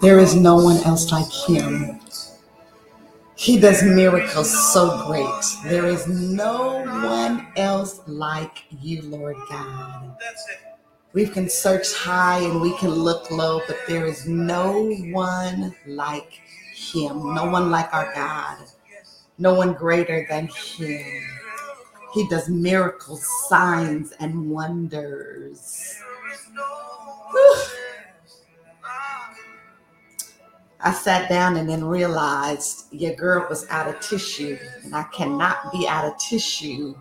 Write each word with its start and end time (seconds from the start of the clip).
There 0.00 0.18
is 0.18 0.34
no 0.34 0.56
one 0.56 0.78
else 0.84 1.12
like 1.12 1.30
him. 1.30 2.00
He 3.34 3.58
does 3.58 3.82
miracles 3.82 4.72
so 4.72 5.04
great. 5.06 5.70
There 5.70 5.86
is 5.86 6.06
no 6.06 6.84
one 7.06 7.48
else 7.56 8.00
like 8.06 8.64
you, 8.80 9.02
Lord 9.02 9.36
God. 9.48 10.16
We 11.12 11.26
can 11.26 11.48
search 11.48 11.92
high 11.92 12.38
and 12.38 12.60
we 12.60 12.76
can 12.78 12.90
look 12.90 13.30
low, 13.30 13.60
but 13.66 13.76
there 13.88 14.06
is 14.06 14.26
no 14.26 14.92
one 15.10 15.74
like 15.86 16.40
him. 16.74 17.34
No 17.34 17.46
one 17.46 17.70
like 17.70 17.92
our 17.92 18.12
God. 18.14 18.58
No 19.38 19.54
one 19.54 19.74
greater 19.74 20.26
than 20.28 20.46
him. 20.48 21.22
He 22.14 22.28
does 22.28 22.48
miracles, 22.48 23.26
signs, 23.48 24.12
and 24.20 24.50
wonders. 24.50 26.00
I 30.80 30.92
sat 30.92 31.28
down 31.28 31.56
and 31.56 31.68
then 31.68 31.84
realized 31.84 32.92
your 32.92 33.14
girl 33.14 33.46
was 33.48 33.66
out 33.70 33.88
of 33.88 34.00
tissue, 34.00 34.58
and 34.84 34.96
I 34.96 35.04
cannot 35.04 35.72
be 35.72 35.86
out 35.86 36.04
of 36.04 36.18
tissue 36.18 36.94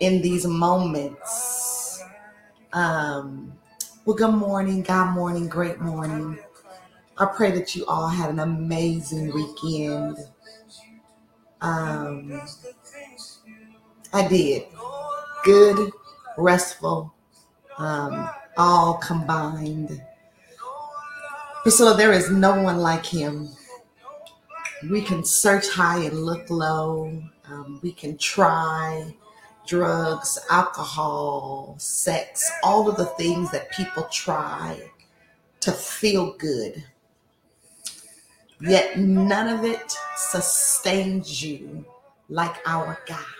in 0.00 0.22
these 0.22 0.46
moments. 0.46 2.02
Um, 2.72 3.52
well, 4.04 4.16
good 4.16 4.34
morning, 4.34 4.82
God 4.82 5.14
morning, 5.14 5.48
great 5.48 5.80
morning. 5.80 6.38
I 7.18 7.26
pray 7.26 7.50
that 7.52 7.74
you 7.74 7.86
all 7.86 8.08
had 8.08 8.30
an 8.30 8.40
amazing 8.40 9.32
weekend. 9.34 10.18
Um, 11.60 12.42
I 14.12 14.28
did. 14.28 14.64
Good, 15.44 15.92
restful 16.36 17.14
um, 17.80 18.28
all 18.58 18.94
combined. 18.98 20.02
Priscilla, 21.62 21.96
there 21.96 22.12
is 22.12 22.30
no 22.30 22.62
one 22.62 22.78
like 22.78 23.04
him. 23.04 23.48
We 24.90 25.02
can 25.02 25.24
search 25.24 25.68
high 25.68 26.04
and 26.04 26.24
look 26.24 26.48
low. 26.50 27.22
Um, 27.48 27.80
we 27.82 27.92
can 27.92 28.16
try 28.18 29.14
drugs, 29.66 30.38
alcohol, 30.50 31.74
sex, 31.78 32.50
all 32.62 32.88
of 32.88 32.96
the 32.96 33.06
things 33.06 33.50
that 33.50 33.70
people 33.70 34.04
try 34.04 34.80
to 35.60 35.72
feel 35.72 36.34
good. 36.34 36.84
Yet 38.60 38.98
none 38.98 39.48
of 39.48 39.64
it 39.64 39.96
sustains 40.16 41.42
you 41.42 41.84
like 42.28 42.56
our 42.66 42.98
God. 43.06 43.39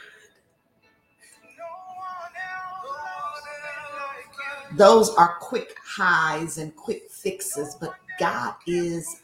Those 4.72 5.10
are 5.16 5.36
quick 5.40 5.76
highs 5.84 6.58
and 6.58 6.74
quick 6.76 7.10
fixes, 7.10 7.76
but 7.80 7.94
God 8.18 8.54
is 8.66 9.22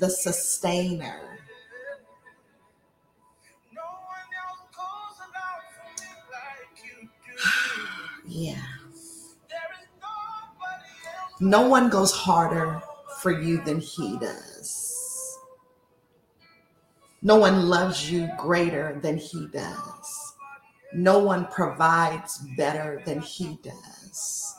the 0.00 0.10
sustainer. 0.10 1.38
yeah. 8.26 8.62
No 11.40 11.68
one 11.68 11.88
goes 11.88 12.12
harder 12.12 12.82
for 13.20 13.30
you 13.30 13.62
than 13.62 13.80
He 13.80 14.18
does. 14.18 15.38
No 17.22 17.36
one 17.36 17.68
loves 17.68 18.10
you 18.10 18.28
greater 18.38 18.98
than 19.02 19.18
He 19.18 19.46
does. 19.48 20.34
No 20.92 21.18
one 21.18 21.46
provides 21.46 22.44
better 22.56 23.02
than 23.06 23.20
He 23.20 23.58
does. 23.62 24.54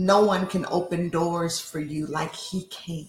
No 0.00 0.22
one 0.22 0.46
can 0.46 0.64
open 0.70 1.10
doors 1.10 1.60
for 1.60 1.78
you 1.78 2.06
like 2.06 2.34
He 2.34 2.62
can. 2.68 3.06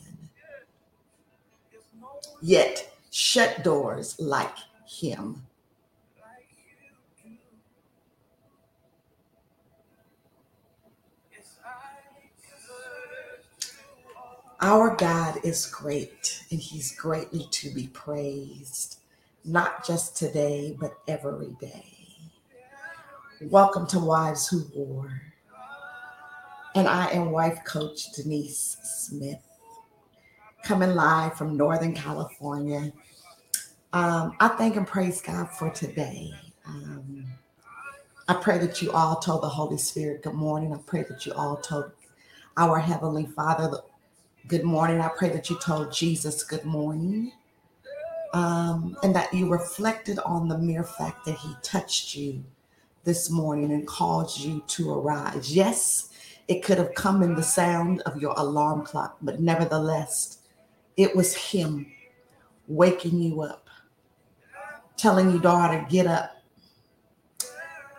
Yet, 2.41 2.93
shut 3.11 3.63
doors 3.63 4.19
like 4.19 4.57
Him. 4.85 5.41
Our 14.59 14.93
God 14.97 15.39
is 15.45 15.67
great 15.67 16.43
and 16.51 16.59
He's 16.59 16.93
greatly 16.93 17.47
to 17.51 17.73
be 17.73 17.87
praised, 17.87 18.99
not 19.45 19.87
just 19.87 20.17
today, 20.17 20.75
but 20.77 20.97
every 21.07 21.55
day. 21.61 21.85
Welcome 23.43 23.87
to 23.87 23.99
Wives 23.99 24.49
Who 24.49 24.65
War. 24.75 25.30
And 26.75 26.87
I 26.87 27.09
am 27.11 27.31
wife 27.31 27.59
coach 27.65 28.13
Denise 28.13 28.77
Smith, 28.83 29.41
coming 30.63 30.95
live 30.95 31.37
from 31.37 31.57
Northern 31.57 31.93
California. 31.93 32.93
Um, 33.93 34.35
I 34.39 34.49
thank 34.49 34.77
and 34.77 34.87
praise 34.87 35.21
God 35.21 35.49
for 35.49 35.69
today. 35.69 36.31
Um, 36.65 37.25
I 38.29 38.35
pray 38.35 38.57
that 38.59 38.81
you 38.81 38.91
all 38.93 39.17
told 39.17 39.43
the 39.43 39.49
Holy 39.49 39.77
Spirit 39.77 40.23
good 40.23 40.33
morning. 40.33 40.73
I 40.73 40.77
pray 40.85 41.03
that 41.09 41.25
you 41.25 41.33
all 41.33 41.57
told 41.57 41.91
our 42.55 42.79
Heavenly 42.79 43.25
Father 43.25 43.69
good 44.47 44.63
morning. 44.63 45.01
I 45.01 45.09
pray 45.09 45.29
that 45.29 45.49
you 45.49 45.59
told 45.59 45.91
Jesus 45.91 46.43
good 46.43 46.63
morning 46.63 47.33
um, 48.33 48.97
and 49.03 49.15
that 49.15 49.33
you 49.33 49.49
reflected 49.49 50.19
on 50.19 50.47
the 50.47 50.57
mere 50.57 50.83
fact 50.83 51.25
that 51.25 51.37
he 51.37 51.53
touched 51.63 52.15
you 52.15 52.43
this 53.03 53.29
morning 53.29 53.71
and 53.71 53.85
caused 53.87 54.39
you 54.39 54.63
to 54.67 54.93
arise. 54.93 55.55
Yes, 55.55 56.10
it 56.47 56.63
could 56.63 56.77
have 56.77 56.93
come 56.95 57.23
in 57.23 57.35
the 57.35 57.43
sound 57.43 58.01
of 58.01 58.21
your 58.21 58.33
alarm 58.37 58.83
clock, 58.83 59.17
but 59.21 59.39
nevertheless, 59.39 60.39
it 60.97 61.15
was 61.15 61.35
him 61.35 61.91
waking 62.67 63.19
you 63.21 63.41
up, 63.41 63.69
telling 64.97 65.31
you, 65.31 65.39
daughter, 65.39 65.85
get 65.89 66.07
up. 66.07 66.37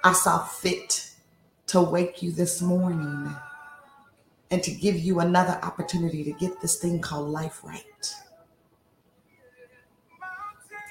I 0.05 0.13
saw 0.13 0.45
fit 0.45 1.11
to 1.69 1.81
wake 1.81 2.23
you 2.23 2.33
this 2.33 2.61
morning 2.61 3.35
and 4.51 4.63
to 4.63 4.71
give 4.71 4.97
you 4.99 5.21
another 5.21 5.59
opportunity 5.63 6.23
to 6.25 6.33
get 6.33 6.61
this 6.61 6.77
thing 6.77 7.01
called 7.01 7.29
life 7.29 7.61
right. 7.65 8.15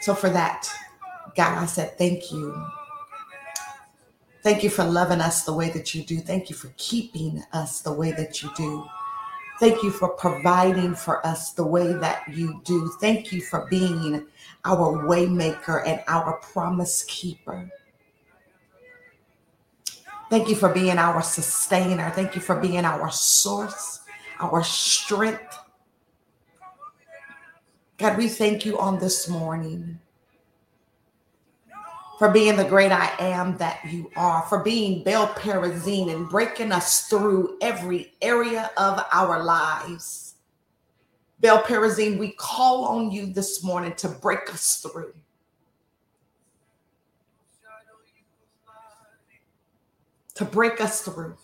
So, 0.02 0.16
for 0.16 0.30
that, 0.30 0.68
God, 1.36 1.60
I 1.60 1.66
said, 1.68 1.98
thank 1.98 2.32
you. 2.32 2.66
Thank 4.44 4.64
you 4.64 4.72
for 4.72 4.84
loving 4.84 5.22
us 5.22 5.44
the 5.44 5.54
way 5.54 5.70
that 5.70 5.94
you 5.94 6.04
do. 6.04 6.20
Thank 6.20 6.50
you 6.50 6.56
for 6.56 6.74
keeping 6.78 7.44
us 7.54 7.82
the 7.82 7.94
way 7.94 8.12
that 8.14 8.42
you 8.42 8.50
do. 8.56 8.86
Thank 9.60 9.84
you 9.84 9.92
for 9.92 10.10
providing 10.10 10.96
for 10.96 11.26
us 11.26 11.54
the 11.54 11.64
way 11.64 11.94
that 11.94 12.24
you 12.28 12.60
do. 12.64 12.92
Thank 13.00 13.32
you 13.32 13.42
for 13.42 13.68
being 13.70 14.26
our 14.66 15.06
waymaker 15.06 15.86
and 15.86 16.02
our 16.08 16.38
promise 16.38 17.04
keeper. 17.04 17.70
Thank 20.32 20.50
you 20.50 20.56
for 20.56 20.74
being 20.74 20.98
our 20.98 21.22
sustainer. 21.22 22.10
Thank 22.10 22.34
you 22.34 22.42
for 22.42 22.56
being 22.56 22.86
our 22.86 23.12
source, 23.12 24.00
our 24.40 24.64
strength. 24.64 25.60
God, 28.00 28.18
we 28.18 28.28
thank 28.28 28.66
you 28.66 28.80
on 28.80 28.98
this 28.98 29.30
morning 29.30 30.00
for 32.22 32.30
being 32.30 32.56
the 32.56 32.64
great 32.64 32.92
I 32.92 33.12
am 33.18 33.58
that 33.58 33.80
you 33.84 34.12
are, 34.16 34.44
for 34.44 34.60
being 34.60 35.04
Baal 35.04 35.30
Perazim 35.30 36.14
and 36.14 36.30
breaking 36.30 36.72
us 36.72 37.08
through 37.08 37.58
every 37.62 38.14
area 38.22 38.70
of 38.78 39.04
our 39.12 39.44
lives. 39.44 40.36
Baal 41.40 41.64
Perazim, 41.64 42.20
we 42.20 42.34
call 42.34 42.86
on 42.86 43.10
you 43.10 43.26
this 43.26 43.64
morning 43.64 43.96
to 43.96 44.08
break 44.08 44.54
us 44.54 44.86
through. 44.86 45.16
to 50.36 50.46
break 50.46 50.80
us 50.80 51.02
through. 51.02 51.36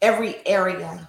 Every 0.00 0.46
area 0.46 1.08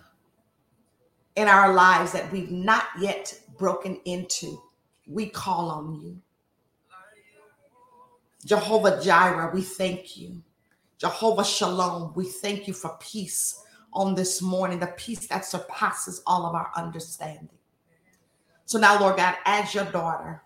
in 1.35 1.47
our 1.47 1.73
lives 1.73 2.11
that 2.13 2.31
we've 2.31 2.49
not 2.49 2.85
yet 2.99 3.39
broken 3.59 3.99
into, 4.05 4.59
we 5.07 5.27
call 5.27 5.69
on 5.69 5.99
you. 6.01 6.17
Jehovah 8.45 9.01
Jireh, 9.01 9.51
we 9.53 9.61
thank 9.61 10.17
you. 10.17 10.41
Jehovah 10.97 11.45
Shalom, 11.45 12.13
we 12.15 12.25
thank 12.25 12.67
you 12.67 12.73
for 12.73 12.97
peace 12.99 13.63
on 13.93 14.15
this 14.15 14.41
morning, 14.41 14.79
the 14.79 14.87
peace 14.87 15.27
that 15.27 15.45
surpasses 15.45 16.21
all 16.25 16.45
of 16.45 16.55
our 16.55 16.71
understanding. 16.75 17.49
So 18.65 18.79
now, 18.79 18.99
Lord 18.99 19.17
God, 19.17 19.35
as 19.45 19.73
your 19.73 19.85
daughter, 19.85 20.41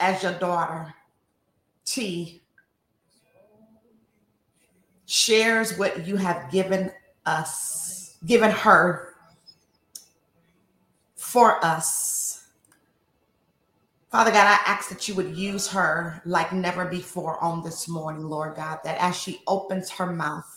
as 0.00 0.22
your 0.22 0.34
daughter, 0.34 0.94
T 1.84 2.42
shares 5.06 5.78
what 5.78 6.06
you 6.06 6.16
have 6.16 6.50
given 6.50 6.92
us, 7.24 8.18
given 8.26 8.50
her 8.50 9.14
for 11.16 11.64
us. 11.64 12.17
Father 14.10 14.30
God, 14.30 14.46
I 14.46 14.58
ask 14.64 14.88
that 14.88 15.06
you 15.06 15.14
would 15.16 15.36
use 15.36 15.68
her 15.68 16.22
like 16.24 16.50
never 16.52 16.86
before 16.86 17.42
on 17.44 17.62
this 17.62 17.88
morning, 17.88 18.22
Lord 18.22 18.56
God, 18.56 18.78
that 18.84 18.96
as 18.98 19.14
she 19.14 19.42
opens 19.46 19.90
her 19.90 20.06
mouth, 20.06 20.50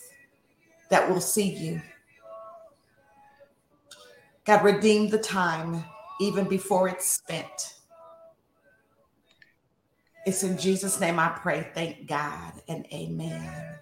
that 0.90 1.10
we'll 1.10 1.20
see 1.20 1.54
you. 1.54 1.82
God, 4.46 4.64
redeem 4.64 5.10
the 5.10 5.18
time 5.18 5.84
even 6.22 6.48
before 6.48 6.88
it's 6.88 7.12
spent. 7.12 7.76
It's 10.26 10.44
in 10.44 10.58
Jesus' 10.58 11.00
name 11.02 11.20
I 11.20 11.30
pray. 11.30 11.70
Thank 11.74 12.08
God 12.08 12.54
and 12.70 12.86
amen. 12.94 13.76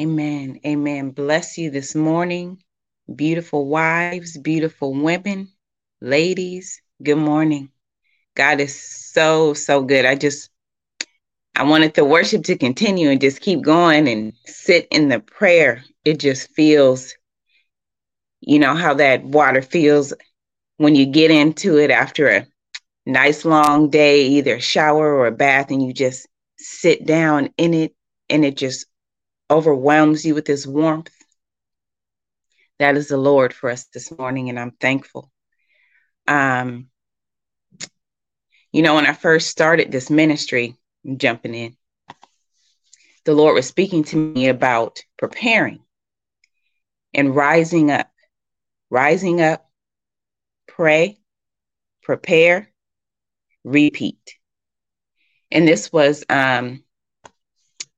Amen. 0.00 0.60
Amen. 0.64 1.10
Bless 1.10 1.58
you 1.58 1.70
this 1.70 1.94
morning. 1.94 2.62
Beautiful 3.14 3.66
wives, 3.66 4.38
beautiful 4.38 4.94
women, 4.94 5.48
ladies, 6.04 6.82
good 7.02 7.16
morning. 7.16 7.70
God 8.36 8.60
is 8.60 8.78
so, 8.78 9.54
so 9.54 9.82
good. 9.82 10.04
I 10.04 10.14
just 10.14 10.50
I 11.56 11.62
wanted 11.62 11.94
the 11.94 12.04
worship 12.04 12.44
to 12.44 12.58
continue 12.58 13.08
and 13.08 13.20
just 13.20 13.40
keep 13.40 13.62
going 13.62 14.06
and 14.08 14.34
sit 14.44 14.86
in 14.90 15.08
the 15.08 15.20
prayer. 15.20 15.82
It 16.04 16.18
just 16.18 16.50
feels, 16.50 17.14
you 18.40 18.58
know, 18.58 18.74
how 18.74 18.94
that 18.94 19.24
water 19.24 19.62
feels 19.62 20.12
when 20.76 20.94
you 20.94 21.06
get 21.06 21.30
into 21.30 21.78
it 21.78 21.90
after 21.90 22.28
a 22.28 22.46
nice 23.06 23.46
long 23.46 23.88
day, 23.88 24.26
either 24.26 24.56
a 24.56 24.60
shower 24.60 25.14
or 25.14 25.26
a 25.26 25.32
bath, 25.32 25.70
and 25.70 25.82
you 25.82 25.94
just 25.94 26.26
sit 26.58 27.06
down 27.06 27.48
in 27.56 27.72
it 27.72 27.94
and 28.28 28.44
it 28.44 28.58
just 28.58 28.86
overwhelms 29.50 30.24
you 30.24 30.34
with 30.34 30.44
this 30.44 30.66
warmth. 30.66 31.14
That 32.78 32.96
is 32.96 33.08
the 33.08 33.16
Lord 33.16 33.54
for 33.54 33.70
us 33.70 33.84
this 33.94 34.10
morning, 34.18 34.50
and 34.50 34.58
I'm 34.58 34.72
thankful. 34.72 35.30
Um, 36.26 36.88
you 38.72 38.82
know, 38.82 38.94
when 38.94 39.06
I 39.06 39.12
first 39.12 39.48
started 39.48 39.92
this 39.92 40.10
ministry, 40.10 40.76
jumping 41.16 41.54
in. 41.54 41.76
The 43.24 43.34
Lord 43.34 43.54
was 43.54 43.66
speaking 43.66 44.04
to 44.04 44.16
me 44.16 44.48
about 44.48 45.02
preparing 45.16 45.80
and 47.14 47.34
rising 47.34 47.90
up, 47.90 48.10
rising 48.90 49.40
up, 49.40 49.68
pray, 50.66 51.18
prepare, 52.02 52.70
repeat. 53.64 54.36
And 55.50 55.66
this 55.66 55.92
was 55.92 56.24
um, 56.28 56.82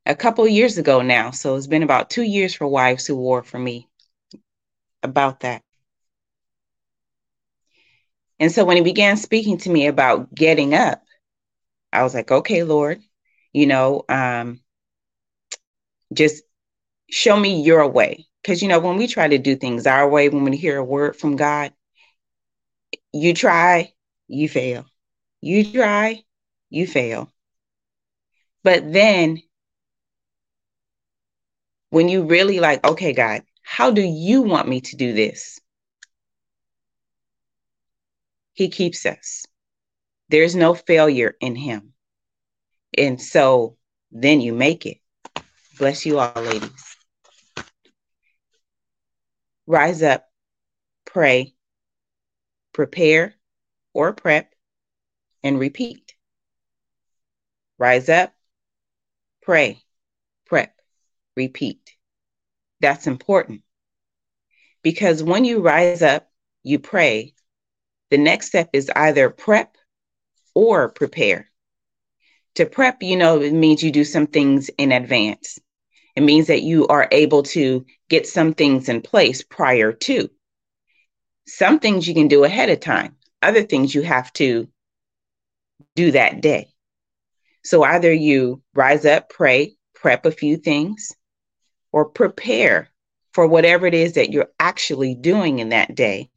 a 0.05 0.15
couple 0.15 0.47
years 0.47 0.79
ago 0.79 1.03
now. 1.03 1.31
So 1.31 1.57
it's 1.57 1.67
been 1.67 1.83
about 1.83 2.11
two 2.11 2.23
years 2.23 2.55
for 2.55 2.69
Wives 2.69 3.07
Who 3.07 3.17
War 3.17 3.43
for 3.43 3.59
me 3.59 3.89
about 5.03 5.41
that. 5.41 5.63
And 8.39 8.53
so 8.53 8.65
when 8.65 8.77
he 8.77 8.83
began 8.83 9.17
speaking 9.17 9.59
to 9.59 9.71
me 9.71 9.87
about 9.87 10.35
getting 10.35 10.75
up, 10.75 11.03
I 11.93 12.03
was 12.03 12.15
like, 12.15 12.31
okay, 12.31 12.63
Lord, 12.63 13.01
you 13.53 13.67
know, 13.67 14.05
um, 14.09 14.61
just 16.13 16.43
show 17.11 17.39
me 17.39 17.63
your 17.63 17.89
way. 17.89 18.27
Because, 18.43 18.63
you 18.63 18.69
know, 18.69 18.79
when 18.81 18.97
we 18.97 19.07
try 19.09 19.29
to 19.29 19.39
do 19.39 19.57
things 19.57 19.87
our 19.87 20.09
way, 20.09 20.29
when 20.29 20.45
we 20.45 20.57
hear 20.57 20.79
a 20.79 20.85
word 20.85 21.17
from 21.17 21.37
God, 21.37 21.73
you 23.13 23.35
try, 23.35 23.93
you 24.29 24.49
fail. 24.49 24.87
You 25.41 25.73
try, 25.73 26.23
you 26.71 26.87
fail. 26.87 27.33
But 28.63 28.93
then 28.93 29.43
when 31.91 32.09
you 32.09 32.25
really 32.25 32.61
like, 32.61 32.85
okay, 32.87 33.13
God, 33.13 33.43
how 33.63 33.91
do 33.91 34.03
you 34.03 34.43
want 34.43 34.69
me 34.69 34.81
to 34.83 34.97
do 34.97 35.13
this? 35.13 35.61
He 38.57 38.71
keeps 38.71 39.05
us. 39.05 39.45
There's 40.31 40.57
no 40.57 40.73
failure 40.73 41.37
in 41.41 41.55
him. 41.55 41.93
And 42.97 43.21
so 43.21 43.77
then 44.11 44.41
you 44.41 44.55
make 44.55 44.87
it. 44.87 44.97
Bless 45.79 46.07
you 46.07 46.19
all, 46.19 46.33
ladies. 46.35 46.97
Rise 49.67 50.03
up, 50.03 50.27
pray, 51.05 51.55
prepare 52.73 53.35
or 53.93 54.15
prep, 54.15 54.55
and 55.43 55.61
repeat. 55.61 56.15
Rise 57.77 58.09
up, 58.09 58.33
pray, 59.43 59.83
prep, 60.47 60.75
repeat. 61.37 61.95
That's 62.81 63.07
important 63.07 63.61
because 64.83 65.23
when 65.23 65.45
you 65.45 65.61
rise 65.61 66.01
up, 66.01 66.31
you 66.63 66.79
pray, 66.79 67.35
the 68.11 68.19
next 68.19 68.47
step 68.47 68.71
is 68.73 68.91
either 68.95 69.31
prep 69.31 69.77
or 70.55 70.89
prepare. 70.89 71.51
To 72.57 72.67
prep, 72.67 73.03
you 73.03 73.17
know, 73.17 73.41
it 73.41 73.53
means 73.53 73.83
you 73.83 73.91
do 73.91 74.05
some 74.05 74.27
things 74.27 74.71
in 74.79 74.93
advance. 74.93 75.59
It 76.15 76.23
means 76.23 76.47
that 76.47 76.63
you 76.63 76.87
are 76.87 77.09
able 77.13 77.43
to 77.43 77.85
get 78.09 78.27
some 78.27 78.55
things 78.55 78.89
in 78.89 79.03
place 79.03 79.43
prior 79.43 79.93
to. 79.93 80.31
Some 81.47 81.79
things 81.79 82.09
you 82.09 82.15
can 82.15 82.29
do 82.29 82.45
ahead 82.45 82.71
of 82.71 82.81
time, 82.81 83.17
other 83.43 83.63
things 83.63 83.95
you 83.95 84.03
have 84.03 84.33
to 84.35 84.69
do 85.95 86.13
that 86.13 86.41
day. 86.41 86.69
So 87.63 87.83
either 87.83 88.13
you 88.13 88.63
rise 88.75 89.05
up, 89.05 89.29
pray, 89.29 89.77
prep 89.95 90.25
a 90.25 90.31
few 90.31 90.57
things, 90.57 91.13
or 91.93 92.07
prepare 92.07 92.91
for 93.33 93.47
whatever 93.47 93.87
it 93.87 93.95
is 93.95 94.15
that 94.15 94.33
you're 94.33 94.51
actually 94.59 95.15
doing 95.15 95.59
in 95.59 95.69
that 95.71 95.95
day. 95.95 96.31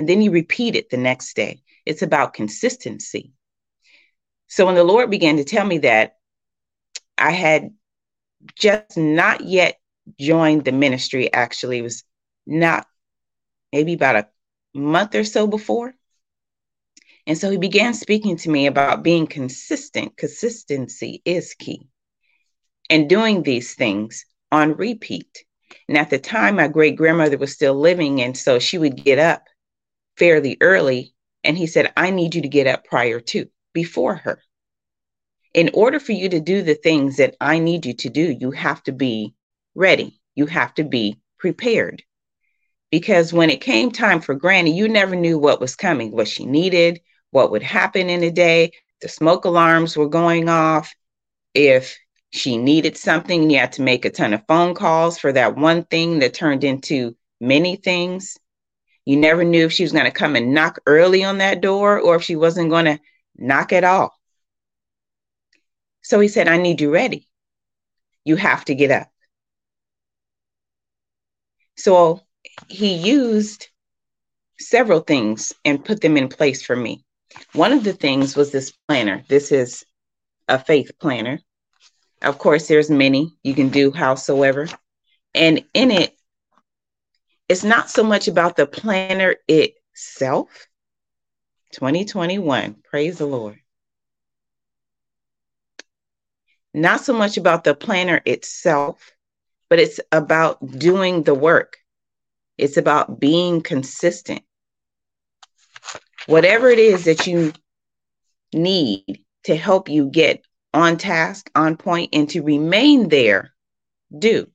And 0.00 0.08
then 0.08 0.22
you 0.22 0.30
repeat 0.30 0.76
it 0.76 0.88
the 0.88 0.96
next 0.96 1.36
day. 1.36 1.60
It's 1.84 2.00
about 2.00 2.32
consistency. 2.32 3.32
So 4.46 4.64
when 4.64 4.74
the 4.74 4.82
Lord 4.82 5.10
began 5.10 5.36
to 5.36 5.44
tell 5.44 5.66
me 5.66 5.76
that, 5.80 6.16
I 7.18 7.32
had 7.32 7.74
just 8.56 8.96
not 8.96 9.42
yet 9.42 9.78
joined 10.18 10.64
the 10.64 10.72
ministry, 10.72 11.30
actually, 11.30 11.80
it 11.80 11.82
was 11.82 12.02
not 12.46 12.86
maybe 13.74 13.92
about 13.92 14.16
a 14.16 14.28
month 14.72 15.14
or 15.14 15.22
so 15.22 15.46
before. 15.46 15.92
And 17.26 17.36
so 17.36 17.50
he 17.50 17.58
began 17.58 17.92
speaking 17.92 18.38
to 18.38 18.48
me 18.48 18.68
about 18.68 19.02
being 19.02 19.26
consistent. 19.26 20.16
Consistency 20.16 21.20
is 21.26 21.52
key. 21.52 21.88
And 22.88 23.06
doing 23.06 23.42
these 23.42 23.74
things 23.74 24.24
on 24.50 24.78
repeat. 24.78 25.44
And 25.88 25.98
at 25.98 26.08
the 26.08 26.18
time, 26.18 26.56
my 26.56 26.68
great 26.68 26.96
grandmother 26.96 27.36
was 27.36 27.52
still 27.52 27.74
living. 27.78 28.22
And 28.22 28.34
so 28.34 28.58
she 28.58 28.78
would 28.78 28.96
get 28.96 29.18
up 29.18 29.42
fairly 30.20 30.58
early. 30.60 31.14
And 31.42 31.56
he 31.56 31.66
said, 31.66 31.92
I 31.96 32.10
need 32.10 32.34
you 32.34 32.42
to 32.42 32.48
get 32.48 32.66
up 32.66 32.84
prior 32.84 33.18
to 33.18 33.48
before 33.72 34.16
her. 34.16 34.40
In 35.54 35.70
order 35.72 35.98
for 35.98 36.12
you 36.12 36.28
to 36.28 36.38
do 36.38 36.62
the 36.62 36.74
things 36.74 37.16
that 37.16 37.34
I 37.40 37.58
need 37.58 37.86
you 37.86 37.94
to 37.94 38.10
do, 38.10 38.36
you 38.38 38.50
have 38.52 38.82
to 38.84 38.92
be 38.92 39.34
ready. 39.74 40.20
You 40.36 40.46
have 40.46 40.74
to 40.74 40.84
be 40.84 41.18
prepared. 41.38 42.04
Because 42.90 43.32
when 43.32 43.48
it 43.48 43.62
came 43.62 43.90
time 43.90 44.20
for 44.20 44.34
Granny, 44.34 44.76
you 44.76 44.88
never 44.88 45.16
knew 45.16 45.38
what 45.38 45.60
was 45.60 45.74
coming, 45.74 46.12
what 46.12 46.28
she 46.28 46.44
needed, 46.44 47.00
what 47.30 47.50
would 47.50 47.62
happen 47.62 48.10
in 48.10 48.22
a 48.22 48.30
day. 48.30 48.72
The 49.00 49.08
smoke 49.08 49.46
alarms 49.46 49.96
were 49.96 50.08
going 50.08 50.50
off. 50.50 50.92
If 51.54 51.96
she 52.30 52.58
needed 52.58 52.96
something, 52.96 53.48
you 53.48 53.58
had 53.58 53.72
to 53.72 53.82
make 53.82 54.04
a 54.04 54.10
ton 54.10 54.34
of 54.34 54.46
phone 54.46 54.74
calls 54.74 55.18
for 55.18 55.32
that 55.32 55.56
one 55.56 55.84
thing 55.84 56.18
that 56.18 56.34
turned 56.34 56.62
into 56.62 57.16
many 57.40 57.76
things. 57.76 58.36
You 59.04 59.16
never 59.16 59.44
knew 59.44 59.66
if 59.66 59.72
she 59.72 59.82
was 59.82 59.92
going 59.92 60.04
to 60.04 60.10
come 60.10 60.36
and 60.36 60.54
knock 60.54 60.78
early 60.86 61.24
on 61.24 61.38
that 61.38 61.60
door 61.60 61.98
or 61.98 62.16
if 62.16 62.22
she 62.22 62.36
wasn't 62.36 62.70
going 62.70 62.84
to 62.84 63.00
knock 63.36 63.72
at 63.72 63.84
all. 63.84 64.12
So 66.02 66.20
he 66.20 66.28
said, 66.28 66.48
I 66.48 66.58
need 66.58 66.80
you 66.80 66.90
ready. 66.90 67.26
You 68.24 68.36
have 68.36 68.64
to 68.66 68.74
get 68.74 68.90
up. 68.90 69.08
So 71.76 72.20
he 72.68 72.94
used 72.94 73.68
several 74.58 75.00
things 75.00 75.52
and 75.64 75.84
put 75.84 76.00
them 76.00 76.16
in 76.16 76.28
place 76.28 76.62
for 76.62 76.76
me. 76.76 77.04
One 77.54 77.72
of 77.72 77.84
the 77.84 77.92
things 77.92 78.36
was 78.36 78.50
this 78.50 78.72
planner. 78.86 79.24
This 79.28 79.52
is 79.52 79.84
a 80.48 80.58
faith 80.58 80.92
planner. 81.00 81.40
Of 82.22 82.38
course, 82.38 82.68
there's 82.68 82.90
many 82.90 83.32
you 83.42 83.54
can 83.54 83.70
do 83.70 83.90
howsoever. 83.90 84.68
And 85.34 85.64
in 85.72 85.90
it, 85.90 86.14
it's 87.50 87.64
not 87.64 87.90
so 87.90 88.04
much 88.04 88.28
about 88.28 88.54
the 88.54 88.64
planner 88.64 89.34
itself. 89.48 90.68
2021, 91.72 92.76
praise 92.88 93.18
the 93.18 93.26
Lord. 93.26 93.58
Not 96.72 97.00
so 97.00 97.12
much 97.12 97.38
about 97.38 97.64
the 97.64 97.74
planner 97.74 98.22
itself, 98.24 99.10
but 99.68 99.80
it's 99.80 99.98
about 100.12 100.64
doing 100.78 101.24
the 101.24 101.34
work. 101.34 101.78
It's 102.56 102.76
about 102.76 103.18
being 103.18 103.62
consistent. 103.62 104.42
Whatever 106.26 106.68
it 106.68 106.78
is 106.78 107.06
that 107.06 107.26
you 107.26 107.52
need 108.52 109.24
to 109.46 109.56
help 109.56 109.88
you 109.88 110.08
get 110.08 110.44
on 110.72 110.98
task, 110.98 111.50
on 111.56 111.76
point, 111.76 112.10
and 112.12 112.30
to 112.30 112.42
remain 112.42 113.08
there, 113.08 113.52
do. 114.16 114.48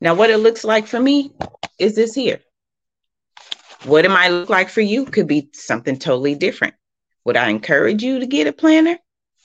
Now, 0.00 0.14
what 0.14 0.30
it 0.30 0.38
looks 0.38 0.64
like 0.64 0.86
for 0.86 0.98
me 0.98 1.32
is 1.78 1.94
this 1.94 2.14
here. 2.14 2.40
What 3.84 4.04
it 4.04 4.10
might 4.10 4.28
look 4.28 4.50
like 4.50 4.68
for 4.68 4.80
you 4.80 5.04
could 5.04 5.28
be 5.28 5.50
something 5.52 5.98
totally 5.98 6.34
different. 6.34 6.74
Would 7.24 7.36
I 7.36 7.48
encourage 7.48 8.02
you 8.02 8.20
to 8.20 8.26
get 8.26 8.46
a 8.46 8.52
planner? 8.52 8.98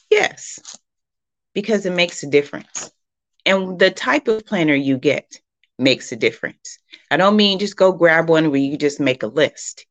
Yes, 0.09 0.59
because 1.53 1.85
it 1.85 1.93
makes 1.93 2.23
a 2.23 2.29
difference. 2.29 2.91
And 3.45 3.77
the 3.77 3.91
type 3.91 4.27
of 4.27 4.45
planner 4.45 4.73
you 4.73 4.97
get 4.97 5.39
makes 5.77 6.11
a 6.11 6.15
difference. 6.15 6.79
I 7.11 7.17
don't 7.17 7.35
mean 7.35 7.59
just 7.59 7.75
go 7.75 7.91
grab 7.91 8.29
one 8.29 8.49
where 8.49 8.59
you 8.59 8.77
just 8.77 8.99
make 8.99 9.23
a 9.23 9.27
list. 9.27 9.85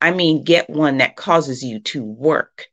I 0.00 0.12
mean, 0.12 0.44
get 0.44 0.70
one 0.70 0.98
that 0.98 1.16
causes 1.16 1.62
you 1.62 1.80
to 1.80 2.04
work 2.04 2.66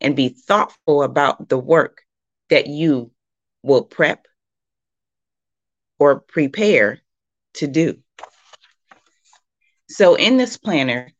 and 0.00 0.16
be 0.16 0.30
thoughtful 0.30 1.02
about 1.02 1.48
the 1.48 1.58
work 1.58 2.02
that 2.48 2.66
you 2.66 3.10
will 3.62 3.82
prep 3.82 4.26
or 5.98 6.20
prepare 6.20 7.00
to 7.54 7.66
do. 7.66 7.98
So, 9.90 10.14
in 10.14 10.36
this 10.36 10.56
planner, 10.56 11.10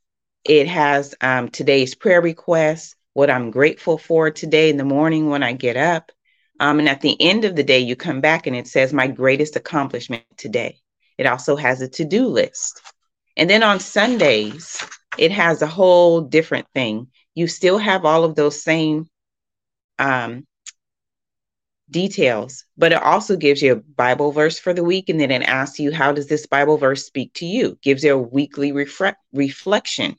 it 0.44 0.68
has 0.68 1.14
um, 1.20 1.48
today's 1.48 1.96
prayer 1.96 2.22
requests, 2.22 2.94
what 3.14 3.28
I'm 3.28 3.50
grateful 3.50 3.98
for 3.98 4.30
today 4.30 4.70
in 4.70 4.76
the 4.76 4.84
morning 4.84 5.28
when 5.28 5.42
I 5.42 5.54
get 5.54 5.76
up, 5.76 6.12
Um, 6.60 6.78
and 6.78 6.88
at 6.88 7.00
the 7.00 7.20
end 7.20 7.44
of 7.44 7.56
the 7.56 7.64
day, 7.64 7.80
you 7.80 7.96
come 7.96 8.20
back 8.20 8.46
and 8.46 8.54
it 8.54 8.68
says, 8.68 8.92
My 8.92 9.08
greatest 9.08 9.56
accomplishment 9.56 10.24
today. 10.36 10.78
It 11.18 11.26
also 11.26 11.56
has 11.56 11.80
a 11.82 11.88
to 11.88 12.04
do 12.04 12.28
list. 12.28 12.80
And 13.36 13.50
then 13.50 13.64
on 13.64 13.80
Sundays, 13.80 14.78
it 15.18 15.32
has 15.32 15.62
a 15.62 15.66
whole 15.66 16.20
different 16.20 16.68
thing. 16.72 17.08
You 17.34 17.48
still 17.48 17.78
have 17.78 18.04
all 18.04 18.24
of 18.24 18.36
those 18.36 18.62
same 18.62 19.08
um, 19.98 20.46
details, 21.90 22.64
but 22.76 22.92
it 22.92 23.02
also 23.02 23.37
gives 23.37 23.62
you 23.62 23.73
a 23.73 23.76
Bible 23.76 24.32
verse 24.32 24.59
for 24.59 24.73
the 24.73 24.85
week. 24.85 25.09
And 25.09 25.20
then 25.20 25.30
it 25.30 25.42
asks 25.42 25.78
you, 25.78 25.92
How 25.92 26.12
does 26.12 26.28
this 26.28 26.47
Bible 26.47 26.76
verse 26.76 27.04
speak 27.04 27.32
to 27.35 27.47
you? 27.47 27.78
Gives 27.82 28.04
you 28.04 28.14
a 28.14 28.18
weekly 28.18 28.73
refre- 28.73 29.16
reflection. 29.32 30.16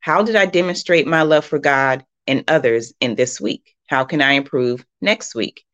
How 0.00 0.22
did 0.22 0.36
I 0.36 0.46
demonstrate 0.46 1.06
my 1.06 1.22
love 1.22 1.44
for 1.44 1.58
God 1.58 2.04
and 2.26 2.44
others 2.48 2.92
in 3.00 3.14
this 3.14 3.40
week? 3.40 3.74
How 3.86 4.04
can 4.04 4.22
I 4.22 4.32
improve 4.32 4.84
next 5.00 5.34
week? 5.34 5.64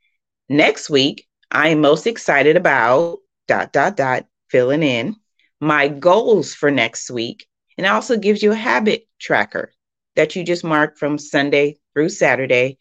Next 0.49 0.91
week, 0.91 1.27
I 1.51 1.69
am 1.69 1.81
most 1.81 2.07
excited 2.07 2.57
about 2.57 3.19
dot, 3.47 3.73
dot, 3.73 3.97
dot, 3.97 4.27
filling 4.49 4.83
in 4.83 5.17
my 5.61 5.89
goals 5.89 6.55
for 6.55 6.71
next 6.71 7.11
week. 7.11 7.47
And 7.79 7.87
also 7.87 8.17
gives 8.17 8.43
you 8.43 8.53
a 8.53 8.57
habit 8.57 9.07
tracker 9.21 9.73
that 10.17 10.35
you 10.35 10.45
just 10.45 10.65
mark 10.65 10.97
from 10.97 11.19
Sunday 11.19 11.77
through 11.93 12.09
Saturday. 12.09 12.79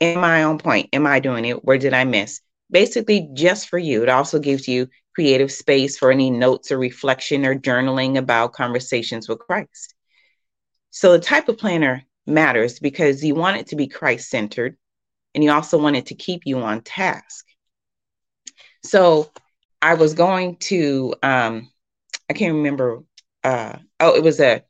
Am 0.00 0.24
I 0.24 0.44
on 0.44 0.58
point? 0.58 0.88
Am 0.92 1.06
I 1.06 1.20
doing 1.20 1.44
it? 1.44 1.64
Where 1.64 1.78
did 1.78 1.94
I 1.94 2.04
miss? 2.04 2.40
Basically, 2.70 3.28
just 3.34 3.68
for 3.68 3.78
you. 3.78 4.02
It 4.02 4.08
also 4.08 4.38
gives 4.38 4.68
you 4.68 4.88
creative 5.14 5.50
space 5.50 5.96
for 5.96 6.10
any 6.10 6.30
notes 6.30 6.70
or 6.70 6.78
reflection 6.78 7.46
or 7.46 7.54
journaling 7.54 8.18
about 8.18 8.52
conversations 8.52 9.28
with 9.28 9.38
Christ. 9.38 9.94
So, 10.90 11.12
the 11.12 11.18
type 11.18 11.48
of 11.48 11.58
planner 11.58 12.02
matters 12.26 12.78
because 12.78 13.24
you 13.24 13.34
want 13.34 13.58
it 13.58 13.68
to 13.68 13.76
be 13.76 13.86
Christ 13.86 14.28
centered 14.28 14.76
and 15.34 15.44
you 15.44 15.52
also 15.52 15.78
want 15.78 15.96
it 15.96 16.06
to 16.06 16.14
keep 16.14 16.42
you 16.44 16.58
on 16.58 16.80
task. 16.80 17.46
So 18.82 19.30
I 19.82 19.94
was 19.94 20.14
going 20.14 20.56
to, 20.56 21.14
um, 21.22 21.70
I 22.30 22.32
can't 22.32 22.54
remember, 22.54 23.02
uh, 23.44 23.76
oh, 24.00 24.16
it 24.16 24.22
was 24.22 24.40
a, 24.40 24.62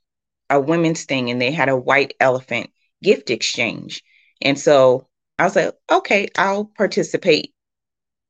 a 0.51 0.61
women's 0.61 1.05
thing 1.05 1.31
and 1.31 1.41
they 1.41 1.53
had 1.53 1.69
a 1.69 1.77
white 1.77 2.15
elephant 2.21 2.71
gift 3.03 3.31
exchange. 3.31 4.03
And 4.43 4.59
so 4.59 5.09
I 5.39 5.45
was 5.45 5.57
like, 5.57 5.75
okay, 5.91 6.29
I'll 6.37 6.65
participate. 6.65 7.53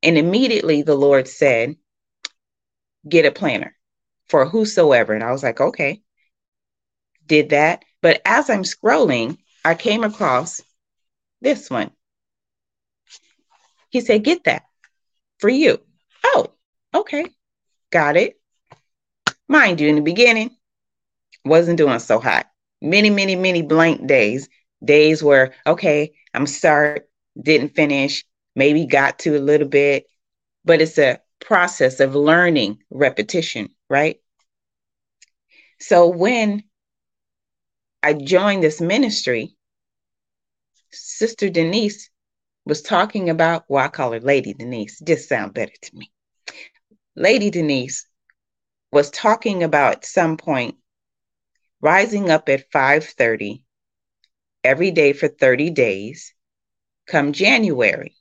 And 0.03 0.17
immediately 0.17 0.81
the 0.81 0.95
Lord 0.95 1.27
said, 1.27 1.75
get 3.07 3.25
a 3.25 3.31
planner 3.31 3.75
for 4.27 4.45
whosoever. 4.45 5.13
And 5.13 5.23
I 5.23 5.31
was 5.31 5.43
like, 5.43 5.59
okay, 5.59 6.01
did 7.25 7.49
that. 7.49 7.83
But 8.01 8.21
as 8.25 8.49
I'm 8.49 8.63
scrolling, 8.63 9.37
I 9.63 9.75
came 9.75 10.03
across 10.03 10.61
this 11.41 11.69
one. 11.69 11.91
He 13.89 14.01
said, 14.01 14.23
Get 14.23 14.43
that 14.45 14.63
for 15.39 15.49
you. 15.49 15.79
Oh, 16.23 16.47
okay. 16.93 17.25
Got 17.91 18.17
it. 18.17 18.39
Mind 19.47 19.79
you, 19.79 19.87
in 19.87 19.95
the 19.95 20.01
beginning, 20.01 20.51
wasn't 21.45 21.77
doing 21.77 21.99
so 21.99 22.19
hot. 22.19 22.47
Many, 22.81 23.09
many, 23.09 23.35
many 23.35 23.61
blank 23.61 24.07
days. 24.07 24.49
Days 24.83 25.23
where, 25.23 25.53
okay, 25.65 26.13
I'm 26.33 26.47
start, 26.47 27.09
didn't 27.41 27.75
finish, 27.75 28.23
maybe 28.55 28.85
got 28.85 29.19
to 29.19 29.37
a 29.37 29.39
little 29.39 29.67
bit, 29.67 30.05
but 30.65 30.81
it's 30.81 30.97
a 30.97 31.19
process 31.39 31.99
of 31.99 32.15
learning 32.15 32.79
repetition, 32.89 33.69
right? 33.89 34.19
So 35.79 36.07
when 36.07 36.63
I 38.03 38.13
joined 38.13 38.63
this 38.63 38.81
ministry, 38.81 39.55
Sister 40.91 41.49
Denise 41.49 42.09
was 42.65 42.81
talking 42.81 43.29
about, 43.29 43.65
well, 43.67 43.85
I 43.85 43.87
call 43.87 44.11
her 44.11 44.19
Lady 44.19 44.53
Denise, 44.53 44.99
just 44.99 45.29
sound 45.29 45.53
better 45.53 45.73
to 45.81 45.95
me. 45.95 46.11
Lady 47.15 47.49
Denise 47.49 48.07
was 48.91 49.09
talking 49.11 49.63
about 49.63 49.97
at 49.97 50.05
some 50.05 50.37
point 50.37 50.75
rising 51.81 52.29
up 52.29 52.49
at 52.49 52.71
5:30 52.71 53.63
every 54.67 54.91
day 54.91 55.13
for 55.13 55.29
30 55.29 55.69
days 55.69 56.33
come 57.07 57.31
January. 57.31 58.15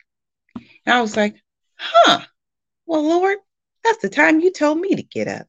And 0.55 0.95
I 0.95 1.01
was 1.01 1.17
like, 1.17 1.35
huh, 1.77 2.21
well, 2.87 3.03
Lord, 3.03 3.39
that's 3.83 3.99
the 3.99 4.09
time 4.09 4.41
you 4.41 4.53
told 4.53 4.79
me 4.79 4.95
to 4.95 5.03
get 5.03 5.27
up. 5.27 5.49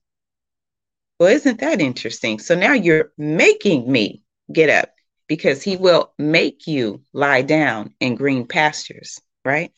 Well, 1.20 1.30
isn't 1.30 1.60
that 1.60 1.82
interesting? 1.82 2.40
So 2.40 2.56
now 2.56 2.74
you're 2.74 3.12
making 3.18 3.92
me 3.92 4.24
get 4.52 4.70
up 4.70 4.90
because 5.28 5.62
he 5.62 5.78
will 5.78 6.14
make 6.18 6.66
you 6.66 7.04
lie 7.14 7.44
down 7.44 7.94
in 8.00 8.16
green 8.16 8.48
pastures, 8.48 9.20
right? 9.46 9.72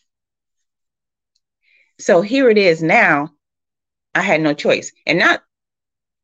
So 2.00 2.22
here 2.22 2.50
it 2.50 2.58
is 2.58 2.82
now. 2.82 3.30
I 4.16 4.22
had 4.22 4.42
no 4.42 4.54
choice. 4.54 4.94
And 5.06 5.20
not, 5.20 5.44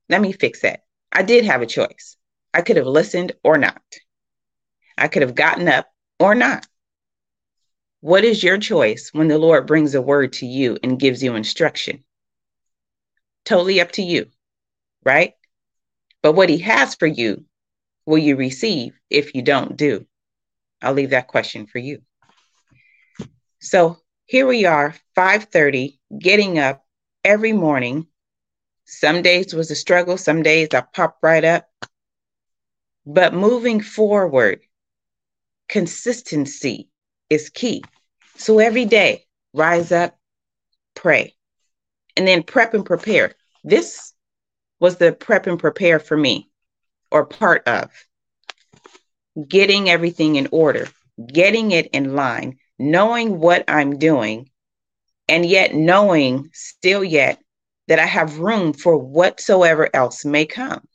let 0.08 0.22
me 0.22 0.32
fix 0.32 0.62
that. 0.62 0.84
I 1.12 1.24
did 1.24 1.46
have 1.46 1.62
a 1.62 1.68
choice. 1.68 2.16
I 2.54 2.62
could 2.62 2.78
have 2.78 2.88
listened 2.88 3.34
or 3.44 3.58
not. 3.58 3.82
I 4.98 5.08
could 5.08 5.22
have 5.22 5.36
gotten 5.36 5.68
up 5.68 5.88
or 6.20 6.36
not. 6.36 6.66
What 8.02 8.24
is 8.24 8.44
your 8.44 8.58
choice 8.58 9.10
when 9.14 9.28
the 9.28 9.38
Lord 9.38 9.68
brings 9.68 9.96
a 9.96 10.02
word 10.02 10.34
to 10.34 10.46
you 10.46 10.78
and 10.84 11.00
gives 11.00 11.24
you 11.24 11.36
instruction? 11.36 12.04
Totally 13.46 13.82
up 13.82 13.92
to 13.94 14.02
you 14.02 14.28
right? 15.06 15.34
But 16.22 16.34
what 16.34 16.50
he 16.50 16.58
has 16.58 16.96
for 16.96 17.08
you, 17.08 17.46
will 18.06 18.18
you 18.18 18.36
receive 18.36 19.00
if 19.10 19.36
you 19.36 19.44
don't 19.44 19.78
do? 19.78 20.06
I'll 20.82 20.94
leave 20.94 21.12
that 21.12 21.28
question 21.28 21.68
for 21.68 21.78
you. 21.78 22.02
So 23.62 23.98
here 24.26 24.48
we 24.48 24.66
are, 24.66 24.96
5:30, 25.16 26.00
getting 26.20 26.60
up 26.60 26.84
every 27.24 27.54
morning. 27.54 28.08
Some 28.86 29.22
days 29.22 29.54
was 29.54 29.72
a 29.72 29.76
struggle, 29.76 30.18
some 30.18 30.44
days 30.44 30.70
I 30.74 30.82
pop 30.82 31.18
right 31.22 31.44
up. 31.44 31.70
But 33.06 33.34
moving 33.34 33.82
forward, 33.82 34.62
consistency 35.68 36.90
is 37.30 37.50
key. 37.50 37.84
So 38.38 38.60
every 38.60 38.86
day, 38.86 39.26
rise 39.54 39.92
up, 39.92 40.18
pray, 40.94 41.34
and 42.16 42.28
then 42.28 42.44
prep 42.44 42.74
and 42.74 42.86
prepare. 42.86 43.34
This 43.64 44.14
was 44.80 44.98
the 44.98 45.14
prep 45.14 45.48
and 45.48 45.60
prepare 45.60 46.00
for 46.00 46.18
me, 46.18 46.50
or 47.12 47.26
part 47.26 47.68
of 47.68 47.92
getting 49.48 49.90
everything 49.90 50.36
in 50.36 50.48
order, 50.52 50.88
getting 51.28 51.72
it 51.72 51.88
in 51.88 52.16
line, 52.16 52.58
knowing 52.78 53.40
what 53.40 53.64
I'm 53.68 53.98
doing, 53.98 54.50
and 55.28 55.46
yet 55.46 55.74
knowing 55.74 56.50
still 56.54 57.04
yet 57.04 57.40
that 57.88 58.00
I 58.00 58.06
have 58.06 58.40
room 58.40 58.74
for 58.74 58.98
whatsoever 58.98 59.90
else 59.94 60.26
may 60.26 60.46
come. 60.46 60.86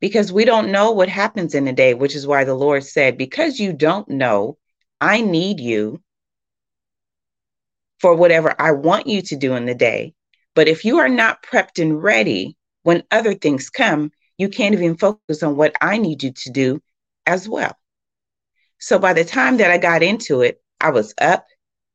Because 0.00 0.32
we 0.32 0.44
don't 0.44 0.70
know 0.70 0.92
what 0.92 1.08
happens 1.08 1.54
in 1.54 1.66
a 1.68 1.72
day, 1.72 1.94
which 1.94 2.14
is 2.14 2.26
why 2.26 2.44
the 2.44 2.54
Lord 2.54 2.84
said, 2.84 3.16
Because 3.16 3.58
you 3.58 3.72
don't 3.72 4.08
know, 4.08 4.58
I 5.00 5.20
need 5.20 5.60
you 5.60 6.02
for 8.00 8.14
whatever 8.14 8.54
I 8.58 8.72
want 8.72 9.06
you 9.06 9.22
to 9.22 9.36
do 9.36 9.54
in 9.54 9.66
the 9.66 9.74
day. 9.74 10.14
But 10.54 10.68
if 10.68 10.84
you 10.84 10.98
are 10.98 11.08
not 11.08 11.42
prepped 11.42 11.80
and 11.80 12.02
ready, 12.02 12.56
when 12.82 13.04
other 13.10 13.34
things 13.34 13.70
come, 13.70 14.12
you 14.38 14.48
can't 14.48 14.74
even 14.74 14.96
focus 14.96 15.42
on 15.42 15.56
what 15.56 15.74
I 15.80 15.98
need 15.98 16.22
you 16.22 16.32
to 16.32 16.50
do 16.50 16.80
as 17.26 17.48
well. 17.48 17.76
So 18.78 18.98
by 18.98 19.12
the 19.12 19.24
time 19.24 19.56
that 19.58 19.70
I 19.70 19.78
got 19.78 20.02
into 20.02 20.42
it, 20.42 20.60
I 20.80 20.90
was 20.90 21.14
up, 21.18 21.46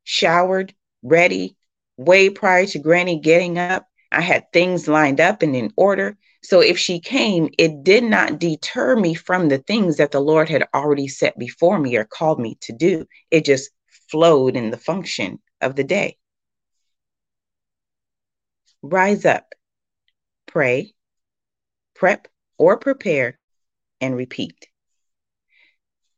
showered, 0.04 0.74
ready, 1.04 1.56
way 1.98 2.30
prior 2.30 2.66
to 2.68 2.80
Granny 2.80 3.20
getting 3.20 3.58
up. 3.58 3.88
I 4.12 4.22
had 4.22 4.52
things 4.52 4.88
lined 4.88 5.22
up 5.22 5.42
and 5.42 5.56
in 5.56 5.72
order. 5.78 6.18
So 6.44 6.60
if 6.60 6.78
she 6.78 7.00
came, 7.00 7.50
it 7.58 7.84
did 7.84 8.04
not 8.04 8.40
deter 8.40 8.96
me 8.96 9.14
from 9.14 9.48
the 9.50 9.60
things 9.60 9.98
that 9.98 10.12
the 10.12 10.20
Lord 10.20 10.50
had 10.50 10.68
already 10.74 11.08
set 11.08 11.38
before 11.38 11.78
me 11.80 11.96
or 11.96 12.04
called 12.04 12.40
me 12.40 12.58
to 12.62 12.74
do. 12.74 13.06
It 13.30 13.46
just 13.46 13.70
flowed 14.10 14.56
in 14.56 14.72
the 14.72 14.78
function 14.78 15.40
of 15.62 15.76
the 15.76 15.84
day. 15.84 16.18
Rise 18.82 19.26
up 19.26 19.54
pray, 20.52 20.94
prep 21.96 22.28
or 22.58 22.78
prepare, 22.78 23.40
and 24.02 24.16
repeat. 24.18 24.68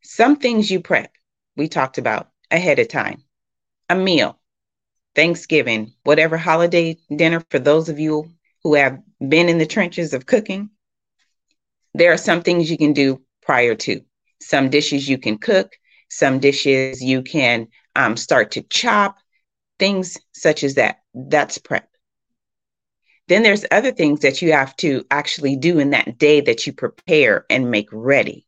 Some 0.02 0.38
things 0.38 0.72
you 0.72 0.82
prep, 0.82 1.12
we 1.56 1.68
talked 1.68 2.00
about 2.00 2.30
ahead 2.50 2.80
of 2.80 2.88
time. 2.88 3.24
A 3.90 3.96
meal, 3.96 4.40
Thanksgiving, 5.14 5.94
whatever 6.04 6.38
holiday 6.38 6.98
dinner 7.16 7.44
for 7.52 7.60
those 7.60 7.90
of 7.90 8.00
you 8.00 8.32
who 8.64 8.76
have 8.76 9.00
been 9.20 9.50
in 9.50 9.58
the 9.58 9.66
trenches 9.66 10.14
of 10.14 10.26
cooking. 10.26 10.70
There 11.94 12.12
are 12.12 12.18
some 12.18 12.42
things 12.42 12.72
you 12.72 12.78
can 12.78 12.94
do 12.94 13.22
prior 13.42 13.76
to. 13.76 14.02
Some 14.42 14.70
dishes 14.70 15.08
you 15.08 15.18
can 15.18 15.38
cook, 15.38 15.74
some 16.10 16.40
dishes 16.40 17.02
you 17.02 17.22
can 17.22 17.68
um, 17.96 18.18
start 18.18 18.52
to 18.52 18.62
chop, 18.64 19.18
things 19.80 20.18
such 20.34 20.64
as 20.64 20.76
that. 20.76 20.98
That's 21.14 21.58
prep. 21.58 21.88
Then 23.28 23.44
there's 23.44 23.66
other 23.72 23.92
things 23.92 24.22
that 24.22 24.42
you 24.42 24.52
have 24.52 24.76
to 24.78 25.06
actually 25.10 25.56
do 25.56 25.80
in 25.80 25.92
that 25.92 26.18
day 26.18 26.42
that 26.42 26.68
you 26.68 26.74
prepare 26.74 27.46
and 27.50 27.72
make 27.72 27.90
ready. 27.92 28.46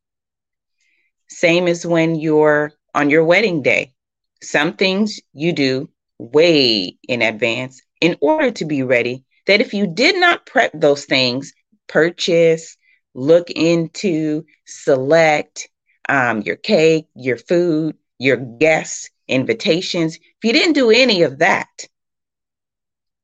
Same 1.27 1.67
as 1.67 1.85
when 1.85 2.15
you're 2.15 2.73
on 2.93 3.09
your 3.09 3.23
wedding 3.23 3.61
day. 3.61 3.93
Some 4.41 4.73
things 4.73 5.19
you 5.33 5.53
do 5.53 5.89
way 6.19 6.97
in 7.07 7.21
advance 7.21 7.81
in 8.01 8.17
order 8.21 8.51
to 8.51 8.65
be 8.65 8.83
ready. 8.83 9.24
That 9.47 9.61
if 9.61 9.73
you 9.73 9.87
did 9.87 10.19
not 10.19 10.45
prep 10.45 10.71
those 10.73 11.05
things, 11.05 11.53
purchase, 11.87 12.77
look 13.13 13.49
into, 13.49 14.45
select 14.65 15.69
um, 16.09 16.41
your 16.41 16.55
cake, 16.55 17.07
your 17.15 17.37
food, 17.37 17.95
your 18.19 18.37
guests, 18.37 19.09
invitations, 19.27 20.15
if 20.15 20.43
you 20.43 20.53
didn't 20.53 20.73
do 20.73 20.91
any 20.91 21.23
of 21.23 21.39
that, 21.39 21.67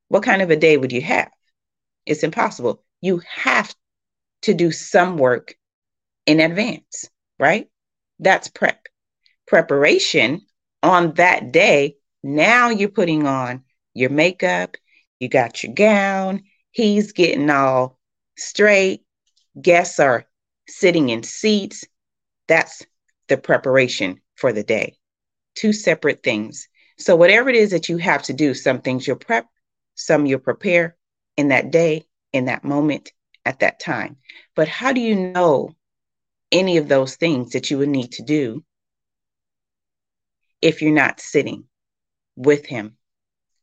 what 0.07 0.23
kind 0.23 0.41
of 0.41 0.49
a 0.49 0.55
day 0.55 0.77
would 0.77 0.91
you 0.91 1.01
have? 1.01 1.31
It's 2.05 2.23
impossible. 2.23 2.83
You 3.01 3.21
have 3.27 3.73
to 4.43 4.53
do 4.53 4.71
some 4.71 5.17
work 5.17 5.55
in 6.25 6.39
advance, 6.39 7.09
right? 7.39 7.69
That's 8.19 8.47
prep. 8.47 8.87
Preparation 9.47 10.41
on 10.83 11.13
that 11.13 11.51
day, 11.51 11.95
now 12.23 12.69
you're 12.69 12.89
putting 12.89 13.27
on 13.27 13.63
your 13.93 14.09
makeup, 14.09 14.77
you 15.21 15.29
got 15.29 15.63
your 15.63 15.73
gown, 15.73 16.43
he's 16.71 17.11
getting 17.11 17.49
all 17.49 17.99
straight, 18.37 19.03
guests 19.61 19.99
are 19.99 20.25
sitting 20.67 21.09
in 21.09 21.21
seats. 21.21 21.85
That's 22.47 22.83
the 23.27 23.37
preparation 23.37 24.19
for 24.35 24.51
the 24.51 24.63
day. 24.63 24.97
Two 25.55 25.73
separate 25.73 26.23
things. 26.23 26.67
So, 26.97 27.15
whatever 27.15 27.49
it 27.49 27.55
is 27.55 27.71
that 27.71 27.87
you 27.87 27.97
have 27.97 28.23
to 28.23 28.33
do, 28.33 28.53
some 28.55 28.81
things 28.81 29.07
you'll 29.07 29.17
prep, 29.17 29.45
some 29.95 30.25
you'll 30.25 30.39
prepare 30.39 30.97
in 31.37 31.49
that 31.49 31.71
day, 31.71 32.05
in 32.33 32.45
that 32.45 32.63
moment, 32.63 33.11
at 33.45 33.59
that 33.59 33.79
time. 33.79 34.17
But 34.55 34.67
how 34.67 34.91
do 34.91 35.01
you 35.01 35.15
know 35.15 35.75
any 36.51 36.77
of 36.77 36.87
those 36.87 37.15
things 37.15 37.51
that 37.51 37.69
you 37.69 37.77
would 37.77 37.89
need 37.89 38.13
to 38.13 38.23
do 38.23 38.63
if 40.61 40.81
you're 40.81 40.93
not 40.93 41.19
sitting 41.19 41.65
with 42.35 42.65
Him 42.65 42.97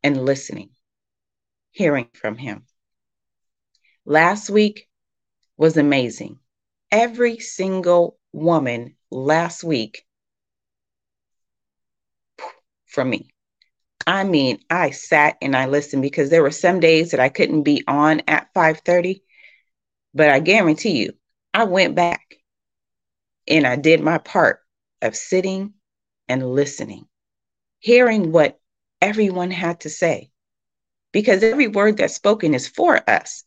and 0.02 0.24
listening, 0.24 0.70
hearing 1.78 2.08
from 2.12 2.36
Him? 2.36 2.64
Last 4.04 4.50
week 4.50 4.88
was 5.56 5.76
amazing. 5.76 6.40
Every 6.90 7.38
single 7.38 8.18
woman 8.32 8.96
last 9.12 9.62
week 9.62 10.04
from 12.86 13.10
me. 13.10 13.28
I 14.08 14.24
mean, 14.24 14.58
I 14.68 14.90
sat 14.90 15.36
and 15.40 15.54
I 15.54 15.66
listened 15.66 16.02
because 16.02 16.30
there 16.30 16.42
were 16.42 16.50
some 16.50 16.80
days 16.80 17.12
that 17.12 17.20
I 17.20 17.28
couldn't 17.28 17.62
be 17.62 17.84
on 17.86 18.22
at 18.26 18.52
5:30, 18.54 19.22
but 20.14 20.30
I 20.30 20.40
guarantee 20.40 20.98
you, 20.98 21.12
I 21.54 21.64
went 21.64 21.94
back 21.94 22.38
and 23.46 23.64
I 23.64 23.76
did 23.76 24.00
my 24.00 24.18
part 24.18 24.60
of 25.00 25.14
sitting 25.14 25.74
and 26.28 26.54
listening, 26.54 27.06
hearing 27.78 28.32
what 28.32 28.58
everyone 29.00 29.52
had 29.52 29.80
to 29.82 29.90
say. 29.90 30.30
Because 31.12 31.42
every 31.42 31.68
word 31.68 31.96
that's 31.96 32.14
spoken 32.14 32.54
is 32.54 32.68
for 32.68 33.00
us. 33.08 33.44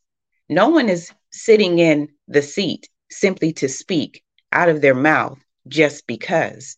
No 0.50 0.70
one 0.70 0.90
is 0.90 1.12
sitting 1.32 1.80
in 1.80 2.10
the 2.28 2.42
seat 2.42 2.90
simply 3.10 3.54
to 3.54 3.70
speak 3.70 4.24
out 4.52 4.70
of 4.70 4.82
their 4.82 4.96
mouth 4.96 5.40
just 5.68 6.08
because. 6.08 6.78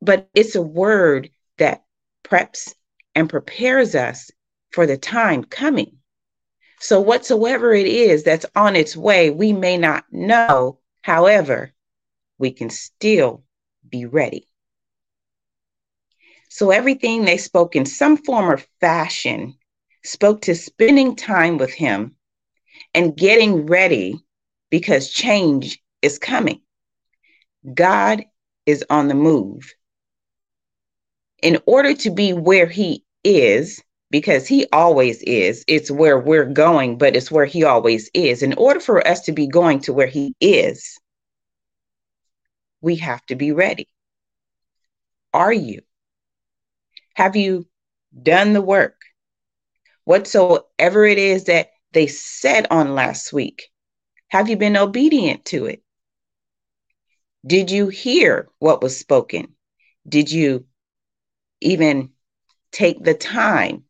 But 0.00 0.28
it's 0.34 0.54
a 0.54 0.62
word 0.62 1.30
that 1.58 1.84
preps 2.24 2.74
and 3.14 3.28
prepares 3.28 3.94
us 3.94 4.30
for 4.72 4.86
the 4.86 4.96
time 4.96 5.44
coming. 5.44 5.98
So, 6.80 7.00
whatsoever 7.00 7.72
it 7.72 7.86
is 7.86 8.24
that's 8.24 8.46
on 8.54 8.76
its 8.76 8.96
way, 8.96 9.30
we 9.30 9.52
may 9.52 9.78
not 9.78 10.04
know. 10.10 10.80
However, 11.02 11.72
we 12.38 12.50
can 12.50 12.70
still 12.70 13.44
be 13.88 14.04
ready. 14.06 14.48
So, 16.48 16.70
everything 16.70 17.24
they 17.24 17.38
spoke 17.38 17.76
in 17.76 17.86
some 17.86 18.16
form 18.16 18.50
or 18.50 18.58
fashion 18.80 19.54
spoke 20.04 20.42
to 20.42 20.54
spending 20.54 21.16
time 21.16 21.58
with 21.58 21.72
Him 21.72 22.14
and 22.94 23.16
getting 23.16 23.66
ready 23.66 24.22
because 24.70 25.10
change 25.10 25.80
is 26.02 26.18
coming. 26.18 26.60
God 27.72 28.24
is 28.66 28.84
on 28.90 29.08
the 29.08 29.14
move. 29.14 29.74
In 31.42 31.58
order 31.66 31.94
to 31.94 32.10
be 32.10 32.32
where 32.32 32.66
He 32.66 33.04
is, 33.24 33.82
because 34.10 34.46
He 34.46 34.66
always 34.72 35.22
is, 35.22 35.64
it's 35.66 35.90
where 35.90 36.18
we're 36.18 36.44
going, 36.44 36.98
but 36.98 37.16
it's 37.16 37.30
where 37.30 37.46
He 37.46 37.64
always 37.64 38.10
is. 38.14 38.42
In 38.42 38.54
order 38.54 38.80
for 38.80 39.06
us 39.06 39.22
to 39.22 39.32
be 39.32 39.46
going 39.46 39.80
to 39.80 39.92
where 39.92 40.06
He 40.06 40.34
is, 40.40 40.98
we 42.80 42.96
have 42.96 43.24
to 43.26 43.34
be 43.34 43.52
ready. 43.52 43.88
Are 45.32 45.52
you? 45.52 45.80
Have 47.14 47.34
you 47.34 47.66
done 48.22 48.52
the 48.52 48.62
work? 48.62 49.00
Whatsoever 50.04 51.04
it 51.04 51.18
is 51.18 51.44
that 51.44 51.70
they 51.92 52.06
said 52.06 52.66
on 52.70 52.94
last 52.94 53.32
week, 53.32 53.70
have 54.28 54.48
you 54.48 54.56
been 54.56 54.76
obedient 54.76 55.44
to 55.46 55.66
it? 55.66 55.82
Did 57.46 57.70
you 57.70 57.88
hear 57.88 58.48
what 58.58 58.82
was 58.82 58.98
spoken? 58.98 59.54
Did 60.08 60.30
you 60.30 60.66
even 61.60 62.10
take 62.72 63.02
the 63.02 63.14
time 63.14 63.84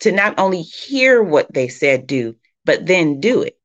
to 0.00 0.12
not 0.12 0.38
only 0.38 0.62
hear 0.62 1.22
what 1.22 1.52
they 1.52 1.68
said 1.68 2.06
do, 2.06 2.36
but 2.64 2.86
then 2.86 3.20
do 3.20 3.42
it? 3.42 3.58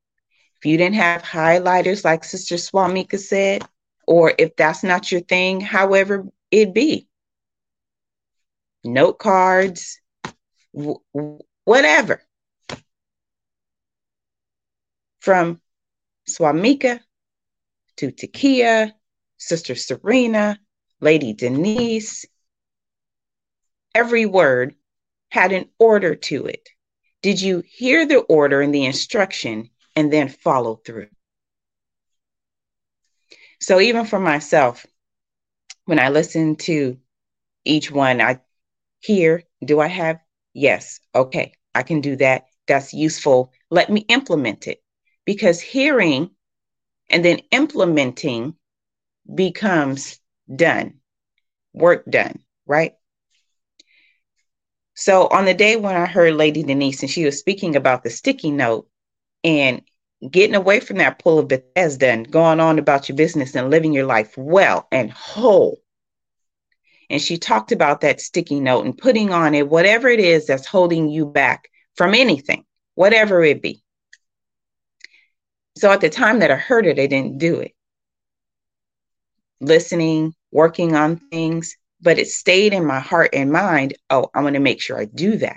If 0.58 0.66
you 0.66 0.76
didn't 0.76 0.96
have 0.96 1.22
highlighters, 1.22 2.04
like 2.04 2.24
Sister 2.24 2.56
Swamika 2.56 3.18
said, 3.18 3.62
or 4.06 4.32
if 4.38 4.56
that's 4.56 4.82
not 4.82 5.12
your 5.12 5.20
thing, 5.20 5.60
however 5.60 6.26
it 6.50 6.74
be, 6.74 7.06
note 8.84 9.18
cards, 9.18 10.00
whatever. 11.64 12.22
From 15.20 15.60
Swamika 16.28 17.00
to 17.96 18.12
Takia, 18.12 18.92
Sister 19.36 19.74
Serena, 19.74 20.58
Lady 21.00 21.32
Denise, 21.32 22.24
every 23.94 24.26
word 24.26 24.74
had 25.30 25.52
an 25.52 25.68
order 25.78 26.14
to 26.14 26.46
it. 26.46 26.68
Did 27.22 27.40
you 27.40 27.62
hear 27.66 28.06
the 28.06 28.20
order 28.20 28.60
and 28.60 28.74
the 28.74 28.84
instruction 28.84 29.70
and 29.98 30.12
then 30.12 30.28
follow 30.28 30.76
through. 30.76 31.08
So 33.60 33.80
even 33.80 34.04
for 34.04 34.20
myself, 34.20 34.86
when 35.86 35.98
I 35.98 36.10
listen 36.10 36.54
to 36.70 36.98
each 37.64 37.90
one, 37.90 38.20
I 38.20 38.38
hear, 39.00 39.42
do 39.64 39.80
I 39.80 39.88
have? 39.88 40.20
Yes. 40.58 40.98
Okay, 41.14 41.52
I 41.72 41.84
can 41.84 42.00
do 42.00 42.16
that. 42.16 42.46
That's 42.66 42.92
useful. 42.92 43.52
Let 43.70 43.90
me 43.90 44.00
implement 44.08 44.66
it. 44.66 44.82
Because 45.24 45.60
hearing 45.60 46.30
and 47.08 47.24
then 47.24 47.40
implementing 47.52 48.56
becomes 49.32 50.18
done, 50.54 50.94
work 51.72 52.04
done, 52.10 52.40
right? 52.66 52.94
So 54.94 55.28
on 55.28 55.44
the 55.44 55.54
day 55.54 55.76
when 55.76 55.94
I 55.94 56.06
heard 56.06 56.34
Lady 56.34 56.64
Denise 56.64 57.02
and 57.02 57.10
she 57.10 57.24
was 57.24 57.38
speaking 57.38 57.76
about 57.76 58.02
the 58.02 58.10
sticky 58.10 58.50
note, 58.50 58.88
and 59.44 59.82
getting 60.28 60.56
away 60.56 60.80
from 60.80 60.96
that 60.96 61.20
pull 61.20 61.38
of 61.38 61.46
Bethesda 61.46 62.08
and 62.08 62.28
going 62.28 62.58
on 62.58 62.80
about 62.80 63.08
your 63.08 63.14
business 63.14 63.54
and 63.54 63.70
living 63.70 63.92
your 63.92 64.06
life 64.06 64.36
well 64.36 64.88
and 64.90 65.12
whole. 65.12 65.78
And 67.10 67.20
she 67.20 67.38
talked 67.38 67.72
about 67.72 68.02
that 68.02 68.20
sticky 68.20 68.60
note 68.60 68.84
and 68.84 68.96
putting 68.96 69.32
on 69.32 69.54
it 69.54 69.68
whatever 69.68 70.08
it 70.08 70.20
is 70.20 70.46
that's 70.46 70.66
holding 70.66 71.08
you 71.08 71.26
back 71.26 71.68
from 71.96 72.14
anything, 72.14 72.64
whatever 72.94 73.42
it 73.42 73.62
be. 73.62 73.82
So 75.76 75.90
at 75.90 76.00
the 76.00 76.10
time 76.10 76.40
that 76.40 76.50
I 76.50 76.56
heard 76.56 76.86
it, 76.86 76.98
I 76.98 77.06
didn't 77.06 77.38
do 77.38 77.60
it. 77.60 77.72
Listening, 79.60 80.34
working 80.52 80.96
on 80.96 81.16
things, 81.16 81.76
but 82.00 82.18
it 82.18 82.28
stayed 82.28 82.72
in 82.72 82.84
my 82.84 83.00
heart 83.00 83.30
and 83.32 83.52
mind. 83.52 83.94
Oh, 84.10 84.30
I'm 84.34 84.42
going 84.42 84.54
to 84.54 84.60
make 84.60 84.80
sure 84.80 84.98
I 84.98 85.06
do 85.06 85.36
that. 85.38 85.56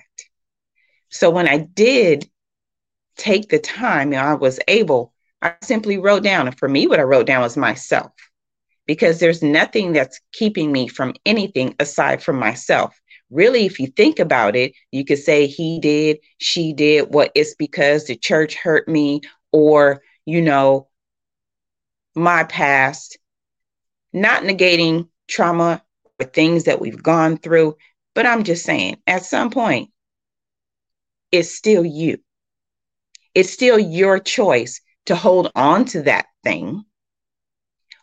So 1.09 1.29
when 1.29 1.47
I 1.47 1.57
did 1.57 2.29
take 3.17 3.49
the 3.49 3.59
time 3.59 4.13
and 4.13 4.21
I 4.21 4.35
was 4.35 4.59
able, 4.67 5.13
I 5.41 5.55
simply 5.61 5.97
wrote 5.97 6.23
down. 6.23 6.47
And 6.47 6.57
for 6.57 6.69
me, 6.69 6.87
what 6.87 6.99
I 6.99 7.03
wrote 7.03 7.27
down 7.27 7.41
was 7.41 7.57
myself 7.57 8.11
because 8.85 9.19
there's 9.19 9.41
nothing 9.41 9.93
that's 9.93 10.19
keeping 10.33 10.71
me 10.71 10.87
from 10.87 11.13
anything 11.25 11.75
aside 11.79 12.21
from 12.21 12.37
myself. 12.37 12.99
Really, 13.29 13.65
if 13.65 13.79
you 13.79 13.87
think 13.87 14.19
about 14.19 14.55
it, 14.55 14.73
you 14.91 15.05
could 15.05 15.19
say 15.19 15.47
he 15.47 15.79
did, 15.79 16.19
she 16.37 16.73
did, 16.73 17.13
what 17.13 17.31
it's 17.35 17.55
because 17.55 18.05
the 18.05 18.15
church 18.15 18.55
hurt 18.55 18.87
me, 18.87 19.21
or, 19.51 20.01
you 20.25 20.41
know, 20.41 20.87
my 22.15 22.43
past, 22.43 23.17
not 24.11 24.43
negating 24.43 25.07
trauma 25.29 25.81
or 26.19 26.25
things 26.25 26.65
that 26.65 26.81
we've 26.81 27.01
gone 27.01 27.37
through. 27.37 27.75
But 28.13 28.25
I'm 28.25 28.43
just 28.43 28.65
saying, 28.65 28.97
at 29.07 29.23
some 29.23 29.49
point, 29.49 29.89
it's 31.31 31.55
still 31.55 31.85
you 31.85 32.17
it's 33.33 33.51
still 33.51 33.79
your 33.79 34.19
choice 34.19 34.81
to 35.05 35.15
hold 35.15 35.51
on 35.55 35.85
to 35.85 36.03
that 36.03 36.25
thing 36.43 36.83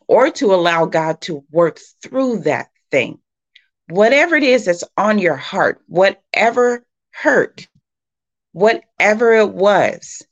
or 0.09 0.31
to 0.31 0.55
allow 0.55 0.87
God 0.87 1.21
to 1.23 1.45
work 1.51 1.81
through 2.03 2.41
that 2.41 2.69
thing. 2.91 3.21
whatever 3.89 4.37
it 4.37 4.43
is 4.45 4.67
that's 4.67 4.85
on 4.97 5.19
your 5.19 5.37
heart, 5.37 5.83
whatever 5.87 6.85
hurt, 7.13 7.69
whatever 8.53 9.33
it 9.35 9.51
was, 9.51 10.23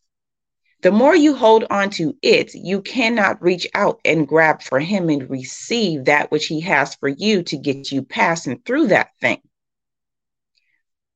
the 0.82 0.92
more 0.92 1.16
you 1.16 1.34
hold 1.34 1.64
on 1.70 1.90
to 1.90 2.16
it, 2.22 2.54
you 2.54 2.82
cannot 2.82 3.42
reach 3.42 3.66
out 3.74 4.00
and 4.04 4.28
grab 4.28 4.62
for 4.62 4.80
him 4.80 5.08
and 5.10 5.30
receive 5.30 6.04
that 6.06 6.30
which 6.30 6.46
he 6.46 6.60
has 6.60 6.94
for 6.96 7.08
you 7.08 7.42
to 7.44 7.56
get 7.58 7.92
you 7.92 8.02
past 8.02 8.46
and 8.46 8.64
through 8.64 8.88
that 8.88 9.10
thing. 9.20 9.40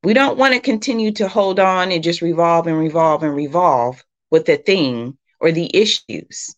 We 0.02 0.14
don't 0.14 0.38
want 0.38 0.54
to 0.54 0.60
continue 0.60 1.12
to 1.12 1.28
hold 1.28 1.60
on 1.60 1.92
and 1.92 2.02
just 2.02 2.22
revolve 2.22 2.66
and 2.66 2.78
revolve 2.78 3.22
and 3.22 3.34
revolve 3.34 4.04
with 4.30 4.46
the 4.46 4.56
thing 4.56 5.18
or 5.40 5.52
the 5.52 5.70
issues 5.76 6.54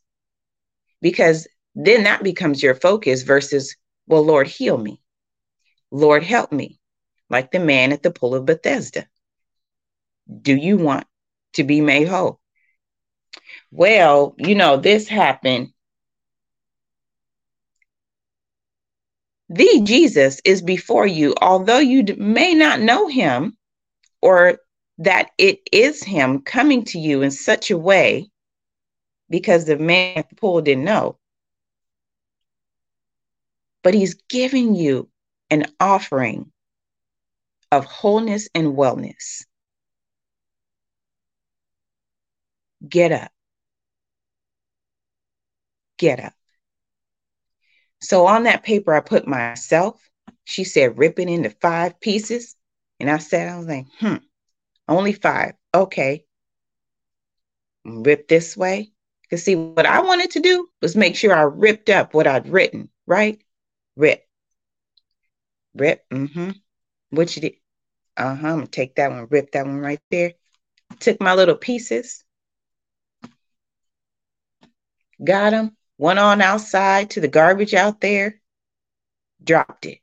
because 1.02 1.48
then 1.74 2.04
that 2.04 2.22
becomes 2.22 2.62
your 2.62 2.74
focus 2.74 3.22
versus, 3.22 3.76
well, 4.06 4.22
Lord, 4.22 4.46
heal 4.46 4.76
me. 4.76 5.00
Lord, 5.90 6.22
help 6.22 6.52
me. 6.52 6.78
Like 7.30 7.50
the 7.50 7.60
man 7.60 7.92
at 7.92 8.02
the 8.02 8.10
pool 8.10 8.34
of 8.34 8.44
Bethesda. 8.44 9.06
Do 10.40 10.54
you 10.54 10.76
want 10.76 11.06
to 11.54 11.64
be 11.64 11.80
made 11.80 12.08
whole? 12.08 12.40
Well, 13.70 14.34
you 14.38 14.54
know, 14.54 14.76
this 14.76 15.08
happened. 15.08 15.72
The 19.48 19.80
Jesus 19.82 20.40
is 20.44 20.62
before 20.62 21.06
you, 21.06 21.34
although 21.40 21.78
you 21.78 22.04
may 22.16 22.54
not 22.54 22.80
know 22.80 23.08
him 23.08 23.56
or 24.22 24.58
that 24.98 25.30
it 25.36 25.60
is 25.72 26.02
him 26.02 26.42
coming 26.42 26.84
to 26.84 26.98
you 26.98 27.22
in 27.22 27.30
such 27.30 27.70
a 27.70 27.78
way 27.78 28.30
because 29.28 29.64
the 29.64 29.76
man 29.76 30.18
at 30.18 30.28
the 30.28 30.36
pool 30.36 30.60
didn't 30.60 30.84
know. 30.84 31.18
But 33.82 33.94
he's 33.94 34.14
giving 34.28 34.74
you 34.74 35.08
an 35.50 35.66
offering 35.80 36.52
of 37.70 37.84
wholeness 37.84 38.48
and 38.54 38.68
wellness. 38.76 39.44
Get 42.88 43.12
up. 43.12 43.30
Get 45.98 46.20
up. 46.20 46.32
So 48.00 48.26
on 48.26 48.44
that 48.44 48.64
paper, 48.64 48.94
I 48.94 49.00
put 49.00 49.26
myself. 49.26 50.00
She 50.44 50.64
said, 50.64 50.98
rip 50.98 51.18
it 51.18 51.28
into 51.28 51.50
five 51.50 52.00
pieces. 52.00 52.56
And 52.98 53.10
I 53.10 53.18
said, 53.18 53.48
I 53.48 53.56
was 53.56 53.66
like, 53.66 53.86
hmm, 53.98 54.16
only 54.88 55.12
five. 55.12 55.54
Okay. 55.74 56.24
Rip 57.84 58.28
this 58.28 58.56
way, 58.56 58.92
because 59.22 59.42
see, 59.42 59.56
what 59.56 59.86
I 59.86 60.00
wanted 60.02 60.30
to 60.32 60.40
do 60.40 60.68
was 60.80 60.94
make 60.94 61.16
sure 61.16 61.34
I 61.34 61.42
ripped 61.42 61.90
up 61.90 62.14
what 62.14 62.28
I'd 62.28 62.48
written, 62.48 62.88
right? 63.06 63.42
Rip. 63.96 64.24
Rip. 65.74 66.04
Mm-hmm. 66.10 66.50
What 67.10 67.36
you 67.36 67.42
did. 67.42 67.54
Uh-huh. 68.16 68.46
I'm 68.46 68.54
gonna 68.56 68.66
take 68.66 68.96
that 68.96 69.10
one, 69.10 69.26
rip 69.30 69.52
that 69.52 69.66
one 69.66 69.78
right 69.80 70.00
there. 70.10 70.34
Took 71.00 71.20
my 71.20 71.34
little 71.34 71.56
pieces. 71.56 72.24
Got 75.22 75.50
them. 75.50 75.76
Went 75.98 76.18
on 76.18 76.40
outside 76.42 77.10
to 77.10 77.20
the 77.20 77.28
garbage 77.28 77.74
out 77.74 78.00
there. 78.00 78.40
Dropped 79.42 79.86
it. 79.86 79.98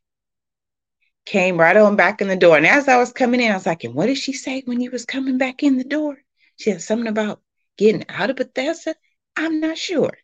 Came 1.26 1.60
right 1.60 1.78
on 1.78 1.96
back 1.96 2.22
in 2.22 2.28
the 2.28 2.36
door. 2.36 2.58
And 2.58 2.66
as 2.66 2.88
I 2.88 2.98
was 2.98 3.14
coming 3.14 3.42
in, 3.42 3.52
I 3.52 3.56
was 3.56 3.66
like, 3.66 3.84
and 3.84 3.94
what 3.94 4.08
did 4.08 4.18
she 4.18 4.34
say 4.34 4.62
when 4.66 4.82
you 4.82 4.92
was 4.92 5.06
coming 5.06 5.38
back 5.38 5.62
in 5.64 5.78
the 5.78 5.84
door? 5.84 6.18
She 6.58 6.72
said 6.72 6.82
something 6.82 7.08
about 7.08 7.42
getting 7.78 8.06
out 8.10 8.30
of 8.30 8.38
Bethesda. 8.38 8.96
I'm 9.36 9.60
not 9.62 9.78
sure, 9.78 10.18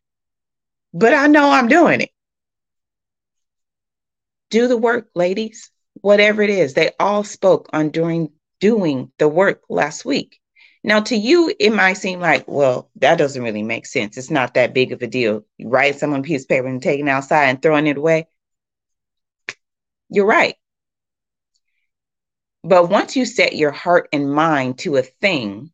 but 0.94 1.14
I 1.14 1.28
know 1.28 1.52
I'm 1.52 1.68
doing 1.68 2.02
it. 2.02 2.10
Do 4.50 4.68
the 4.68 4.78
work, 4.78 5.10
ladies, 5.16 5.72
whatever 6.02 6.42
it 6.42 6.50
is. 6.50 6.74
They 6.74 6.92
all 7.00 7.24
spoke 7.24 7.70
on 7.74 7.90
doing 7.90 8.32
doing 8.60 9.12
the 9.18 9.28
work 9.28 9.62
last 9.70 10.06
week. 10.06 10.40
Now, 10.84 11.00
to 11.02 11.16
you, 11.16 11.54
it 11.60 11.72
might 11.72 11.94
seem 11.94 12.20
like, 12.20 12.48
well, 12.48 12.92
that 12.98 13.18
doesn't 13.18 13.42
really 13.42 13.64
make 13.64 13.88
sense. 13.88 14.18
It's 14.18 14.30
not 14.30 14.54
that 14.54 14.74
big 14.74 14.92
of 14.92 15.02
a 15.02 15.08
deal. 15.08 15.44
You 15.58 15.70
write 15.70 15.98
someone 15.98 16.22
piece 16.22 16.44
of 16.44 16.50
paper 16.50 16.68
and 16.68 16.82
taking 16.82 17.08
it 17.08 17.12
outside 17.12 17.46
and 17.46 17.62
throwing 17.62 17.88
it 17.88 17.98
away. 17.98 18.28
You're 20.10 20.28
right. 20.28 20.56
But 22.64 22.90
once 22.90 23.16
you 23.16 23.26
set 23.26 23.56
your 23.56 23.72
heart 23.72 24.10
and 24.14 24.32
mind 24.32 24.80
to 24.80 24.98
a 24.98 25.02
thing 25.02 25.72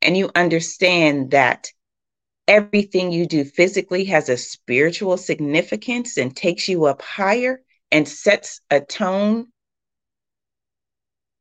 and 0.00 0.16
you 0.16 0.30
understand 0.34 1.32
that 1.32 1.68
everything 2.48 3.12
you 3.12 3.26
do 3.26 3.44
physically 3.44 4.04
has 4.06 4.28
a 4.28 4.36
spiritual 4.36 5.16
significance 5.16 6.16
and 6.16 6.34
takes 6.34 6.68
you 6.68 6.86
up 6.86 7.02
higher 7.02 7.60
and 7.90 8.08
sets 8.08 8.60
a 8.70 8.80
tone 8.80 9.46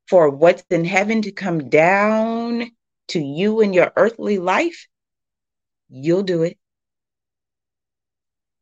for 0.07 0.29
what's 0.29 0.63
in 0.69 0.85
heaven 0.85 1.21
to 1.23 1.31
come 1.31 1.69
down 1.69 2.69
to 3.07 3.19
you 3.19 3.61
in 3.61 3.73
your 3.73 3.91
earthly 3.95 4.37
life, 4.37 4.87
you'll 5.89 6.23
do 6.23 6.43
it. 6.43 6.57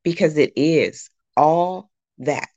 Because 0.04 0.38
it 0.38 0.54
is 0.56 1.10
all 1.38 1.90
that. 2.20 2.50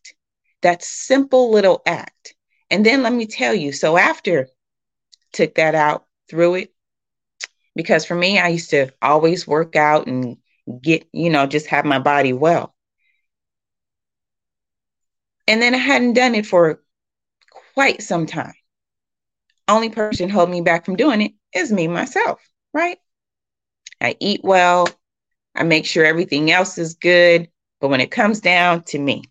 That 0.62 0.82
simple 0.82 1.50
little 1.50 1.82
act. 1.86 2.34
And 2.70 2.84
then 2.84 3.02
let 3.02 3.12
me 3.12 3.26
tell 3.26 3.54
you 3.54 3.72
so 3.72 3.96
after 3.96 4.48
took 5.32 5.54
that 5.56 5.74
out, 5.74 6.06
threw 6.28 6.54
it, 6.54 6.74
because 7.76 8.06
for 8.06 8.14
me, 8.14 8.40
I 8.40 8.48
used 8.48 8.70
to 8.70 8.90
always 9.02 9.46
work 9.46 9.76
out 9.76 10.08
and 10.08 10.38
get, 10.82 11.06
you 11.12 11.30
know, 11.30 11.46
just 11.46 11.66
have 11.66 11.84
my 11.84 11.98
body 11.98 12.32
well. 12.32 12.74
And 15.46 15.62
then 15.62 15.74
I 15.74 15.78
hadn't 15.78 16.14
done 16.14 16.34
it 16.34 16.46
for 16.46 16.82
quite 17.74 18.02
some 18.02 18.26
time. 18.26 18.54
Only 19.68 19.90
person 19.90 20.30
holding 20.30 20.52
me 20.52 20.62
back 20.62 20.86
from 20.86 20.96
doing 20.96 21.20
it 21.20 21.32
is 21.54 21.70
me 21.70 21.86
myself, 21.86 22.40
right? 22.72 22.98
I 24.00 24.16
eat 24.20 24.40
well. 24.42 24.88
I 25.54 25.62
make 25.62 25.86
sure 25.86 26.04
everything 26.04 26.50
else 26.50 26.78
is 26.78 26.94
good. 26.94 27.48
But 27.80 27.88
when 27.88 28.00
it 28.00 28.10
comes 28.10 28.40
down 28.40 28.84
to 28.84 28.98
me 28.98 29.22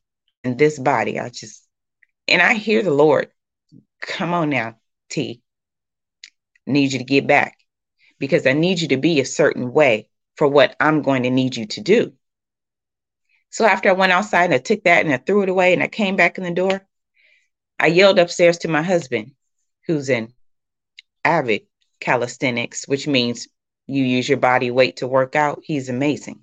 and 0.44 0.58
this 0.58 0.78
body, 0.78 1.20
I 1.20 1.30
just, 1.30 1.68
and 2.28 2.42
I 2.42 2.54
hear 2.54 2.84
the 2.84 2.94
Lord, 2.94 3.32
come 4.02 4.34
on 4.34 4.52
now, 4.52 4.76
T. 5.10 5.42
Need 6.68 6.94
you 6.94 7.00
to 7.00 7.06
get 7.06 7.28
back 7.28 7.55
because 8.20 8.46
I 8.48 8.54
need 8.54 8.82
you 8.82 8.90
to 8.90 8.98
be 8.98 9.20
a 9.20 9.26
certain 9.26 9.72
way 9.72 10.10
for 10.36 10.48
what 10.48 10.76
I'm 10.80 11.02
going 11.02 11.24
to 11.24 11.30
need 11.30 11.56
you 11.56 11.66
to 11.68 11.82
do. 11.82 12.14
So 13.50 13.66
after 13.66 13.90
I 13.90 13.94
went 13.94 14.12
outside 14.12 14.46
and 14.46 14.54
I 14.54 14.58
took 14.58 14.84
that 14.84 15.06
and 15.06 15.14
I 15.14 15.18
threw 15.18 15.44
it 15.44 15.50
away 15.50 15.74
and 15.74 15.82
I 15.82 15.88
came 15.88 16.16
back 16.16 16.38
in 16.38 16.44
the 16.44 16.52
door, 16.52 16.86
I 17.80 17.88
yelled 17.88 18.20
upstairs 18.20 18.60
to 18.60 18.68
my 18.68 18.82
husband, 18.82 19.32
who's 19.88 20.10
in 20.10 20.34
avid 21.24 21.62
calisthenics, 22.00 22.88
which 22.88 23.08
means 23.08 23.48
you 23.88 24.04
use 24.04 24.28
your 24.28 24.38
body 24.38 24.72
weight 24.72 24.98
to 24.98 25.08
work 25.08 25.36
out. 25.36 25.62
He's 25.64 25.90
amazing. 25.90 26.42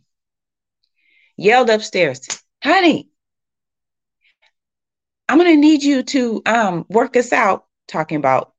Yelled 1.36 1.70
upstairs, 1.70 2.20
honey, 2.62 3.08
I'm 5.28 5.38
going 5.38 5.54
to 5.54 5.60
need 5.60 5.82
you 5.82 6.02
to 6.02 6.42
um, 6.46 6.86
work 6.88 7.16
us 7.16 7.32
out, 7.32 7.66
talking 7.88 8.16
about 8.16 8.52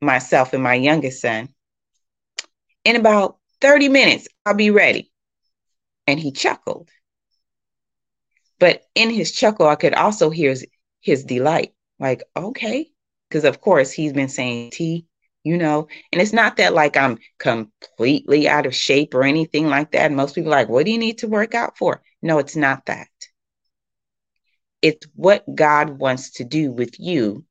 myself 0.00 0.52
and 0.52 0.62
my 0.62 0.74
youngest 0.74 1.20
son 1.20 1.50
in 2.84 2.96
about 2.96 3.38
30 3.60 3.88
minutes, 3.88 4.28
I'll 4.44 4.54
be 4.54 4.70
ready. 4.70 5.10
And 6.06 6.18
he 6.18 6.32
chuckled. 6.32 6.88
But 8.58 8.82
in 8.94 9.10
his 9.10 9.32
chuckle, 9.32 9.66
I 9.66 9.76
could 9.76 9.94
also 9.94 10.30
hear 10.30 10.50
his, 10.50 10.66
his 11.00 11.24
delight. 11.24 11.72
Like, 11.98 12.24
okay. 12.36 12.90
Because 13.28 13.44
of 13.44 13.60
course 13.60 13.92
he's 13.92 14.12
been 14.12 14.28
saying 14.28 14.70
T, 14.72 15.06
you 15.44 15.56
know, 15.56 15.88
and 16.12 16.20
it's 16.20 16.32
not 16.32 16.56
that 16.56 16.74
like 16.74 16.96
I'm 16.96 17.18
completely 17.38 18.48
out 18.48 18.66
of 18.66 18.74
shape 18.74 19.14
or 19.14 19.22
anything 19.22 19.68
like 19.68 19.92
that. 19.92 20.12
Most 20.12 20.34
people 20.34 20.50
like, 20.50 20.68
what 20.68 20.84
do 20.84 20.92
you 20.92 20.98
need 20.98 21.18
to 21.18 21.28
work 21.28 21.54
out 21.54 21.78
for? 21.78 22.02
No, 22.22 22.38
it's 22.38 22.56
not 22.56 22.86
that. 22.86 23.08
It's 24.82 25.06
what 25.14 25.44
God 25.54 25.90
wants 25.90 26.32
to 26.32 26.44
do 26.44 26.72
with 26.72 26.98
you 26.98 27.44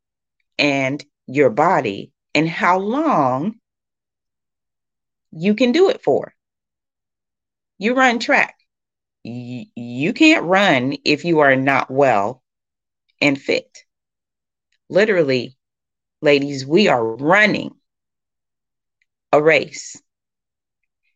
and 0.57 1.03
your 1.27 1.49
body 1.49 2.11
and 2.35 2.47
how 2.47 2.79
long 2.79 3.58
you 5.31 5.55
can 5.55 5.71
do 5.71 5.89
it 5.89 6.03
for. 6.03 6.33
You 7.77 7.93
run 7.93 8.19
track. 8.19 8.55
Y- 9.23 9.67
you 9.75 10.13
can't 10.13 10.45
run 10.45 10.97
if 11.05 11.25
you 11.25 11.39
are 11.39 11.55
not 11.55 11.91
well 11.91 12.43
and 13.21 13.39
fit. 13.39 13.85
Literally, 14.89 15.57
ladies, 16.21 16.65
we 16.65 16.87
are 16.87 17.03
running 17.03 17.75
a 19.31 19.41
race. 19.41 20.01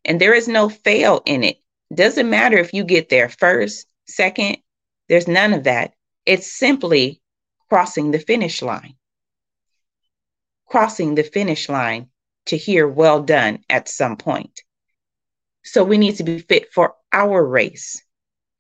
And 0.06 0.20
there 0.20 0.34
is 0.34 0.48
no 0.48 0.70
fail 0.70 1.22
in 1.26 1.44
it. 1.44 1.58
Doesn't 1.94 2.30
matter 2.30 2.58
if 2.58 2.74
you 2.74 2.84
get 2.84 3.10
there 3.10 3.30
first, 3.30 3.88
second, 4.06 4.58
there's 5.10 5.28
none 5.28 5.54
of 5.54 5.64
that. 5.64 5.94
It's 6.26 6.52
simply 6.52 7.22
crossing 7.70 8.12
the 8.12 8.20
finish 8.20 8.62
line. 8.62 8.96
Crossing 10.68 11.16
the 11.16 11.24
finish 11.24 11.70
line 11.70 12.10
to 12.48 12.58
hear 12.58 12.88
well 12.88 13.22
done 13.24 13.60
at 13.70 13.90
some 13.90 14.18
point. 14.18 14.62
So 15.64 15.84
we 15.84 15.98
need 15.98 16.18
to 16.18 16.24
be 16.24 16.40
fit 16.40 16.74
for 16.74 16.96
our 17.12 17.46
race 17.46 18.04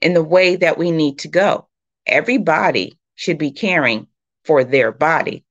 in 0.01 0.13
the 0.13 0.23
way 0.23 0.55
that 0.57 0.77
we 0.77 0.91
need 0.91 1.19
to 1.19 1.27
go. 1.27 1.67
Everybody 2.05 2.97
should 3.15 3.37
be 3.37 3.51
caring 3.51 4.07
for 4.45 4.63
their 4.63 4.91
body. 4.91 5.45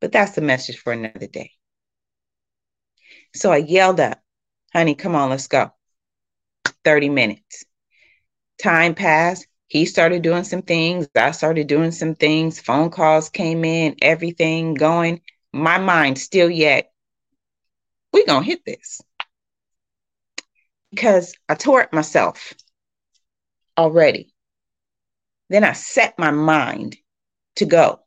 But 0.00 0.12
that's 0.12 0.32
the 0.32 0.40
message 0.40 0.78
for 0.78 0.92
another 0.92 1.26
day. 1.26 1.52
So 3.34 3.52
I 3.52 3.58
yelled 3.58 4.00
up, 4.00 4.20
honey, 4.72 4.94
come 4.94 5.14
on, 5.14 5.30
let's 5.30 5.46
go. 5.46 5.72
30 6.84 7.08
minutes. 7.10 7.64
Time 8.62 8.94
passed. 8.94 9.46
He 9.68 9.84
started 9.84 10.22
doing 10.22 10.44
some 10.44 10.62
things. 10.62 11.08
I 11.14 11.30
started 11.30 11.66
doing 11.66 11.92
some 11.92 12.14
things. 12.14 12.60
Phone 12.60 12.90
calls 12.90 13.28
came 13.30 13.64
in, 13.64 13.96
everything 14.02 14.74
going. 14.74 15.20
My 15.52 15.78
mind 15.78 16.18
still 16.18 16.50
yet, 16.50 16.89
we 18.12 18.24
to 18.24 18.40
hit 18.40 18.64
this. 18.64 19.00
Because 20.90 21.34
I 21.48 21.54
tore 21.54 21.82
it 21.82 21.92
myself 21.92 22.52
already. 23.78 24.32
Then 25.48 25.64
I 25.64 25.72
set 25.72 26.18
my 26.18 26.30
mind 26.30 26.96
to 27.56 27.64
go. 27.64 28.00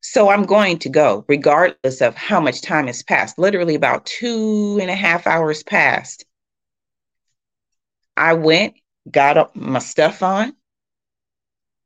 So 0.00 0.30
I'm 0.30 0.44
going 0.44 0.78
to 0.80 0.88
go, 0.88 1.24
regardless 1.28 2.00
of 2.00 2.14
how 2.14 2.40
much 2.40 2.62
time 2.62 2.86
has 2.86 3.02
passed. 3.02 3.38
Literally, 3.38 3.74
about 3.74 4.06
two 4.06 4.78
and 4.80 4.90
a 4.90 4.94
half 4.94 5.26
hours 5.26 5.62
passed. 5.62 6.24
I 8.16 8.34
went, 8.34 8.74
got 9.10 9.36
up 9.36 9.56
my 9.56 9.80
stuff 9.80 10.22
on, 10.22 10.54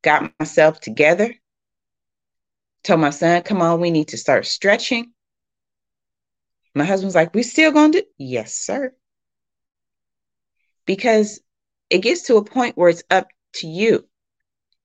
got 0.02 0.30
myself 0.38 0.80
together, 0.80 1.34
told 2.84 3.00
my 3.00 3.10
son, 3.10 3.42
come 3.42 3.62
on, 3.62 3.80
we 3.80 3.90
need 3.90 4.08
to 4.08 4.18
start 4.18 4.46
stretching. 4.46 5.12
My 6.74 6.84
husband's 6.84 7.14
like, 7.14 7.34
we 7.34 7.42
still 7.42 7.72
gonna 7.72 7.92
do? 7.92 8.02
Yes, 8.18 8.54
sir. 8.54 8.94
Because 10.86 11.40
it 11.90 11.98
gets 11.98 12.22
to 12.24 12.36
a 12.36 12.44
point 12.44 12.76
where 12.76 12.88
it's 12.88 13.02
up 13.10 13.28
to 13.54 13.66
you. 13.66 14.06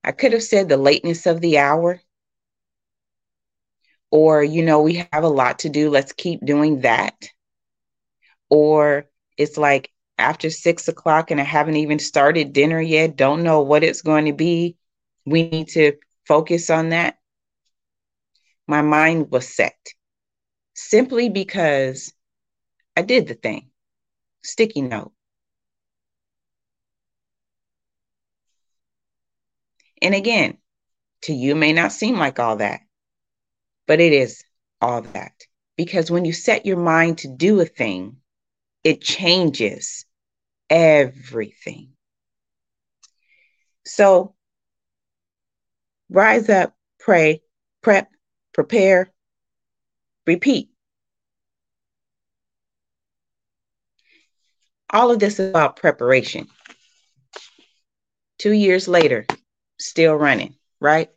I 0.04 0.12
could 0.12 0.32
have 0.32 0.42
said 0.42 0.68
the 0.68 0.76
lateness 0.76 1.26
of 1.26 1.40
the 1.40 1.58
hour, 1.58 2.00
or, 4.10 4.42
you 4.42 4.62
know, 4.62 4.82
we 4.82 5.06
have 5.12 5.24
a 5.24 5.28
lot 5.28 5.60
to 5.60 5.68
do, 5.68 5.90
let's 5.90 6.12
keep 6.12 6.44
doing 6.44 6.80
that. 6.82 7.28
Or 8.48 9.06
it's 9.36 9.56
like, 9.56 9.90
after 10.18 10.48
six 10.48 10.88
o'clock 10.88 11.30
and 11.30 11.40
I 11.40 11.44
haven't 11.44 11.76
even 11.76 11.98
started 11.98 12.52
dinner 12.52 12.80
yet, 12.80 13.16
don't 13.16 13.42
know 13.42 13.62
what 13.62 13.84
it's 13.84 14.02
going 14.02 14.26
to 14.26 14.32
be. 14.32 14.76
We 15.26 15.48
need 15.48 15.68
to 15.70 15.94
focus 16.26 16.70
on 16.70 16.90
that. 16.90 17.18
My 18.66 18.82
mind 18.82 19.30
was 19.30 19.54
set 19.54 19.76
simply 20.76 21.30
because 21.30 22.12
I 22.96 23.02
did 23.02 23.26
the 23.26 23.34
thing. 23.34 23.70
Sticky 24.42 24.82
note. 24.82 25.12
And 30.02 30.14
again, 30.14 30.58
to 31.22 31.32
you 31.32 31.54
may 31.54 31.72
not 31.72 31.92
seem 31.92 32.16
like 32.16 32.38
all 32.38 32.56
that, 32.56 32.80
but 33.86 34.00
it 34.00 34.12
is 34.12 34.44
all 34.80 35.00
that. 35.00 35.32
Because 35.76 36.10
when 36.10 36.24
you 36.24 36.32
set 36.32 36.66
your 36.66 36.76
mind 36.76 37.18
to 37.18 37.28
do 37.28 37.60
a 37.60 37.64
thing, 37.64 38.18
it 38.84 39.00
changes 39.00 40.04
everything. 40.68 41.92
So 43.86 44.34
rise 46.10 46.48
up, 46.50 46.74
pray, 47.00 47.42
prep, 47.82 48.10
prepare, 48.52 49.12
repeat. 50.26 50.70
All 54.90 55.10
of 55.10 55.18
this 55.18 55.38
is 55.38 55.50
about 55.50 55.76
preparation. 55.76 56.46
Two 58.38 58.52
years 58.52 58.86
later, 58.86 59.26
still 59.78 60.14
running, 60.14 60.54
right? 60.80 61.10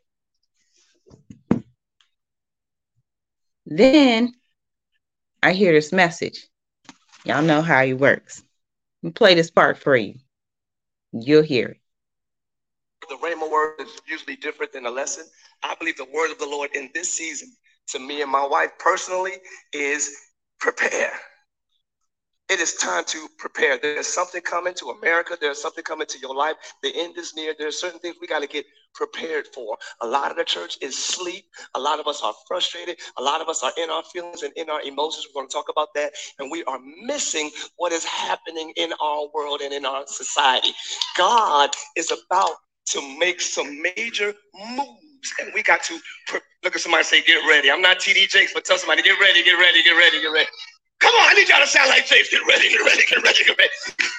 Then 3.65 4.33
I 5.43 5.53
hear 5.53 5.71
this 5.73 5.91
message. 5.91 6.47
Y'all 7.25 7.43
know 7.43 7.61
how 7.61 7.83
he 7.83 7.93
works. 7.93 8.43
Me 9.03 9.11
play 9.11 9.35
this 9.35 9.51
part 9.51 9.77
for 9.77 9.95
you. 9.95 10.15
You'll 11.11 11.43
hear 11.43 11.69
it. 11.69 11.77
The 13.07 13.15
Rhema 13.15 13.49
word 13.49 13.75
is 13.79 14.01
usually 14.07 14.35
different 14.35 14.73
than 14.73 14.85
a 14.85 14.91
lesson. 14.91 15.25
I 15.63 15.75
believe 15.75 15.97
the 15.97 16.05
word 16.13 16.31
of 16.31 16.39
the 16.39 16.45
Lord 16.45 16.69
in 16.75 16.89
this 16.93 17.13
season 17.13 17.51
to 17.91 17.99
me 17.99 18.21
and 18.21 18.31
my 18.31 18.45
wife 18.45 18.71
personally 18.79 19.33
is 19.73 20.15
prepare. 20.59 21.11
It 22.49 22.59
is 22.59 22.73
time 22.75 23.03
to 23.05 23.27
prepare. 23.37 23.77
There's 23.77 24.07
something 24.07 24.41
coming 24.41 24.73
to 24.75 24.87
America. 24.87 25.37
There's 25.39 25.61
something 25.61 25.83
coming 25.83 26.07
to 26.07 26.17
your 26.17 26.35
life. 26.35 26.55
The 26.81 26.91
end 26.95 27.15
is 27.15 27.35
near. 27.35 27.53
There's 27.57 27.79
certain 27.79 27.99
things 27.99 28.15
we 28.19 28.25
got 28.25 28.41
to 28.41 28.47
get 28.47 28.65
prepared 28.95 29.45
for. 29.53 29.77
A 30.01 30.07
lot 30.07 30.31
of 30.31 30.37
the 30.37 30.43
church 30.43 30.75
is 30.81 30.97
sleep. 30.97 31.45
A 31.75 31.79
lot 31.79 31.99
of 31.99 32.07
us 32.07 32.23
are 32.23 32.33
frustrated. 32.47 32.97
A 33.17 33.21
lot 33.21 33.39
of 33.39 33.49
us 33.49 33.61
are 33.61 33.71
in 33.77 33.91
our 33.91 34.01
feelings 34.11 34.41
and 34.41 34.51
in 34.55 34.67
our 34.67 34.81
emotions. 34.81 35.27
We're 35.27 35.41
going 35.41 35.49
to 35.49 35.53
talk 35.53 35.69
about 35.69 35.89
that. 35.93 36.13
And 36.39 36.49
we 36.49 36.63
are 36.63 36.79
missing 37.03 37.51
what 37.77 37.91
is 37.91 38.03
happening 38.03 38.73
in 38.77 38.93
our 38.99 39.27
world 39.31 39.61
and 39.61 39.71
in 39.71 39.85
our 39.85 40.07
society. 40.07 40.71
God 41.17 41.69
is 41.95 42.11
about 42.11 42.55
to 42.87 43.19
make 43.19 43.41
some 43.41 43.79
major 43.79 44.33
moves. 44.75 45.08
We 45.55 45.63
got 45.63 45.83
to 45.85 45.99
look 46.63 46.75
at 46.75 46.81
somebody 46.81 47.03
say, 47.03 47.21
get 47.23 47.41
ready. 47.49 47.71
I'm 47.71 47.81
not 47.81 47.99
TD 47.99 48.29
Jakes, 48.29 48.53
but 48.53 48.65
tell 48.65 48.77
somebody, 48.77 49.03
get 49.03 49.19
ready, 49.19 49.43
get 49.43 49.53
ready, 49.59 49.83
get 49.83 49.97
ready, 49.97 50.21
get 50.21 50.29
ready. 50.29 50.47
Come 50.99 51.13
on, 51.15 51.31
I 51.31 51.33
need 51.33 51.49
y'all 51.49 51.61
to 51.61 51.67
sound 51.67 51.89
like 51.89 52.07
James. 52.07 52.29
Get 52.29 52.41
ready, 52.47 52.69
get 52.69 52.81
ready, 52.85 53.03
get 53.09 53.23
ready, 53.23 53.45
get 53.45 53.57
ready. 53.57 53.69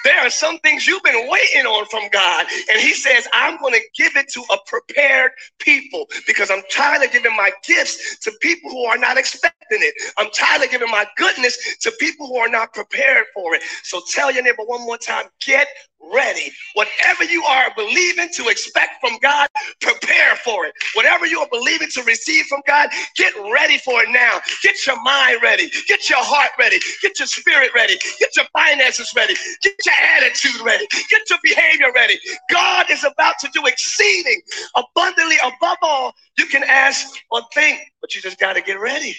There 0.03 0.19
are 0.19 0.31
some 0.31 0.59
things 0.59 0.87
you've 0.87 1.03
been 1.03 1.29
waiting 1.29 1.65
on 1.65 1.85
from 1.87 2.09
God. 2.11 2.47
And 2.71 2.81
He 2.81 2.93
says, 2.93 3.27
I'm 3.33 3.59
going 3.59 3.73
to 3.73 3.81
give 3.95 4.15
it 4.15 4.29
to 4.33 4.43
a 4.51 4.57
prepared 4.67 5.31
people 5.59 6.07
because 6.27 6.51
I'm 6.51 6.63
tired 6.73 7.03
of 7.03 7.11
giving 7.11 7.35
my 7.37 7.51
gifts 7.67 8.19
to 8.19 8.31
people 8.41 8.71
who 8.71 8.85
are 8.85 8.97
not 8.97 9.17
expecting 9.17 9.79
it. 9.81 9.95
I'm 10.17 10.31
tired 10.31 10.63
of 10.63 10.71
giving 10.71 10.89
my 10.91 11.05
goodness 11.17 11.77
to 11.81 11.91
people 11.99 12.27
who 12.27 12.37
are 12.37 12.49
not 12.49 12.73
prepared 12.73 13.25
for 13.35 13.55
it. 13.55 13.63
So 13.83 14.01
tell 14.11 14.31
your 14.31 14.43
neighbor 14.43 14.63
one 14.65 14.81
more 14.81 14.97
time 14.97 15.25
get 15.45 15.67
ready. 16.13 16.51
Whatever 16.75 17.23
you 17.25 17.43
are 17.43 17.71
believing 17.75 18.29
to 18.35 18.49
expect 18.49 18.99
from 19.01 19.17
God, 19.21 19.47
prepare 19.81 20.35
for 20.37 20.65
it. 20.65 20.73
Whatever 20.95 21.25
you 21.25 21.39
are 21.39 21.47
believing 21.51 21.89
to 21.93 22.03
receive 22.03 22.45
from 22.45 22.61
God, 22.67 22.89
get 23.15 23.33
ready 23.51 23.77
for 23.79 24.01
it 24.03 24.09
now. 24.09 24.39
Get 24.63 24.85
your 24.85 25.01
mind 25.03 25.39
ready. 25.43 25.69
Get 25.87 26.09
your 26.09 26.19
heart 26.23 26.51
ready. 26.59 26.79
Get 27.01 27.19
your 27.19 27.27
spirit 27.27 27.71
ready. 27.75 27.97
Get 28.19 28.35
your 28.35 28.45
finances 28.53 29.11
ready. 29.15 29.35
Get 29.63 29.75
your 29.85 29.95
attitude 30.17 30.61
ready. 30.61 30.87
Get 31.09 31.29
your 31.29 31.39
behavior 31.43 31.91
ready. 31.93 32.19
God 32.51 32.87
is 32.89 33.03
about 33.03 33.35
to 33.41 33.49
do 33.53 33.65
exceeding 33.65 34.41
abundantly 34.75 35.37
above 35.43 35.77
all 35.81 36.13
you 36.37 36.45
can 36.47 36.63
ask 36.63 37.07
or 37.31 37.41
think, 37.53 37.79
but 38.01 38.15
you 38.15 38.21
just 38.21 38.39
got 38.39 38.53
to 38.53 38.61
get 38.61 38.79
ready. 38.79 39.15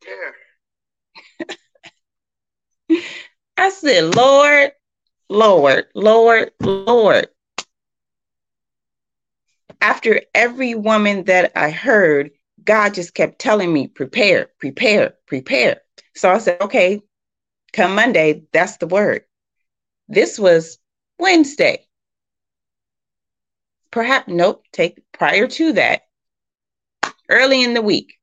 Prepare. 0.00 0.34
I 3.56 3.70
said, 3.70 4.14
Lord, 4.14 4.72
Lord, 5.28 5.86
Lord, 5.94 6.50
Lord. 6.60 7.28
After 9.80 10.20
every 10.34 10.74
woman 10.74 11.24
that 11.24 11.52
I 11.56 11.70
heard, 11.70 12.30
God 12.64 12.94
just 12.94 13.14
kept 13.14 13.38
telling 13.38 13.72
me, 13.72 13.88
prepare, 13.88 14.48
prepare, 14.58 15.14
prepare. 15.26 15.82
So 16.14 16.30
I 16.30 16.38
said, 16.38 16.60
okay, 16.60 17.02
come 17.72 17.94
Monday, 17.94 18.44
that's 18.52 18.78
the 18.78 18.86
word. 18.86 19.24
This 20.08 20.38
was 20.38 20.78
Wednesday. 21.18 21.86
Perhaps, 23.90 24.28
nope, 24.28 24.64
take 24.72 25.00
prior 25.12 25.46
to 25.46 25.72
that, 25.74 26.02
early 27.28 27.62
in 27.62 27.74
the 27.74 27.82
week, 27.82 28.14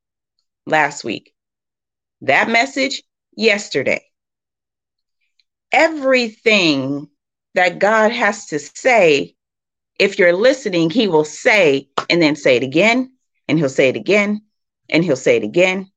last 0.66 1.04
week. 1.04 1.34
That 2.22 2.50
message, 2.50 3.04
yesterday 3.36 4.11
everything 5.72 7.10
that 7.56 7.80
God 7.80 8.12
has 8.12 8.48
to 8.48 8.60
say, 8.60 9.36
if 10.00 10.18
you're 10.18 10.34
listening, 10.34 10.90
He 10.90 11.08
will 11.08 11.26
say 11.26 11.90
and 12.10 12.22
then 12.22 12.36
say 12.36 12.58
it 12.58 12.64
again, 12.64 13.12
and 13.48 13.58
He'll 13.58 13.70
say 13.70 13.90
it 13.90 13.96
again, 13.96 14.42
and 14.90 15.04
He'll 15.04 15.16
say 15.16 15.38
it 15.38 15.44
again. 15.44 15.92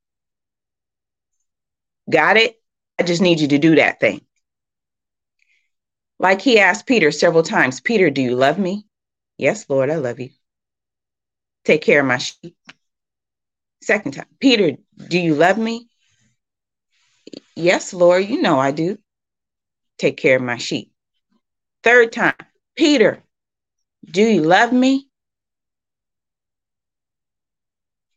Got 2.11 2.37
it? 2.37 2.61
I 2.99 3.03
just 3.03 3.23
need 3.23 3.41
you 3.41 3.49
to 3.49 3.59
do 3.59 3.77
that 3.77 4.01
thing. 4.01 4.21
Like 6.19 6.41
He 6.41 6.59
asked 6.59 6.87
Peter 6.87 7.11
several 7.11 7.43
times 7.43 7.81
Peter, 7.81 8.11
do 8.11 8.23
you 8.23 8.37
love 8.37 8.59
me? 8.59 8.87
Yes, 9.39 9.69
Lord, 9.69 9.91
I 9.91 9.97
love 9.97 10.21
you. 10.21 10.31
Take 11.65 11.83
care 11.83 12.01
of 12.01 12.07
my 12.07 12.19
sheep. 12.19 12.57
Second 13.83 14.13
time, 14.13 14.27
Peter, 14.41 14.77
do 15.09 15.19
you 15.19 15.35
love 15.35 15.59
me? 15.59 15.89
Yes, 17.57 17.93
Lord, 17.93 18.25
you 18.27 18.41
know 18.41 18.59
I 18.59 18.71
do 18.71 18.99
take 19.99 20.17
care 20.17 20.37
of 20.37 20.43
my 20.43 20.57
sheep. 20.57 20.93
Third 21.83 22.13
time, 22.13 22.35
Peter, 22.77 23.23
do 24.11 24.23
you 24.23 24.43
love 24.43 24.73
me? 24.73 25.09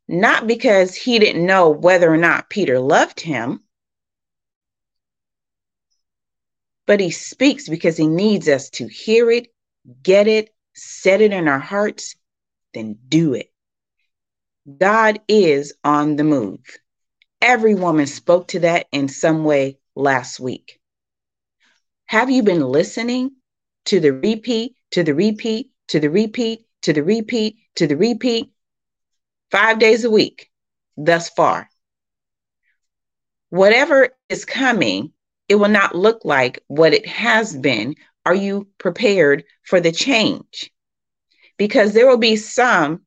Not 0.08 0.48
because 0.48 0.96
he 0.96 1.20
didn't 1.20 1.46
know 1.46 1.70
whether 1.70 2.12
or 2.12 2.18
not 2.18 2.50
Peter 2.50 2.80
loved 2.80 3.20
him, 3.20 3.62
but 6.86 7.02
he 7.02 7.12
speaks 7.12 7.68
because 7.68 7.98
he 7.98 8.08
needs 8.08 8.48
us 8.48 8.70
to 8.72 8.88
hear 8.88 9.30
it, 9.30 9.48
get 10.02 10.28
it, 10.28 10.54
set 10.74 11.22
it 11.22 11.34
in 11.34 11.48
our 11.48 11.60
hearts, 11.60 12.16
then 12.74 12.98
do 13.10 13.34
it. 13.34 13.52
God 14.80 15.20
is 15.28 15.74
on 15.84 16.16
the 16.16 16.24
move. 16.24 16.60
Every 17.42 17.76
woman 17.76 18.08
spoke 18.08 18.48
to 18.50 18.60
that 18.62 18.88
in 18.92 19.10
some 19.10 19.44
way 19.44 19.78
last 19.96 20.40
week. 20.40 20.80
Have 22.08 22.30
you 22.30 22.42
been 22.42 22.62
listening 22.62 23.32
to 23.86 24.00
the 24.00 24.14
repeat, 24.14 24.76
to 24.92 25.04
the 25.04 25.14
repeat, 25.14 25.72
to 25.90 26.00
the 26.00 26.10
repeat, 26.10 26.66
to 26.84 26.94
the 26.94 27.04
repeat, 27.04 27.58
to 27.76 27.86
the 27.86 27.98
repeat? 27.98 28.50
Five 29.52 29.78
days 29.78 30.06
a 30.06 30.10
week 30.10 30.50
thus 30.96 31.30
far. 31.30 31.70
Whatever 33.50 34.10
is 34.30 34.46
coming, 34.46 35.12
it 35.50 35.56
will 35.56 35.68
not 35.68 35.96
look 35.96 36.22
like 36.24 36.64
what 36.68 36.94
it 36.94 37.06
has 37.06 37.54
been. 37.54 37.96
Are 38.26 38.36
you 38.36 38.70
prepared 38.78 39.44
for 39.64 39.82
the 39.82 39.92
change? 39.92 40.72
Because 41.58 41.94
there 41.94 42.08
will 42.08 42.18
be 42.18 42.38
some, 42.38 43.02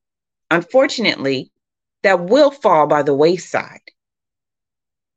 unfortunately, 0.50 1.52
that 2.02 2.20
will 2.20 2.50
fall 2.50 2.86
by 2.86 3.02
the 3.02 3.14
wayside 3.14 3.80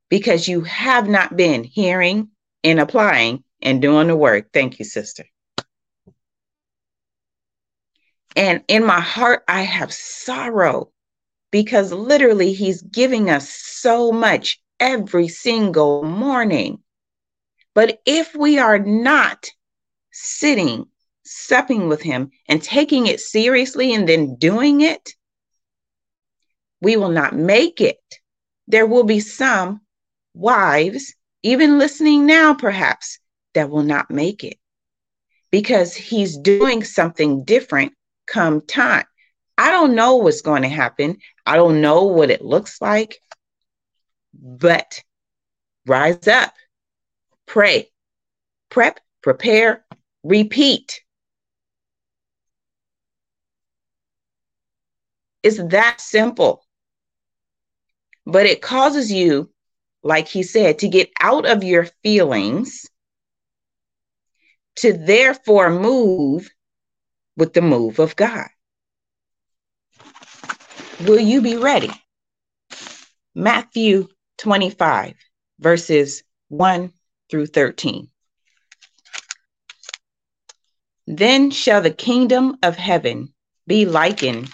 because 0.08 0.48
you 0.48 0.62
have 0.62 1.06
not 1.06 1.36
been 1.36 1.64
hearing 1.64 2.28
and 2.62 2.80
applying 2.80 3.43
and 3.64 3.82
doing 3.82 4.08
the 4.08 4.16
work. 4.16 4.52
Thank 4.52 4.78
you, 4.78 4.84
sister. 4.84 5.24
And 8.36 8.62
in 8.68 8.84
my 8.84 9.00
heart, 9.00 9.44
I 9.48 9.62
have 9.62 9.92
sorrow 9.92 10.90
because 11.50 11.92
literally 11.92 12.52
he's 12.52 12.82
giving 12.82 13.30
us 13.30 13.48
so 13.48 14.12
much 14.12 14.60
every 14.80 15.28
single 15.28 16.02
morning. 16.02 16.80
But 17.74 18.00
if 18.06 18.34
we 18.34 18.58
are 18.58 18.78
not 18.78 19.50
sitting, 20.12 20.86
supping 21.24 21.88
with 21.88 22.02
him 22.02 22.30
and 22.48 22.62
taking 22.62 23.06
it 23.06 23.20
seriously 23.20 23.94
and 23.94 24.08
then 24.08 24.36
doing 24.36 24.80
it, 24.80 25.14
we 26.80 26.96
will 26.96 27.10
not 27.10 27.34
make 27.34 27.80
it. 27.80 27.98
There 28.66 28.86
will 28.86 29.04
be 29.04 29.20
some 29.20 29.80
wives, 30.34 31.14
even 31.42 31.78
listening 31.78 32.26
now, 32.26 32.54
perhaps, 32.54 33.18
that 33.54 33.70
will 33.70 33.82
not 33.82 34.10
make 34.10 34.44
it 34.44 34.58
because 35.50 35.94
he's 35.94 36.36
doing 36.36 36.82
something 36.82 37.44
different 37.44 37.92
come 38.26 38.60
time. 38.60 39.04
I 39.56 39.70
don't 39.70 39.94
know 39.94 40.16
what's 40.16 40.42
going 40.42 40.62
to 40.62 40.68
happen. 40.68 41.18
I 41.46 41.56
don't 41.56 41.80
know 41.80 42.04
what 42.04 42.30
it 42.30 42.44
looks 42.44 42.80
like, 42.80 43.20
but 44.34 45.00
rise 45.86 46.26
up, 46.26 46.52
pray, 47.46 47.90
prep, 48.70 48.98
prepare, 49.22 49.84
repeat. 50.24 51.00
It's 55.44 55.62
that 55.62 56.00
simple. 56.00 56.64
But 58.26 58.46
it 58.46 58.62
causes 58.62 59.12
you, 59.12 59.50
like 60.02 60.26
he 60.26 60.42
said, 60.42 60.78
to 60.80 60.88
get 60.88 61.10
out 61.20 61.46
of 61.46 61.62
your 61.62 61.84
feelings, 62.02 62.86
to 64.76 64.92
therefore 64.92 65.70
move 65.70 66.50
with 67.36 67.52
the 67.52 67.62
move 67.62 67.98
of 67.98 68.16
God. 68.16 68.48
Will 71.06 71.20
you 71.20 71.42
be 71.42 71.56
ready? 71.56 71.90
Matthew 73.34 74.08
25, 74.38 75.14
verses 75.58 76.22
1 76.48 76.92
through 77.30 77.46
13. 77.46 78.08
Then 81.06 81.50
shall 81.50 81.82
the 81.82 81.90
kingdom 81.90 82.56
of 82.62 82.76
heaven 82.76 83.34
be 83.66 83.84
likened 83.84 84.50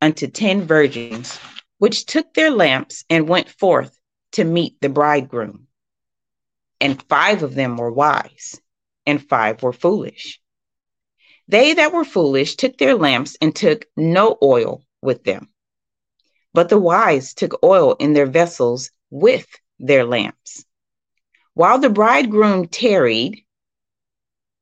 unto 0.00 0.26
ten 0.26 0.62
virgins, 0.62 1.38
which 1.78 2.06
took 2.06 2.32
their 2.32 2.50
lamps 2.50 3.04
and 3.10 3.28
went 3.28 3.48
forth 3.48 3.98
to 4.32 4.44
meet 4.44 4.80
the 4.80 4.88
bridegroom. 4.88 5.66
And 6.80 7.02
five 7.08 7.42
of 7.42 7.54
them 7.54 7.76
were 7.76 7.92
wise, 7.92 8.60
and 9.06 9.26
five 9.26 9.62
were 9.62 9.72
foolish. 9.72 10.40
They 11.48 11.74
that 11.74 11.92
were 11.92 12.04
foolish 12.04 12.56
took 12.56 12.78
their 12.78 12.94
lamps 12.94 13.36
and 13.40 13.54
took 13.54 13.86
no 13.96 14.38
oil 14.42 14.84
with 15.00 15.24
them. 15.24 15.48
But 16.54 16.68
the 16.68 16.78
wise 16.78 17.34
took 17.34 17.62
oil 17.64 17.94
in 17.98 18.12
their 18.12 18.26
vessels 18.26 18.90
with 19.10 19.46
their 19.78 20.04
lamps. 20.04 20.64
While 21.54 21.78
the 21.78 21.90
bridegroom 21.90 22.68
tarried, 22.68 23.44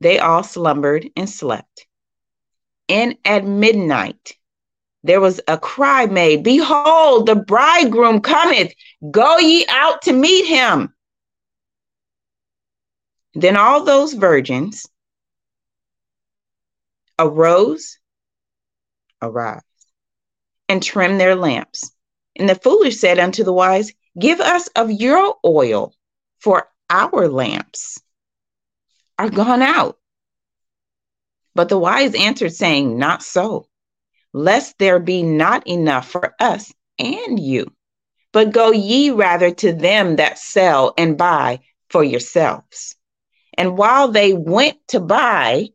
they 0.00 0.18
all 0.18 0.42
slumbered 0.42 1.10
and 1.16 1.28
slept. 1.28 1.86
And 2.88 3.16
at 3.24 3.44
midnight, 3.44 4.36
there 5.02 5.20
was 5.20 5.40
a 5.46 5.58
cry 5.58 6.06
made 6.06 6.42
Behold, 6.42 7.26
the 7.26 7.36
bridegroom 7.36 8.20
cometh, 8.20 8.72
go 9.10 9.38
ye 9.38 9.64
out 9.68 10.02
to 10.02 10.12
meet 10.12 10.46
him. 10.46 10.92
Then 13.34 13.56
all 13.56 13.84
those 13.84 14.12
virgins 14.12 14.86
arose, 17.18 17.98
arise, 19.22 19.60
and 20.68 20.82
trimmed 20.82 21.20
their 21.20 21.36
lamps. 21.36 21.92
And 22.36 22.48
the 22.48 22.54
foolish 22.54 22.98
said 22.98 23.18
unto 23.18 23.44
the 23.44 23.52
wise, 23.52 23.92
Give 24.18 24.40
us 24.40 24.66
of 24.68 24.90
your 24.90 25.36
oil, 25.44 25.94
for 26.38 26.68
our 26.88 27.28
lamps 27.28 28.00
are 29.18 29.30
gone 29.30 29.62
out. 29.62 29.98
But 31.54 31.68
the 31.68 31.78
wise 31.78 32.14
answered, 32.14 32.54
saying, 32.54 32.98
Not 32.98 33.22
so, 33.22 33.68
lest 34.32 34.78
there 34.78 34.98
be 34.98 35.22
not 35.22 35.66
enough 35.66 36.10
for 36.10 36.34
us 36.40 36.72
and 36.98 37.38
you. 37.38 37.72
But 38.32 38.52
go 38.52 38.70
ye 38.72 39.10
rather 39.10 39.50
to 39.50 39.72
them 39.72 40.16
that 40.16 40.38
sell 40.38 40.94
and 40.96 41.18
buy 41.18 41.60
for 41.88 42.02
yourselves. 42.02 42.96
And 43.60 43.76
while 43.76 44.08
they 44.08 44.32
went 44.32 44.78
to 44.88 45.00
buy, 45.00 45.68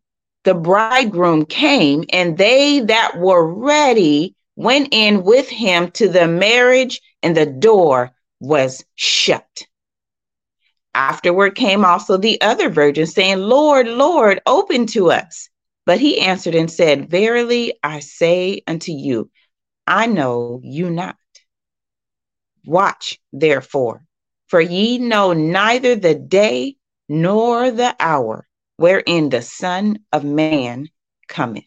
the 0.43 0.55
bridegroom 0.55 1.45
came, 1.45 2.03
and 2.09 2.35
they 2.35 2.79
that 2.79 3.19
were 3.19 3.45
ready 3.45 4.33
went 4.55 4.87
in 4.91 5.21
with 5.21 5.47
him 5.47 5.91
to 5.91 6.09
the 6.09 6.27
marriage, 6.27 6.99
and 7.21 7.37
the 7.37 7.45
door 7.45 8.11
was 8.39 8.83
shut. 8.95 9.67
Afterward 10.95 11.53
came 11.53 11.85
also 11.85 12.17
the 12.17 12.41
other 12.41 12.69
virgins, 12.69 13.13
saying, 13.13 13.37
Lord, 13.37 13.87
Lord, 13.87 14.41
open 14.47 14.87
to 14.87 15.11
us. 15.11 15.47
But 15.85 15.99
he 15.99 16.19
answered 16.19 16.55
and 16.55 16.71
said, 16.71 17.11
Verily 17.11 17.75
I 17.83 17.99
say 17.99 18.63
unto 18.65 18.93
you, 18.93 19.29
I 19.85 20.07
know 20.07 20.59
you 20.63 20.89
not. 20.89 21.17
Watch 22.65 23.19
therefore, 23.31 24.03
for 24.47 24.59
ye 24.59 24.97
know 24.97 25.33
neither 25.33 25.95
the 25.95 26.15
day 26.15 26.77
nor 27.07 27.71
the 27.71 27.95
hour 27.99 28.47
wherein 28.77 29.29
the 29.29 29.41
Son 29.41 29.99
of 30.11 30.23
Man 30.23 30.89
cometh. 31.27 31.65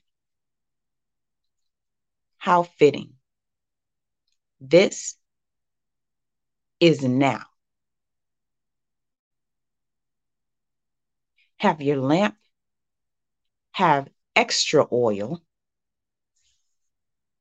How 2.39 2.63
fitting. 2.65 3.15
This 4.61 5.17
is 6.81 7.03
now. 7.03 7.45
Have 11.59 11.83
your 11.83 11.97
lamp, 11.97 12.37
have 13.73 14.09
extra 14.37 14.87
oil. 14.93 15.43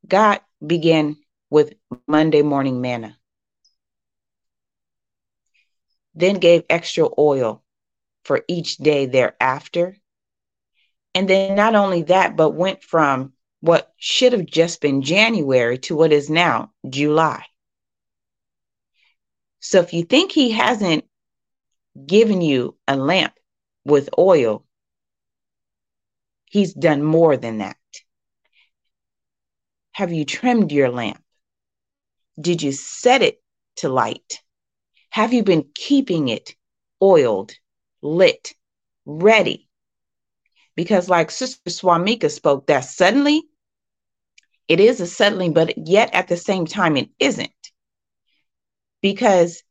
God 0.07 0.39
began 0.65 1.17
with 1.49 1.73
Monday 2.07 2.41
morning 2.41 2.81
manna, 2.81 3.17
then 6.15 6.39
gave 6.39 6.63
extra 6.69 7.07
oil 7.17 7.63
for 8.27 8.43
each 8.49 8.75
day 8.77 9.05
thereafter. 9.05 9.97
And 11.15 11.29
then 11.29 11.55
not 11.55 11.75
only 11.75 12.03
that, 12.03 12.35
but 12.35 12.51
went 12.51 12.83
from 12.83 13.31
what 13.61 13.91
should 13.97 14.33
have 14.33 14.45
just 14.45 14.81
been 14.81 15.01
January 15.01 15.77
to 15.79 15.95
what 15.95 16.11
is 16.11 16.29
now 16.29 16.71
July. 16.87 17.43
So 19.61 19.79
if 19.79 19.93
you 19.93 20.03
think 20.03 20.31
he 20.31 20.51
hasn't 20.51 21.05
given 22.05 22.41
you 22.41 22.75
a 22.87 22.97
lamp 22.97 23.33
with 23.85 24.09
oil, 24.19 24.65
he's 26.45 26.73
done 26.73 27.01
more 27.01 27.37
than 27.37 27.59
that. 27.59 27.77
Have 29.93 30.11
you 30.11 30.25
trimmed 30.25 30.71
your 30.71 30.89
lamp? 30.89 31.23
Did 32.39 32.61
you 32.61 32.73
set 32.73 33.21
it 33.23 33.41
to 33.77 33.89
light? 33.89 34.41
Have 35.09 35.33
you 35.33 35.43
been 35.43 35.65
keeping 35.73 36.27
it 36.27 36.53
oiled, 37.01 37.53
lit, 38.01 38.53
ready 39.05 39.67
because 40.75 41.09
like 41.09 41.31
sister 41.31 41.69
swamika 41.69 42.29
spoke 42.29 42.67
that 42.67 42.81
suddenly 42.85 43.43
it 44.67 44.79
is 44.79 44.99
a 44.99 45.07
suddenly 45.07 45.49
but 45.49 45.73
yet 45.87 46.13
at 46.13 46.27
the 46.27 46.37
same 46.37 46.65
time 46.65 46.95
it 46.97 47.09
isn't 47.19 47.71
because 49.01 49.63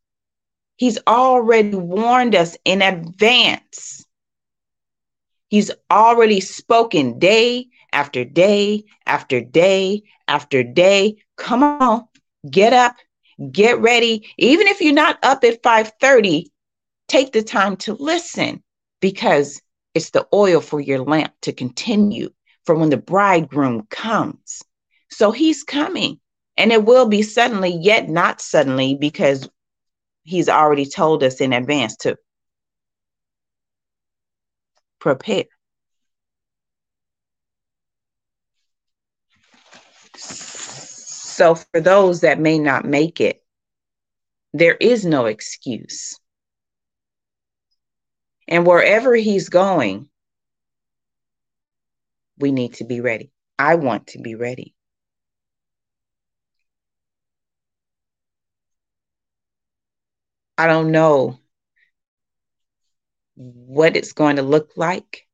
he's 0.77 0.97
already 1.07 1.75
warned 1.75 2.35
us 2.35 2.57
in 2.65 2.81
advance 2.81 4.05
He's 5.49 5.71
already 5.91 6.39
spoken 6.41 7.19
day 7.19 7.67
after 7.91 8.23
day 8.25 8.85
after 9.05 9.41
day 9.41 10.03
after 10.27 10.63
day. 10.63 11.17
Come 11.37 11.63
on, 11.63 11.93
get 12.49 12.73
up, 12.73 12.95
get 13.51 13.79
ready. 13.79 14.27
Even 14.37 14.67
if 14.67 14.81
you're 14.81 14.93
not 14.93 15.17
up 15.23 15.43
at 15.43 15.61
5:30, 15.63 16.51
take 17.07 17.31
the 17.31 17.43
time 17.43 17.77
to 17.77 17.93
listen 17.93 18.63
because 18.99 19.61
it's 19.93 20.11
the 20.11 20.27
oil 20.33 20.61
for 20.61 20.79
your 20.79 20.99
lamp 20.99 21.33
to 21.41 21.53
continue 21.53 22.29
for 22.65 22.75
when 22.75 22.89
the 22.89 22.97
bridegroom 22.97 23.87
comes. 23.89 24.61
So 25.09 25.31
he's 25.31 25.63
coming. 25.63 26.19
And 26.57 26.71
it 26.71 26.83
will 26.83 27.07
be 27.07 27.21
suddenly, 27.21 27.69
yet 27.69 28.09
not 28.09 28.41
suddenly, 28.41 28.95
because 28.95 29.47
he's 30.23 30.49
already 30.49 30.85
told 30.85 31.23
us 31.23 31.39
in 31.39 31.53
advance 31.53 31.95
to 31.97 32.17
prepare. 34.99 35.45
So, 40.17 41.53
for 41.53 41.79
those 41.79 42.21
that 42.21 42.39
may 42.39 42.57
not 42.57 42.85
make 42.85 43.21
it, 43.21 43.43
there 44.53 44.75
is 44.75 45.05
no 45.05 45.25
excuse. 45.25 46.17
And 48.47 48.65
wherever 48.65 49.15
he's 49.15 49.49
going, 49.49 50.09
we 52.37 52.51
need 52.51 52.75
to 52.75 52.85
be 52.85 53.01
ready. 53.01 53.31
I 53.59 53.75
want 53.75 54.07
to 54.07 54.19
be 54.19 54.35
ready. 54.35 54.73
I 60.57 60.67
don't 60.67 60.91
know 60.91 61.39
what 63.35 63.95
it's 63.95 64.13
going 64.13 64.37
to 64.37 64.41
look 64.41 64.71
like, 64.75 65.27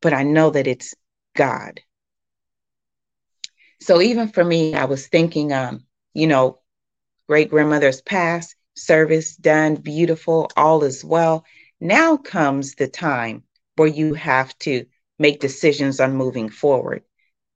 but 0.00 0.12
I 0.12 0.24
know 0.24 0.50
that 0.50 0.66
it's 0.66 0.94
God. 1.36 1.80
So 3.80 4.00
even 4.00 4.28
for 4.28 4.44
me, 4.44 4.74
I 4.74 4.86
was 4.86 5.06
thinking, 5.06 5.52
um, 5.52 5.84
you 6.12 6.26
know, 6.26 6.60
great 7.28 7.50
grandmother's 7.50 8.02
past, 8.02 8.56
service 8.78 9.36
done, 9.36 9.76
beautiful, 9.76 10.50
all 10.56 10.84
is 10.84 11.04
well. 11.04 11.44
Now 11.80 12.16
comes 12.16 12.74
the 12.74 12.88
time 12.88 13.44
where 13.76 13.88
you 13.88 14.14
have 14.14 14.56
to 14.60 14.86
make 15.18 15.40
decisions 15.40 16.00
on 16.00 16.14
moving 16.16 16.48
forward. 16.48 17.02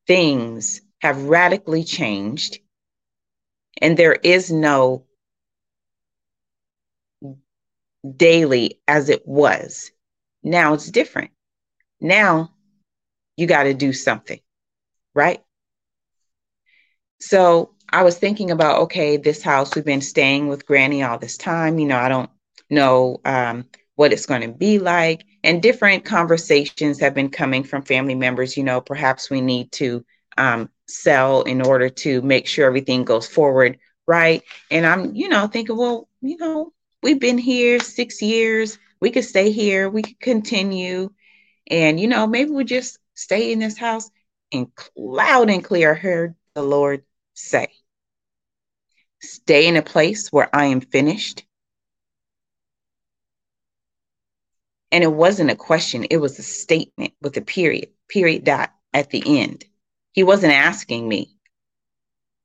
Things 0.07 0.81
have 1.01 1.25
radically 1.25 1.85
changed, 1.85 2.59
and 3.81 3.97
there 3.97 4.15
is 4.15 4.51
no 4.51 5.07
daily 8.17 8.81
as 8.89 9.09
it 9.09 9.27
was. 9.27 9.91
Now 10.43 10.75
it's 10.75 10.91
different. 10.91 11.31
Now 12.01 12.53
you 13.37 13.47
got 13.47 13.65
to 13.65 13.75
do 13.75 13.93
something, 13.93 14.41
right? 15.15 15.43
So 17.21 17.75
I 17.93 18.03
was 18.03 18.19
thinking 18.19 18.51
about 18.51 18.81
okay, 18.83 19.17
this 19.17 19.43
house, 19.43 19.75
we've 19.75 19.85
been 19.85 20.01
staying 20.01 20.49
with 20.49 20.67
Granny 20.67 21.03
all 21.03 21.19
this 21.19 21.37
time. 21.37 21.79
You 21.79 21.87
know, 21.87 21.99
I 21.99 22.09
don't 22.09 22.31
know 22.71 23.21
um, 23.25 23.67
what 23.97 24.13
it's 24.13 24.27
going 24.27 24.43
to 24.43 24.49
be 24.49 24.79
like. 24.79 25.25
And 25.45 25.63
different 25.63 26.05
conversations 26.05 27.01
have 27.01 27.15
been 27.15 27.31
coming 27.31 27.65
from 27.65 27.83
family 27.83 28.15
members. 28.15 28.57
You 28.57 28.65
know, 28.65 28.81
perhaps 28.81 29.29
we 29.31 29.41
need 29.41 29.73
to 29.73 30.05
um, 30.39 30.71
sell 30.89 31.43
in 31.43 31.61
order 31.61 31.89
to 31.89 32.23
make 32.23 32.47
sure 32.47 32.67
everything 32.67 33.05
goes 33.05 33.27
forward, 33.27 33.79
right? 34.07 34.43
And 34.71 34.87
I'm, 34.87 35.15
you 35.15 35.29
know, 35.29 35.47
thinking, 35.47 35.77
well, 35.77 36.09
you 36.21 36.37
know, 36.39 36.73
we've 37.03 37.21
been 37.21 37.39
here 37.39 37.79
six 37.81 38.23
years. 38.23 38.79
We 39.01 39.11
could 39.11 39.25
stay 39.25 39.51
here. 39.51 39.91
We 39.91 40.03
could 40.03 40.21
continue. 40.21 41.11
And, 41.69 42.01
you 42.01 42.09
know, 42.09 42.27
maybe 42.27 42.51
we 42.51 42.65
just 42.65 42.99
stay 43.15 43.53
in 43.53 43.59
this 43.59 43.77
house 43.77 44.11
and 44.53 44.69
loud 44.97 45.51
and 45.51 45.63
clear 45.63 45.95
heard 45.95 46.35
the 46.55 46.63
Lord 46.63 47.03
say, 47.35 47.69
Stay 49.23 49.67
in 49.67 49.77
a 49.77 49.83
place 49.83 50.29
where 50.33 50.49
I 50.55 50.67
am 50.67 50.81
finished. 50.81 51.45
And 54.91 55.03
it 55.03 55.13
wasn't 55.13 55.51
a 55.51 55.57
question, 55.57 56.05
it 56.11 56.19
was 56.19 56.39
a 56.39 56.43
statement 56.43 57.15
with 57.23 57.37
a 57.37 57.41
period, 57.41 57.89
period 58.09 58.45
dot 58.45 58.73
at 58.93 59.11
the 59.11 59.41
end. 59.41 59.65
He 60.13 60.23
wasn't 60.23 60.53
asking 60.53 61.09
me. 61.09 61.37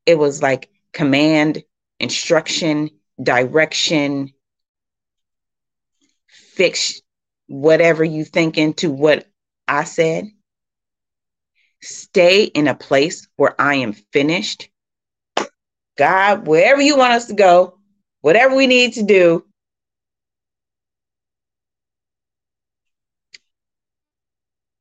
It 0.05 0.17
was 0.17 0.41
like 0.41 0.69
command, 0.93 1.63
instruction, 1.99 2.89
direction, 3.21 4.34
fix 6.28 7.01
whatever 7.47 8.03
you 8.03 8.23
think 8.23 8.57
into 8.57 8.91
what 8.91 9.28
I 9.67 9.84
said. 9.84 10.28
Stay 11.82 12.45
in 12.45 12.67
a 12.67 12.75
place 12.75 13.28
where 13.36 13.59
I 13.59 13.75
am 13.75 13.93
finished. 14.13 14.69
God, 15.97 16.47
wherever 16.47 16.81
you 16.81 16.95
want 16.95 17.13
us 17.13 17.25
to 17.25 17.33
go, 17.33 17.77
whatever 18.21 18.55
we 18.55 18.67
need 18.67 18.93
to 18.93 19.03
do, 19.03 19.43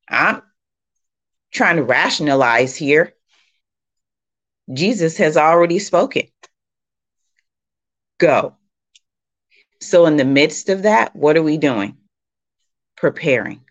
I'm 0.09 0.43
trying 1.53 1.77
to 1.77 1.83
rationalize 1.83 2.77
here. 2.77 3.15
Jesus 4.73 5.17
has 5.17 5.37
already 5.37 5.79
spoken. 5.79 6.25
Go. 8.19 8.57
So, 9.81 10.07
in 10.07 10.17
the 10.17 10.25
midst 10.25 10.69
of 10.69 10.83
that, 10.83 11.15
what 11.15 11.37
are 11.37 11.43
we 11.43 11.59
doing? 11.59 11.97
Preparing 12.97 13.63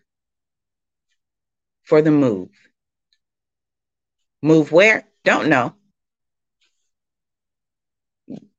for 1.84 2.00
the 2.00 2.10
move. 2.10 2.48
Move 4.42 4.72
where? 4.72 5.04
Don't 5.24 5.48
know. 5.48 5.74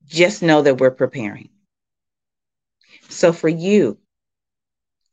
Just 0.08 0.42
know 0.42 0.62
that 0.62 0.80
we're 0.80 0.92
preparing. 0.92 1.50
So, 3.10 3.34
for 3.34 3.50
you, 3.50 3.98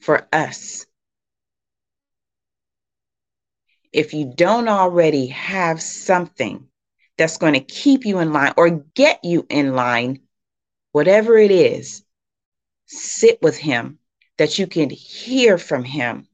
for 0.00 0.26
us, 0.32 0.86
if 3.92 4.12
you 4.14 4.32
don't 4.34 4.68
already 4.68 5.26
have 5.28 5.80
something 5.80 6.66
that's 7.16 7.38
going 7.38 7.54
to 7.54 7.60
keep 7.60 8.04
you 8.04 8.18
in 8.18 8.32
line 8.32 8.52
or 8.56 8.70
get 8.70 9.20
you 9.24 9.46
in 9.48 9.74
line, 9.74 10.20
whatever 10.92 11.36
it 11.38 11.50
is, 11.50 12.04
sit 12.86 13.40
with 13.42 13.56
Him 13.56 13.98
that 14.38 14.58
you 14.58 14.66
can 14.66 14.90
hear 14.90 15.58
from 15.58 15.84
Him 15.84 16.26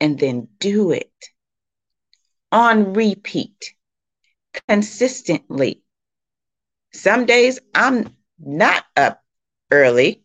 and 0.00 0.18
then 0.18 0.48
do 0.58 0.92
it 0.92 1.12
on 2.50 2.94
repeat 2.94 3.74
consistently. 4.68 5.81
Some 6.92 7.26
days 7.26 7.58
I'm 7.74 8.16
not 8.38 8.84
up 8.96 9.22
early 9.70 10.22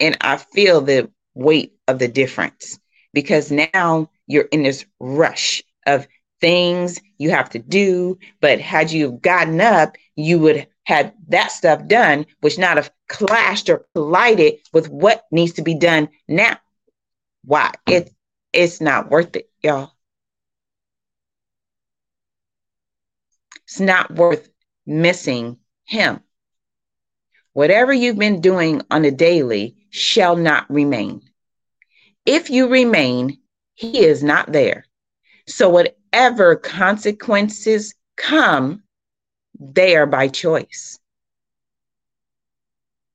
and 0.00 0.16
I 0.20 0.36
feel 0.36 0.80
the 0.80 1.10
weight 1.34 1.74
of 1.86 1.98
the 1.98 2.08
difference 2.08 2.78
because 3.12 3.50
now 3.50 4.10
you're 4.26 4.48
in 4.52 4.62
this 4.62 4.84
rush 5.00 5.62
of 5.86 6.06
things 6.40 7.00
you 7.18 7.30
have 7.30 7.50
to 7.50 7.58
do. 7.58 8.18
But 8.40 8.60
had 8.60 8.90
you 8.92 9.12
gotten 9.22 9.60
up, 9.60 9.96
you 10.16 10.38
would 10.40 10.66
have 10.84 11.12
that 11.28 11.50
stuff 11.52 11.86
done, 11.86 12.26
which 12.40 12.58
not 12.58 12.76
have 12.76 12.90
clashed 13.08 13.68
or 13.68 13.86
collided 13.94 14.54
with 14.72 14.88
what 14.88 15.24
needs 15.30 15.52
to 15.54 15.62
be 15.62 15.74
done 15.74 16.08
now. 16.28 16.56
Why? 17.44 17.72
It 17.86 18.10
it's 18.52 18.80
not 18.80 19.10
worth 19.10 19.34
it, 19.36 19.50
y'all. 19.62 19.92
It's 23.66 23.80
not 23.80 24.14
worth 24.14 24.48
missing 24.86 25.58
him. 25.88 26.20
Whatever 27.54 27.92
you've 27.92 28.18
been 28.18 28.40
doing 28.40 28.82
on 28.90 29.04
a 29.04 29.10
daily 29.10 29.76
shall 29.90 30.36
not 30.36 30.70
remain. 30.70 31.22
If 32.24 32.50
you 32.50 32.68
remain, 32.68 33.38
he 33.74 34.04
is 34.04 34.22
not 34.22 34.52
there. 34.52 34.84
So, 35.46 35.70
whatever 35.70 36.56
consequences 36.56 37.94
come, 38.16 38.82
they 39.58 39.96
are 39.96 40.06
by 40.06 40.28
choice. 40.28 40.98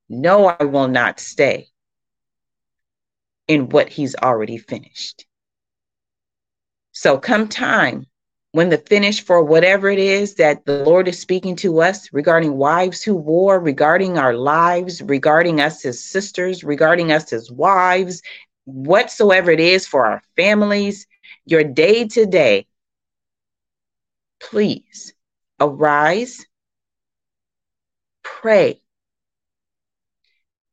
No, 0.08 0.46
I 0.46 0.64
will 0.64 0.88
not 0.88 1.20
stay 1.20 1.68
in 3.46 3.68
what 3.68 3.88
he's 3.88 4.16
already 4.16 4.58
finished. 4.58 5.26
So, 6.90 7.18
come 7.18 7.48
time 7.48 8.06
when 8.54 8.68
the 8.68 8.78
finish 8.78 9.20
for 9.20 9.42
whatever 9.42 9.90
it 9.90 9.98
is 9.98 10.36
that 10.36 10.64
the 10.64 10.84
Lord 10.84 11.08
is 11.08 11.18
speaking 11.18 11.56
to 11.56 11.80
us 11.80 12.08
regarding 12.12 12.56
wives 12.56 13.02
who 13.02 13.16
war, 13.16 13.58
regarding 13.58 14.16
our 14.16 14.32
lives, 14.32 15.02
regarding 15.02 15.60
us 15.60 15.84
as 15.84 15.98
sisters, 16.00 16.62
regarding 16.62 17.10
us 17.10 17.32
as 17.32 17.50
wives, 17.50 18.22
whatsoever 18.64 19.50
it 19.50 19.58
is 19.58 19.88
for 19.88 20.06
our 20.06 20.22
families, 20.36 21.08
your 21.46 21.64
day 21.64 22.06
to 22.06 22.26
day, 22.26 22.68
please 24.38 25.12
arise, 25.58 26.46
pray, 28.22 28.80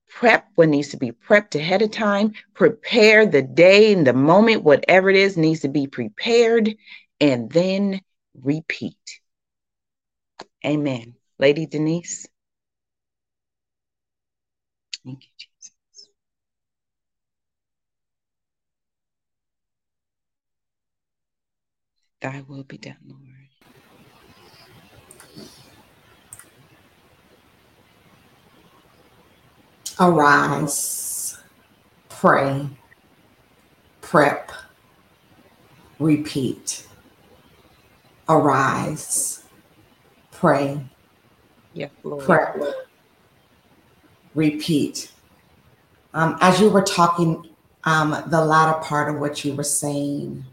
prep 0.07 0.45
what 0.53 0.69
needs 0.69 0.89
to 0.89 0.97
be 0.97 1.11
prepped 1.11 1.55
ahead 1.55 1.81
of 1.81 1.89
time, 1.89 2.31
prepare 2.53 3.25
the 3.25 3.41
day 3.41 3.91
and 3.91 4.05
the 4.05 4.13
moment, 4.13 4.61
whatever 4.61 5.09
it 5.09 5.15
is, 5.15 5.35
needs 5.35 5.61
to 5.61 5.67
be 5.67 5.87
prepared, 5.87 6.75
and 7.21 7.49
then 7.51 8.01
repeat. 8.41 8.97
Amen. 10.65 11.15
Lady 11.39 11.67
Denise. 11.67 12.27
Thank 15.05 15.23
you, 15.23 15.29
Jesus. 15.37 16.09
Thy 22.21 22.43
will 22.47 22.63
be 22.63 22.77
done, 22.77 22.97
Lord. 23.07 23.19
Arise, 29.99 31.37
pray, 32.09 32.67
prep, 34.01 34.51
repeat. 35.99 36.87
Arise, 38.31 39.43
pray, 40.31 40.79
Yes, 41.73 41.91
Lord. 42.03 42.23
prep, 42.23 42.57
repeat. 44.35 45.11
Um, 46.13 46.37
as 46.39 46.61
you 46.61 46.69
were 46.69 46.81
talking, 46.81 47.49
um, 47.83 48.23
the 48.27 48.43
latter 48.43 48.79
part 48.85 49.13
of 49.13 49.19
what 49.19 49.43
you 49.43 49.53
were 49.53 49.65
saying 49.65 50.45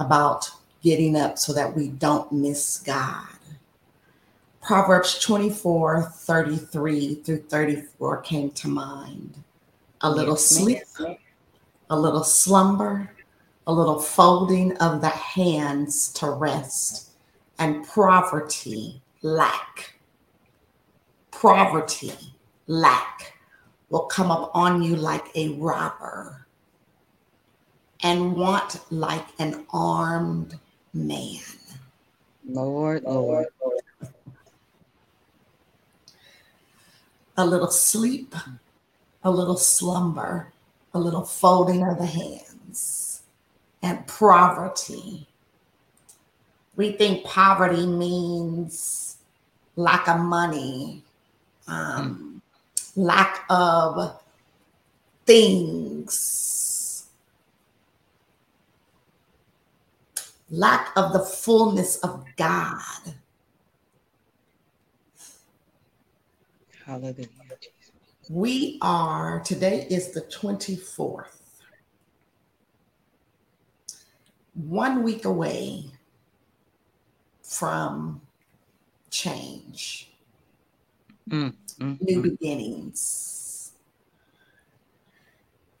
about 0.00 0.50
getting 0.82 1.14
up 1.14 1.38
so 1.38 1.52
that 1.52 1.76
we 1.76 1.86
don't 1.88 2.32
miss 2.32 2.78
God. 2.80 3.28
Proverbs 4.60 5.20
24 5.20 6.02
33 6.02 7.14
through 7.16 7.42
34 7.42 8.22
came 8.22 8.50
to 8.50 8.66
mind. 8.66 9.36
A 10.00 10.10
little 10.10 10.34
Yes, 10.34 10.48
sleep, 10.48 10.78
a 11.90 11.96
little 11.96 12.24
slumber, 12.24 13.08
a 13.66 13.72
little 13.72 13.98
folding 13.98 14.76
of 14.78 15.00
the 15.00 15.08
hands 15.08 16.12
to 16.14 16.30
rest, 16.30 17.10
and 17.58 17.86
poverty, 17.86 19.00
lack. 19.22 19.94
Poverty, 21.30 22.12
lack 22.66 23.34
will 23.90 24.06
come 24.06 24.30
up 24.30 24.50
on 24.54 24.82
you 24.82 24.96
like 24.96 25.26
a 25.34 25.50
robber 25.50 26.46
and 28.02 28.36
want 28.36 28.80
like 28.90 29.26
an 29.38 29.64
armed 29.72 30.58
man. 30.92 31.40
Lord, 32.46 33.02
Lord. 33.04 33.46
A 37.36 37.44
little 37.44 37.70
sleep, 37.70 38.34
a 39.24 39.30
little 39.30 39.56
slumber, 39.56 40.52
a 40.92 40.98
little 40.98 41.24
folding 41.24 41.82
of 41.82 41.98
the 41.98 42.06
hands, 42.06 43.03
and 43.84 44.04
poverty. 44.06 45.28
We 46.74 46.92
think 46.92 47.24
poverty 47.24 47.86
means 47.86 49.18
lack 49.76 50.08
of 50.08 50.20
money, 50.20 51.04
um, 51.68 52.40
lack 52.96 53.44
of 53.50 54.22
things, 55.26 57.06
lack 60.50 60.90
of 60.96 61.12
the 61.12 61.20
fullness 61.20 61.98
of 61.98 62.24
God. 62.36 62.80
Hallelujah. 66.86 67.28
We 68.30 68.78
are, 68.80 69.40
today 69.40 69.86
is 69.90 70.12
the 70.12 70.22
24th, 70.22 71.33
one 74.54 75.02
week 75.02 75.24
away 75.24 75.90
from 77.42 78.20
change, 79.10 80.10
Mm, 81.30 81.54
mm, 81.78 82.00
new 82.02 82.18
mm. 82.18 82.22
beginnings. 82.22 83.72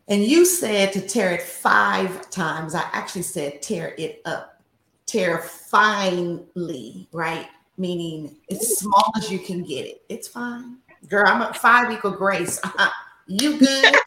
And 0.08 0.22
you 0.22 0.44
said 0.44 0.92
to 0.92 1.00
tear 1.00 1.32
it 1.32 1.42
five 1.42 2.30
times. 2.30 2.74
I 2.74 2.82
actually 2.92 3.22
said 3.22 3.62
tear 3.62 3.94
it 3.98 4.20
up, 4.24 4.62
tear 5.06 5.38
finely, 5.38 7.08
right? 7.12 7.46
Meaning 7.76 8.36
as 8.50 8.78
small 8.78 9.12
as 9.16 9.30
you 9.30 9.38
can 9.38 9.64
get 9.64 9.86
it. 9.86 10.02
It's 10.08 10.28
fine. 10.28 10.78
Girl, 11.08 11.26
I'm 11.26 11.42
at 11.42 11.56
five 11.56 11.90
equal 11.90 12.12
grace. 12.12 12.60
you 13.26 13.58
good? 13.58 13.94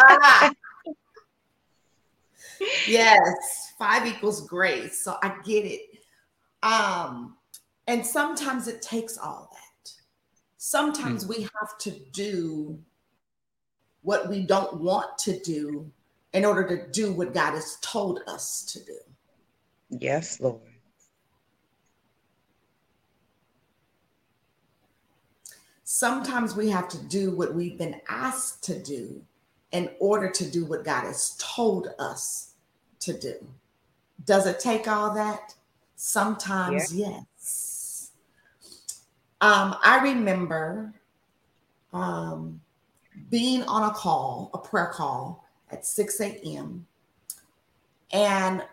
Ah. 0.00 0.52
Yes, 2.86 3.72
five 3.78 4.06
equals 4.06 4.46
grace. 4.46 5.02
So 5.02 5.16
I 5.22 5.34
get 5.44 5.64
it. 5.64 5.80
Um, 6.62 7.36
and 7.86 8.04
sometimes 8.04 8.68
it 8.68 8.82
takes 8.82 9.16
all 9.16 9.50
that. 9.52 9.90
Sometimes 10.56 11.26
we 11.26 11.42
have 11.42 11.78
to 11.80 11.90
do 12.12 12.78
what 14.02 14.28
we 14.28 14.42
don't 14.42 14.80
want 14.80 15.16
to 15.18 15.38
do 15.40 15.90
in 16.32 16.44
order 16.44 16.66
to 16.68 16.90
do 16.90 17.12
what 17.12 17.32
God 17.32 17.52
has 17.52 17.78
told 17.80 18.20
us 18.26 18.64
to 18.72 18.84
do. 18.84 18.98
Yes, 19.90 20.40
Lord. 20.40 20.60
Sometimes 25.84 26.54
we 26.54 26.68
have 26.68 26.88
to 26.88 26.98
do 27.04 27.34
what 27.34 27.54
we've 27.54 27.78
been 27.78 28.00
asked 28.08 28.62
to 28.64 28.78
do 28.78 29.22
in 29.72 29.90
order 30.00 30.30
to 30.30 30.50
do 30.50 30.66
what 30.66 30.84
God 30.84 31.04
has 31.04 31.34
told 31.38 31.88
us 31.98 32.47
to 33.00 33.18
do. 33.18 33.34
Does 34.24 34.46
it 34.46 34.60
take 34.60 34.88
all 34.88 35.14
that? 35.14 35.54
Sometimes, 35.96 36.94
yes. 36.94 38.10
Um, 39.40 39.76
I 39.84 40.00
remember 40.02 40.92
um, 41.92 42.60
being 43.30 43.62
on 43.64 43.88
a 43.90 43.92
call, 43.94 44.50
a 44.54 44.58
prayer 44.58 44.90
call 44.92 45.44
at 45.70 45.86
6 45.86 46.20
a.m., 46.20 46.86
and 48.12 48.64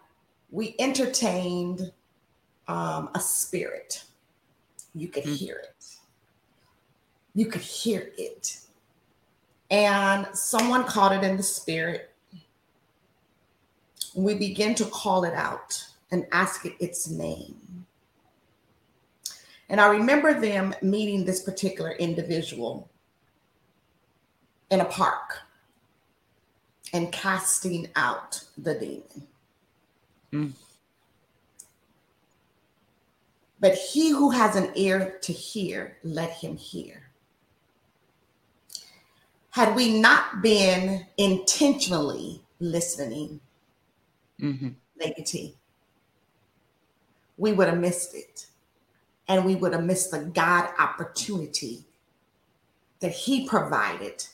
we 0.51 0.75
entertained 0.79 1.91
um, 2.67 3.09
a 3.13 3.19
spirit. 3.19 4.03
You 4.93 5.07
could 5.07 5.23
Mm. 5.25 5.37
hear 5.37 5.55
it. 5.57 5.85
You 7.33 7.47
could 7.47 7.61
hear 7.61 8.11
it. 8.17 8.59
And 9.69 10.27
someone 10.33 10.85
caught 10.85 11.11
it 11.11 11.23
in 11.23 11.37
the 11.37 11.43
spirit. 11.43 12.14
We 14.15 14.33
begin 14.35 14.75
to 14.75 14.85
call 14.85 15.23
it 15.23 15.33
out 15.33 15.85
and 16.11 16.25
ask 16.31 16.65
it 16.65 16.75
its 16.79 17.09
name. 17.09 17.85
And 19.67 19.81
I 19.81 19.87
remember 19.87 20.39
them 20.39 20.73
meeting 20.81 21.25
this 21.25 21.41
particular 21.41 21.91
individual 21.91 22.89
in 24.69 24.79
a 24.79 24.85
park 24.85 25.39
and 26.93 27.11
casting 27.11 27.89
out 27.95 28.43
the 28.57 28.75
demon. 28.75 29.27
Mm. 30.31 30.51
But 33.59 33.75
he 33.75 34.11
who 34.11 34.31
has 34.31 34.55
an 34.55 34.71
ear 34.75 35.17
to 35.21 35.33
hear, 35.33 35.97
let 36.03 36.29
him 36.29 36.55
hear. 36.57 37.09
Had 39.51 39.75
we 39.75 39.99
not 39.99 40.41
been 40.41 41.05
intentionally 41.17 42.43
listening, 42.59 43.39
hmm 44.39 44.69
Lady 44.99 45.23
T, 45.23 45.55
we 47.37 47.51
would 47.51 47.67
have 47.67 47.77
missed 47.77 48.15
it. 48.15 48.47
And 49.27 49.43
we 49.43 49.55
would 49.55 49.73
have 49.73 49.83
missed 49.83 50.11
the 50.11 50.19
God 50.19 50.69
opportunity 50.79 51.83
that 52.99 53.11
He 53.11 53.47
provided 53.47 54.25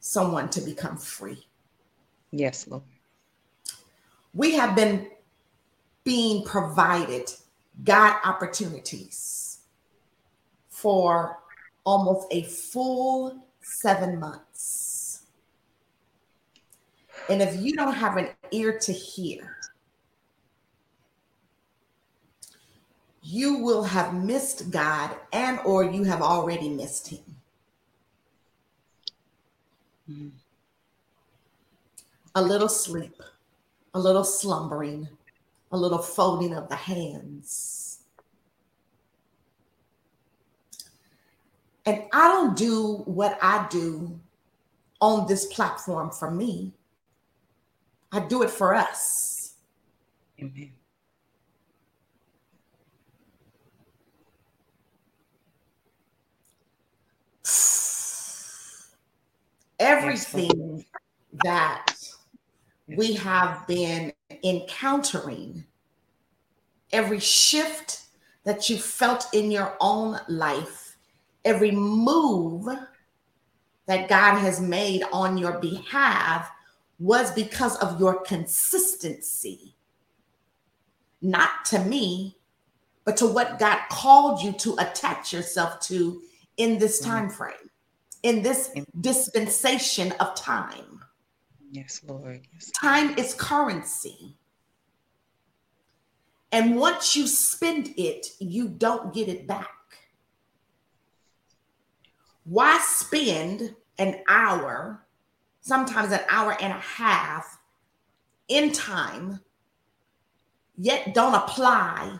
someone 0.00 0.50
to 0.50 0.60
become 0.60 0.96
free. 0.96 1.46
Yes, 2.32 2.66
Lord. 2.66 2.82
We 4.34 4.52
have 4.52 4.74
been 4.74 5.10
being 6.04 6.44
provided 6.44 7.30
God 7.84 8.18
opportunities 8.24 9.60
for 10.68 11.38
almost 11.84 12.26
a 12.30 12.42
full 12.42 13.46
seven 13.60 14.18
months. 14.18 14.81
And 17.28 17.40
if 17.40 17.60
you 17.60 17.74
don't 17.74 17.94
have 17.94 18.16
an 18.16 18.28
ear 18.50 18.78
to 18.78 18.92
hear, 18.92 19.56
you 23.22 23.58
will 23.58 23.84
have 23.84 24.14
missed 24.14 24.70
God 24.70 25.16
and 25.32 25.58
or 25.64 25.84
you 25.84 26.04
have 26.04 26.20
already 26.20 26.68
missed 26.68 27.08
him. 27.08 27.36
Mhm. 30.10 30.32
A 32.34 32.42
little 32.42 32.68
sleep, 32.68 33.22
a 33.94 34.00
little 34.00 34.24
slumbering, 34.24 35.08
a 35.70 35.76
little 35.76 36.02
folding 36.02 36.54
of 36.54 36.68
the 36.68 36.76
hands. 36.76 38.00
And 41.86 42.04
I 42.12 42.28
don't 42.28 42.56
do 42.56 42.98
what 43.06 43.38
I 43.42 43.66
do 43.68 44.20
on 45.00 45.26
this 45.26 45.46
platform 45.46 46.10
for 46.10 46.30
me. 46.30 46.72
I 48.12 48.20
do 48.20 48.42
it 48.42 48.50
for 48.50 48.74
us. 48.74 49.54
Amen. 50.38 50.72
Everything 59.78 60.84
that 61.42 61.86
we 62.86 63.14
have 63.14 63.66
been 63.66 64.12
encountering, 64.44 65.64
every 66.92 67.18
shift 67.18 68.02
that 68.44 68.68
you 68.68 68.76
felt 68.76 69.26
in 69.32 69.50
your 69.50 69.74
own 69.80 70.20
life, 70.28 70.98
every 71.44 71.70
move 71.70 72.68
that 73.86 74.08
God 74.08 74.38
has 74.38 74.60
made 74.60 75.02
on 75.12 75.38
your 75.38 75.58
behalf 75.58 76.50
was 76.98 77.32
because 77.32 77.76
of 77.76 77.98
your 77.98 78.22
consistency. 78.22 79.74
Not 81.20 81.64
to 81.66 81.78
me, 81.84 82.36
but 83.04 83.16
to 83.18 83.26
what 83.26 83.58
God 83.58 83.78
called 83.90 84.42
you 84.42 84.52
to 84.52 84.76
attach 84.78 85.32
yourself 85.32 85.80
to 85.82 86.22
in 86.56 86.78
this 86.78 87.00
mm-hmm. 87.00 87.10
time 87.10 87.30
frame, 87.30 87.70
in 88.22 88.42
this 88.42 88.70
dispensation 89.00 90.12
of 90.20 90.34
time. 90.34 91.00
Yes, 91.70 92.02
Lord. 92.06 92.46
Yes. 92.52 92.70
Time 92.70 93.18
is 93.18 93.34
currency. 93.34 94.36
And 96.52 96.76
once 96.76 97.16
you 97.16 97.26
spend 97.26 97.94
it, 97.96 98.26
you 98.38 98.68
don't 98.68 99.14
get 99.14 99.28
it 99.28 99.46
back. 99.46 99.70
Why 102.44 102.78
spend 102.82 103.74
an 103.98 104.20
hour, 104.28 105.01
sometimes 105.62 106.12
an 106.12 106.20
hour 106.28 106.56
and 106.60 106.72
a 106.72 106.80
half 106.80 107.58
in 108.48 108.72
time, 108.72 109.40
yet 110.76 111.14
don't 111.14 111.34
apply 111.34 112.18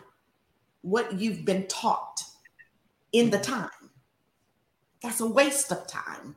what 0.81 1.13
you've 1.13 1.45
been 1.45 1.67
taught 1.67 2.23
in 3.11 3.29
the 3.29 3.37
time? 3.37 3.69
That's 5.01 5.19
a 5.19 5.27
waste 5.27 5.71
of 5.71 5.85
time. 5.87 6.35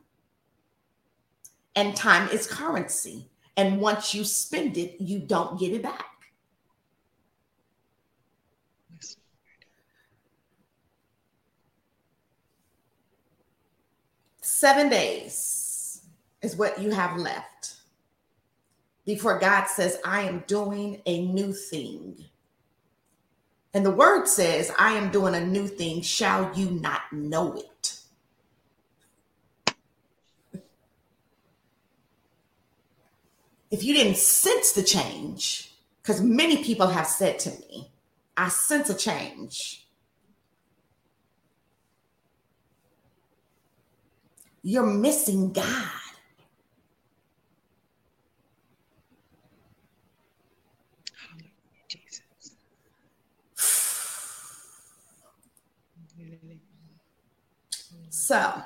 And 1.75 1.95
time 1.95 2.29
is 2.29 2.47
currency. 2.47 3.29
And 3.55 3.79
once 3.79 4.13
you 4.13 4.23
spend 4.23 4.77
it, 4.77 4.99
you 4.99 5.19
don't 5.19 5.59
get 5.59 5.73
it 5.73 5.81
back. 5.81 6.05
Seven 14.41 14.89
days 14.89 15.66
is 16.41 16.55
what 16.55 16.79
you 16.81 16.91
have 16.91 17.17
left 17.17 17.77
before 19.07 19.39
God 19.39 19.67
says, 19.67 19.97
I 20.03 20.23
am 20.23 20.43
doing 20.47 21.01
a 21.05 21.25
new 21.25 21.53
thing. 21.53 22.25
And 23.73 23.85
the 23.85 23.91
word 23.91 24.27
says, 24.27 24.69
I 24.77 24.93
am 24.93 25.11
doing 25.11 25.33
a 25.33 25.45
new 25.45 25.65
thing. 25.65 26.01
Shall 26.01 26.51
you 26.53 26.69
not 26.69 27.01
know 27.13 27.55
it? 27.55 27.99
If 33.71 33.83
you 33.83 33.93
didn't 33.93 34.17
sense 34.17 34.73
the 34.73 34.83
change, 34.83 35.71
because 36.01 36.21
many 36.21 36.61
people 36.63 36.87
have 36.87 37.07
said 37.07 37.39
to 37.39 37.49
me, 37.49 37.89
I 38.35 38.49
sense 38.49 38.89
a 38.89 38.95
change. 38.95 39.87
You're 44.63 44.85
missing 44.85 45.53
God. 45.53 45.91
Jesus. 51.87 52.21
So, 58.09 58.61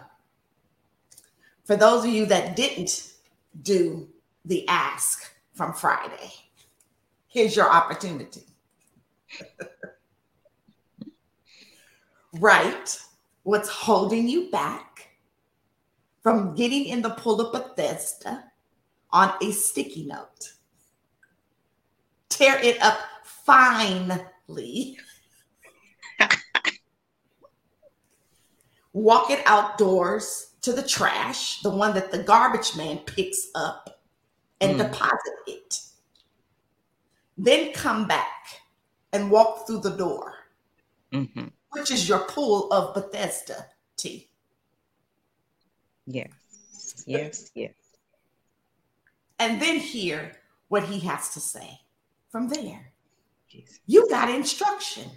for 1.71 1.77
those 1.77 2.03
of 2.03 2.11
you 2.11 2.25
that 2.25 2.57
didn't 2.57 3.13
do 3.61 4.09
the 4.43 4.67
ask 4.67 5.31
from 5.53 5.71
Friday, 5.71 6.33
here's 7.29 7.55
your 7.55 7.71
opportunity. 7.71 8.43
Write 12.33 12.99
what's 13.43 13.69
holding 13.69 14.27
you 14.27 14.51
back 14.51 15.11
from 16.21 16.55
getting 16.55 16.83
in 16.87 17.01
the 17.01 17.11
pool 17.11 17.39
of 17.39 17.53
Bethesda 17.53 18.51
on 19.11 19.33
a 19.41 19.51
sticky 19.51 20.07
note. 20.07 20.51
Tear 22.27 22.59
it 22.61 22.81
up 22.81 22.99
finely. 23.23 24.97
Walk 28.91 29.31
it 29.31 29.41
outdoors 29.45 30.50
to 30.61 30.73
the 30.73 30.83
trash, 30.83 31.61
the 31.61 31.69
one 31.69 31.93
that 31.95 32.11
the 32.11 32.21
garbage 32.23 32.75
man 32.75 32.99
picks 32.99 33.47
up 33.55 34.01
and 34.59 34.79
Mm. 34.79 34.91
deposit 34.91 35.33
it. 35.47 35.81
Then 37.37 37.73
come 37.73 38.07
back 38.07 38.61
and 39.11 39.31
walk 39.31 39.65
through 39.65 39.81
the 39.81 39.95
door, 39.97 40.35
hmm 41.11 41.47
which 41.71 41.89
is 41.89 42.07
your 42.09 42.19
pool 42.27 42.71
of 42.71 42.93
Bethesda 42.93 43.67
tea. 43.97 44.29
Yes. 46.05 46.31
Yes. 47.05 47.51
Yes. 47.55 47.73
and 49.39 49.59
then 49.61 49.77
hear 49.79 50.33
what 50.67 50.83
he 50.83 50.99
has 50.99 51.29
to 51.33 51.39
say 51.39 51.79
from 52.29 52.47
there. 52.49 52.93
Jesus. 53.49 53.79
You 53.87 54.07
got 54.09 54.29
instruction 54.29 55.09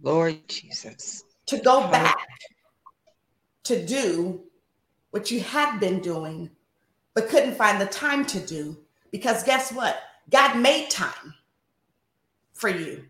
Lord 0.00 0.48
Jesus. 0.48 1.22
to 1.46 1.58
go 1.58 1.88
back 1.88 2.16
to 3.66 3.84
do 3.84 4.40
what 5.10 5.30
you 5.30 5.40
had 5.40 5.78
been 5.78 6.00
doing, 6.00 6.50
but 7.14 7.28
couldn't 7.28 7.56
find 7.56 7.80
the 7.80 7.86
time 7.86 8.24
to 8.26 8.40
do. 8.40 8.76
Because 9.10 9.42
guess 9.44 9.72
what? 9.72 9.98
God 10.30 10.58
made 10.58 10.90
time 10.90 11.34
for 12.52 12.68
you. 12.68 13.04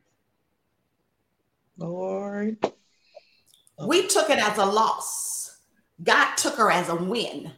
Lord. 1.78 2.58
We 3.86 4.06
took 4.06 4.30
it 4.30 4.38
as 4.38 4.56
a 4.58 4.64
loss, 4.64 5.58
God 6.02 6.36
took 6.36 6.56
her 6.56 6.70
as 6.70 6.88
a 6.88 6.96
win. 6.96 7.52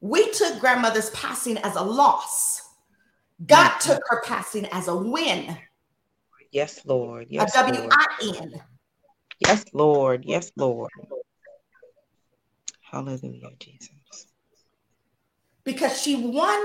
We 0.00 0.30
took 0.32 0.58
grandmother's 0.58 1.10
passing 1.10 1.58
as 1.58 1.76
a 1.76 1.82
loss. 1.82 2.60
God 3.46 3.70
Mhm. 3.70 3.80
took 3.80 4.02
her 4.08 4.22
passing 4.24 4.66
as 4.66 4.88
a 4.88 4.96
win. 4.96 5.58
Yes, 6.52 6.84
Lord. 6.84 7.26
Yes, 7.30 7.52
W 7.54 7.80
Lord. 7.80 7.92
I 7.92 8.36
N. 8.42 8.62
Yes, 9.40 9.64
Lord. 9.72 10.24
Yes, 10.24 10.52
Lord. 10.56 10.90
Hallelujah, 12.82 13.50
Jesus. 13.58 14.26
because 15.64 16.00
she 16.00 16.16
won 16.16 16.60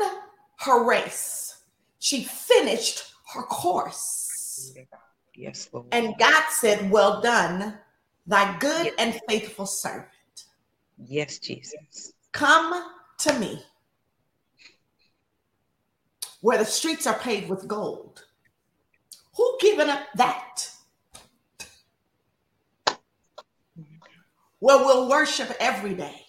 her 0.59 0.83
race. 0.85 1.63
She 1.99 2.25
finished 2.25 3.13
her 3.33 3.43
course. 3.43 4.73
Yes, 5.33 5.69
Lord. 5.71 5.87
And 5.93 6.13
God 6.19 6.43
said, 6.49 6.91
Well 6.91 7.21
done, 7.21 7.77
thy 8.25 8.57
good 8.59 8.91
and 8.99 9.19
faithful 9.29 9.65
servant. 9.65 10.09
yes, 10.97 11.39
Jesus. 11.39 12.13
Come 12.33 12.91
to 13.19 13.39
me 13.39 13.63
where 16.41 16.57
the 16.57 16.65
streets 16.65 17.07
are 17.07 17.17
paved 17.17 17.49
with 17.49 17.67
gold. 17.67 18.25
Who 19.37 19.57
given 19.61 19.89
up 19.89 20.01
that? 20.15 20.69
Where 24.59 24.79
we'll 24.79 25.07
worship 25.07 25.55
every 25.59 25.93
day. 25.93 26.25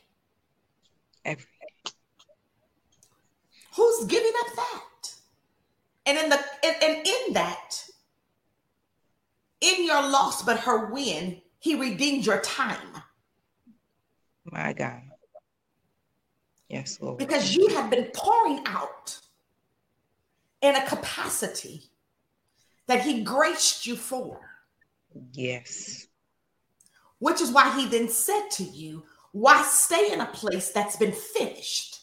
Every 1.25 1.45
day. 1.45 1.93
Who's 3.75 4.05
giving 4.05 4.33
up 4.41 4.57
that? 4.57 5.15
And 6.07 6.19
in 6.19 6.29
the 6.29 6.39
and, 6.65 6.77
and 6.83 7.07
in 7.07 7.33
that, 7.35 7.85
in 9.61 9.85
your 9.87 10.03
loss 10.03 10.43
but 10.43 10.61
her 10.61 10.87
win, 10.87 11.41
he 11.59 11.75
redeemed 11.75 12.27
your 12.27 12.41
time 12.41 13.03
my 14.53 14.73
God. 14.73 15.03
Yes, 16.69 16.99
Lord. 17.01 17.19
because 17.19 17.55
you 17.55 17.69
had 17.69 17.91
been 17.91 18.11
pouring 18.15 18.63
out 18.67 19.19
in 20.61 20.77
a 20.77 20.87
capacity 20.87 21.85
that 22.89 23.03
he 23.03 23.23
graced 23.23 23.87
you 23.87 23.95
for, 23.95 24.41
Yes. 25.33 26.09
which 27.19 27.41
is 27.41 27.53
why 27.53 27.79
he 27.79 27.87
then 27.87 28.09
said 28.09 28.49
to 28.53 28.65
you, 28.65 29.05
Why 29.33 29.63
stay 29.63 30.11
in 30.13 30.21
a 30.21 30.27
place 30.27 30.71
that's 30.71 30.97
been 30.97 31.13
finished? 31.13 32.01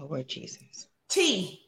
Oh, 0.00 0.06
Lord 0.08 0.28
Jesus. 0.28 0.86
T, 1.08 1.60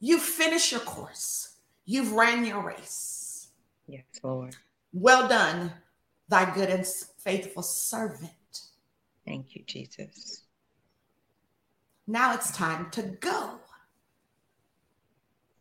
you 0.00 0.18
finish 0.18 0.70
your 0.72 0.80
course, 0.80 1.56
you've 1.84 2.12
ran 2.12 2.44
your 2.44 2.62
race. 2.62 3.48
Yes, 3.86 4.04
Lord. 4.22 4.56
Well 4.92 5.28
done, 5.28 5.72
thy 6.28 6.54
good 6.54 6.70
and 6.70 6.86
faithful 7.18 7.62
servant. 7.64 8.30
Thank 9.26 9.56
you, 9.56 9.64
Jesus. 9.66 10.44
Now 12.06 12.34
it's 12.34 12.56
time 12.56 12.90
to 12.92 13.02
go. 13.02 13.58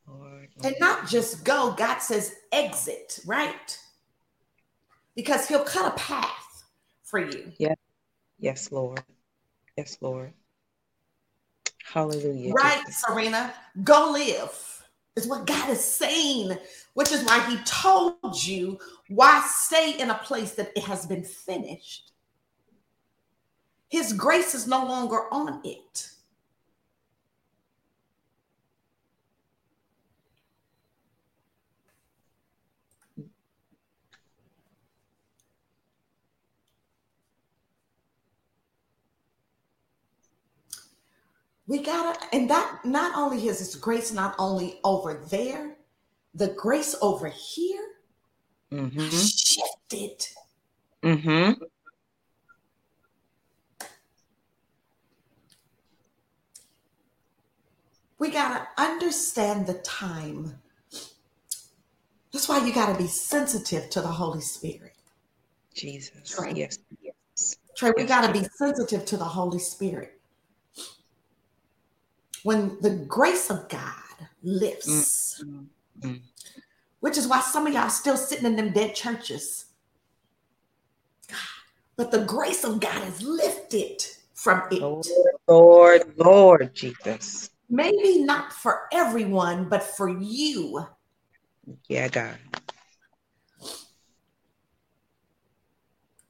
Lord. 0.08 0.49
And 0.64 0.76
not 0.80 1.08
just 1.08 1.43
go, 1.43 1.74
God 1.78 1.99
says 1.99 2.36
exit, 2.51 3.20
right? 3.26 3.78
Because 5.16 5.47
he'll 5.47 5.64
cut 5.64 5.93
a 5.93 5.97
path 5.97 6.64
for 7.04 7.20
you. 7.20 7.51
Yeah. 7.58 7.76
Yes, 8.39 8.72
Lord. 8.72 9.04
Yes, 9.78 9.97
Lord. 10.01 10.34
Hallelujah. 11.84 12.54
Right. 12.54 12.84
Serena? 12.89 13.54
Go 13.84 14.12
live 14.12 14.74
is 15.16 15.28
what 15.28 15.45
God 15.45 15.70
is 15.70 15.84
saying, 15.84 16.58
which 16.93 17.12
is 17.12 17.24
why 17.24 17.39
he 17.49 17.58
told 17.64 18.43
you 18.43 18.80
why 19.10 19.43
stay 19.47 19.99
in 19.99 20.10
a 20.10 20.16
place 20.16 20.54
that 20.54 20.72
it 20.76 20.84
has 20.84 21.06
been 21.06 21.24
finished. 21.24 22.12
His 23.89 24.12
grace 24.14 24.56
is 24.56 24.68
no 24.68 24.86
longer 24.86 25.32
on 25.32 25.62
it. 25.64 26.10
We 41.68 41.82
gotta, 41.82 42.20
and 42.34 42.49
that 42.49 42.80
not 42.84 43.16
only 43.16 43.47
is 43.47 43.59
His 43.59 43.76
grace 43.76 44.11
not 44.11 44.36
only 44.38 44.80
over 44.84 45.26
there, 45.30 45.78
the 46.34 46.49
grace 46.49 46.95
over 47.01 47.28
here 47.28 47.80
Mm-hmm. 48.72 49.07
shifted. 49.07 50.26
Mm-hmm. 51.03 51.61
We 58.18 58.32
gotta 58.32 58.68
understand 58.80 59.68
the 59.68 59.76
time. 59.76 60.55
That's 62.32 62.49
why 62.49 62.66
you 62.66 62.74
gotta 62.74 62.97
be 62.97 63.07
sensitive 63.07 63.91
to 63.91 64.01
the 64.01 64.07
Holy 64.07 64.41
Spirit. 64.41 64.95
Jesus. 65.74 66.36
Right. 66.39 66.55
Yes. 66.55 66.78
Yes. 67.01 67.57
Trey, 67.76 67.91
we 67.95 68.03
Yes, 68.03 68.09
got 68.09 68.28
to 68.28 68.39
be 68.39 68.47
sensitive 68.57 69.05
to 69.05 69.18
the 69.18 69.24
Holy 69.24 69.59
Spirit. 69.59 70.12
When 72.43 72.77
the 72.81 72.91
grace 73.07 73.49
of 73.49 73.69
God 73.69 74.27
lifts, 74.43 75.41
Mm, 75.43 75.65
mm. 76.01 76.21
which 76.99 77.17
is 77.17 77.27
why 77.27 77.41
some 77.41 77.67
of 77.67 77.73
y'all 77.73 77.89
still 77.89 78.17
sitting 78.17 78.45
in 78.45 78.55
them 78.55 78.71
dead 78.71 78.95
churches. 78.95 79.65
But 81.95 82.11
the 82.11 82.25
grace 82.25 82.63
of 82.63 82.79
God 82.79 83.07
is 83.07 83.21
lifted 83.21 84.05
from 84.33 84.63
it. 84.71 84.81
Lord, 84.81 85.07
Lord, 85.47 86.13
Lord 86.17 86.75
Jesus. 86.75 87.49
Maybe 87.69 88.23
not 88.23 88.51
for 88.51 88.87
everyone, 88.91 89.69
but 89.69 89.83
for 89.83 90.09
you. 90.09 90.85
Yeah, 91.87 92.07
God. 92.09 92.37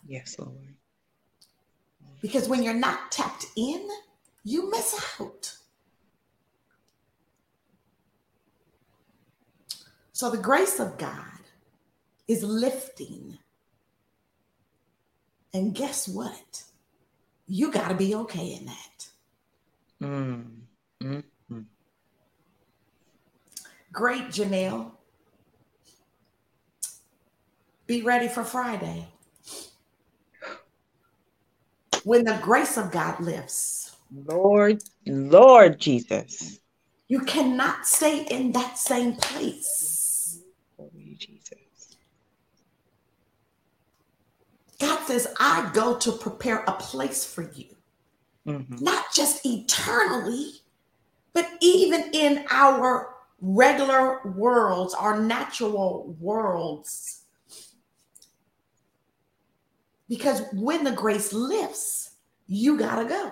Yes, 0.05 0.36
Lord. 0.38 0.76
Because 2.22 2.47
when 2.47 2.61
you're 2.64 2.74
not 2.74 3.11
tapped 3.11 3.45
in, 3.55 3.89
you 4.43 4.70
miss 4.70 5.01
out. 5.20 5.57
So 10.14 10.30
the 10.30 10.38
grace 10.38 10.80
of 10.80 10.97
God 10.97 11.26
is 12.28 12.43
lifting. 12.43 13.39
And 15.53 15.74
guess 15.76 16.07
what? 16.07 16.64
You 17.47 17.72
got 17.72 17.89
to 17.89 17.95
be 17.95 18.16
okay 18.16 18.53
in 18.53 18.66
that. 18.68 19.07
Mm, 20.01 20.45
mm, 21.01 21.24
mm. 21.51 21.66
Great, 23.91 24.26
Janelle. 24.30 24.91
Be 27.88 28.01
ready 28.01 28.28
for 28.28 28.43
Friday. 28.43 29.07
When 32.03 32.24
the 32.24 32.39
grace 32.41 32.78
of 32.78 32.91
God 32.91 33.20
lifts, 33.20 33.95
Lord, 34.28 34.84
Lord 35.05 35.80
Jesus. 35.80 36.59
you 37.07 37.22
cannot 37.22 37.88
stay 37.88 38.26
in 38.26 38.51
that 38.53 38.78
same 38.78 39.14
place. 39.16 40.39
Holy 40.78 41.16
Jesus. 41.18 41.97
God 44.84 45.08
says, 45.08 45.34
I 45.40 45.72
go 45.74 45.98
to 46.00 46.12
prepare 46.12 46.66
a 46.68 46.74
place 46.74 47.24
for 47.24 47.50
you, 47.54 47.78
Mhm. 48.46 48.82
not 48.82 49.06
just 49.14 49.46
eternally, 49.46 50.62
but 51.32 51.50
even 51.62 52.14
in 52.14 52.46
our 52.50 53.16
regular 53.40 54.22
worlds, 54.36 54.94
our 54.94 55.22
natural 55.22 56.14
worlds. 56.20 57.22
Because 60.10 60.42
when 60.52 60.84
the 60.84 60.92
grace 60.92 61.32
lifts, 61.32 62.12
you 62.46 62.78
got 62.78 62.98
to 62.98 63.06
go. 63.06 63.32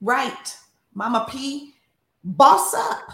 Right. 0.00 0.56
Mama 0.94 1.26
P, 1.28 1.74
boss 2.24 2.72
up. 2.72 3.10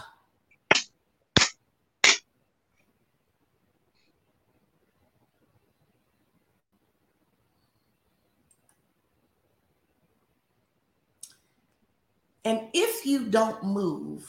And 12.48 12.70
if 12.72 13.04
you 13.04 13.26
don't 13.26 13.62
move, 13.62 14.26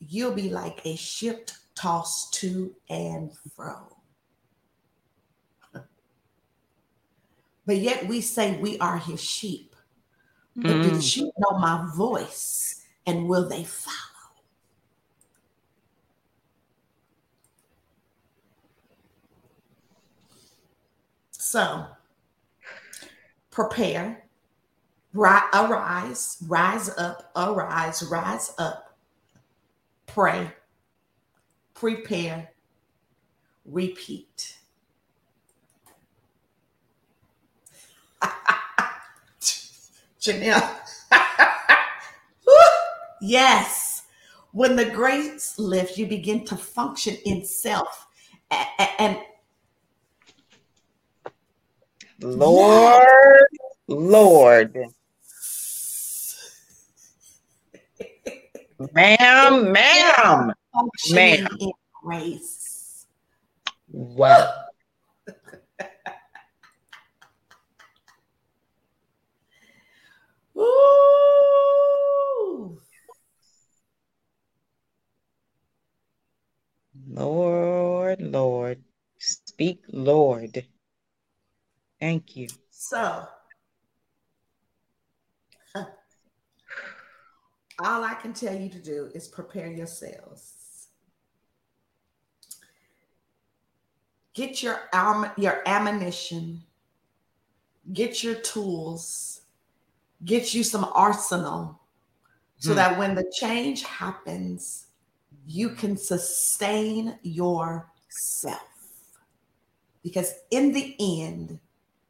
you'll 0.00 0.34
be 0.34 0.50
like 0.50 0.84
a 0.84 0.96
ship 0.96 1.50
tossed 1.74 2.34
to 2.34 2.76
and 2.90 3.32
fro. 3.54 3.96
But 7.64 7.78
yet 7.78 8.06
we 8.06 8.20
say 8.20 8.60
we 8.60 8.78
are 8.80 8.98
his 8.98 9.22
sheep. 9.24 9.74
But 10.56 10.82
do 10.82 10.90
the 10.90 11.00
Mm. 11.00 11.02
sheep 11.02 11.32
know 11.38 11.58
my 11.58 11.90
voice 11.96 12.84
and 13.06 13.26
will 13.26 13.48
they 13.48 13.64
follow? 13.64 13.96
So 21.30 21.86
prepare, 23.50 24.25
arise, 25.16 26.36
rise 26.46 26.90
up, 26.96 27.30
arise, 27.36 28.02
rise 28.04 28.52
up, 28.58 28.96
pray, 30.06 30.50
prepare, 31.74 32.50
repeat. 33.64 34.58
Janelle. 40.20 40.76
Yes. 43.20 44.02
When 44.52 44.76
the 44.76 44.84
grace 44.84 45.58
lifts, 45.58 45.98
you 45.98 46.06
begin 46.06 46.44
to 46.46 46.56
function 46.56 47.16
in 47.24 47.44
self. 47.44 48.06
And 48.98 49.18
Lord, 52.20 53.02
Lord. 53.88 54.86
Ma'am, 58.78 59.72
ma'am. 59.72 60.52
Ma'am. 61.10 61.56
in 61.60 61.72
grace. 62.02 63.06
Wow. 63.88 64.52
Woo! 70.54 70.66
Lord, 77.08 78.20
Lord. 78.20 78.82
Speak, 79.18 79.80
Lord. 79.88 80.66
Thank 82.00 82.36
you. 82.36 82.48
So, 82.70 83.26
huh, 85.74 85.86
all 87.78 88.04
I 88.04 88.14
can 88.14 88.32
tell 88.32 88.54
you 88.54 88.68
to 88.70 88.78
do 88.78 89.10
is 89.14 89.28
prepare 89.28 89.70
yourselves. 89.70 90.88
Get 94.34 94.62
your 94.62 94.80
your 95.36 95.62
ammunition. 95.66 96.62
Get 97.92 98.22
your 98.22 98.34
tools. 98.36 99.42
Get 100.24 100.54
you 100.54 100.62
some 100.64 100.84
arsenal, 100.94 101.80
so 102.58 102.70
Hmm. 102.70 102.76
that 102.76 102.98
when 102.98 103.14
the 103.14 103.30
change 103.38 103.82
happens, 103.82 104.86
you 105.46 105.70
can 105.70 105.96
sustain 105.96 107.18
yourself. 107.22 108.62
Because 110.02 110.32
in 110.50 110.72
the 110.72 110.96
end, 110.98 111.60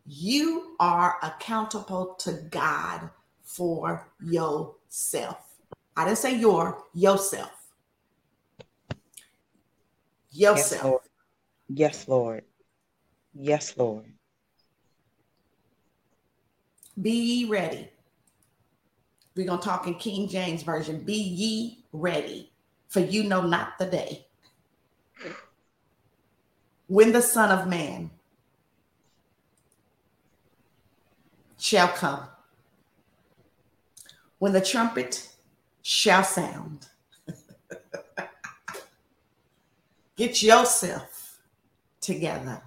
you 0.06 0.76
are 0.78 1.18
accountable 1.22 2.14
to 2.20 2.32
God 2.50 3.10
for 3.42 4.08
yourself. 4.20 5.45
I 5.96 6.04
didn't 6.04 6.18
say 6.18 6.36
your, 6.36 6.82
yourself. 6.92 7.52
Yourself. 10.30 10.82
Yes, 10.82 10.84
Lord. 10.84 11.02
Yes, 11.68 12.08
Lord. 12.08 12.44
Yes, 13.34 13.74
Lord. 13.76 14.04
Be 17.00 17.10
ye 17.10 17.44
ready. 17.48 17.88
We're 19.34 19.46
going 19.46 19.58
to 19.58 19.64
talk 19.64 19.86
in 19.86 19.94
King 19.94 20.28
James 20.28 20.62
Version. 20.62 21.00
Be 21.00 21.14
ye 21.14 21.84
ready, 21.92 22.50
for 22.88 23.00
you 23.00 23.24
know 23.24 23.42
not 23.42 23.78
the 23.78 23.86
day. 23.86 24.26
When 26.88 27.12
the 27.12 27.22
Son 27.22 27.50
of 27.50 27.68
Man 27.68 28.10
shall 31.58 31.88
come, 31.88 32.20
when 34.38 34.52
the 34.52 34.60
trumpet 34.60 35.28
shall 35.86 36.24
sound. 36.24 36.88
Get 40.16 40.42
yourself 40.42 41.38
together. 42.00 42.60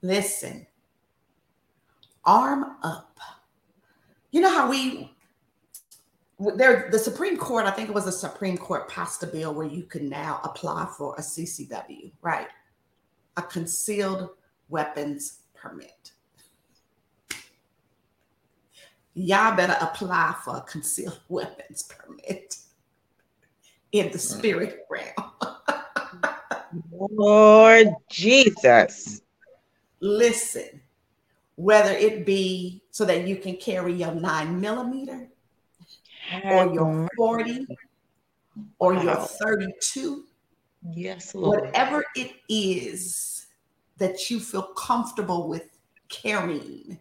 Listen, 0.00 0.66
arm 2.24 2.76
up. 2.82 3.18
You 4.30 4.40
know 4.40 4.50
how 4.50 4.70
we 4.70 5.14
there 6.56 6.88
the 6.90 6.98
Supreme 6.98 7.36
Court, 7.36 7.66
I 7.66 7.70
think 7.70 7.90
it 7.90 7.94
was 7.94 8.06
a 8.06 8.12
Supreme 8.12 8.56
Court 8.56 8.88
passed 8.88 9.22
a 9.22 9.26
bill 9.26 9.52
where 9.52 9.66
you 9.66 9.82
can 9.82 10.08
now 10.08 10.40
apply 10.42 10.88
for 10.96 11.14
a 11.16 11.20
CCW, 11.20 12.12
right? 12.22 12.48
A 13.36 13.42
concealed 13.42 14.30
weapons 14.70 15.40
permit. 15.52 16.13
Y'all 19.14 19.56
better 19.56 19.76
apply 19.80 20.34
for 20.44 20.56
a 20.56 20.60
concealed 20.62 21.20
weapons 21.28 21.84
permit 21.84 22.56
in 23.92 24.10
the 24.10 24.18
mm. 24.18 24.20
spirit 24.20 24.80
realm. 24.90 25.32
Lord 26.90 27.94
Jesus. 28.10 29.22
Listen, 30.00 30.80
whether 31.56 31.92
it 31.92 32.26
be 32.26 32.82
so 32.90 33.04
that 33.04 33.26
you 33.26 33.36
can 33.36 33.56
carry 33.56 33.94
your 33.94 34.14
nine 34.14 34.60
millimeter 34.60 35.28
or 36.44 36.72
your 36.72 37.08
40 37.16 37.66
or 38.78 38.94
your 38.94 39.16
32. 39.16 40.24
Yes, 40.92 41.34
Lord. 41.34 41.60
Whatever 41.60 42.04
it 42.16 42.32
is 42.48 43.46
that 43.98 44.30
you 44.30 44.40
feel 44.40 44.62
comfortable 44.62 45.48
with 45.48 45.68
carrying. 46.08 46.98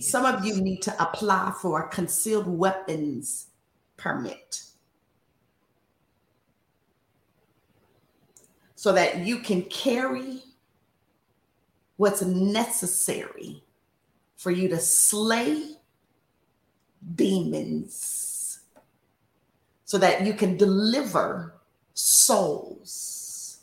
Some 0.00 0.24
of 0.24 0.44
you 0.44 0.60
need 0.60 0.82
to 0.82 1.02
apply 1.02 1.52
for 1.60 1.82
a 1.82 1.88
concealed 1.88 2.46
weapons 2.46 3.48
permit. 3.96 4.62
So 8.74 8.92
that 8.92 9.18
you 9.18 9.38
can 9.38 9.62
carry 9.62 10.42
what's 11.96 12.22
necessary 12.22 13.62
for 14.36 14.50
you 14.50 14.68
to 14.68 14.78
slay 14.78 15.76
demons. 17.14 18.60
So 19.84 19.98
that 19.98 20.24
you 20.24 20.32
can 20.32 20.56
deliver 20.56 21.54
souls, 21.94 23.58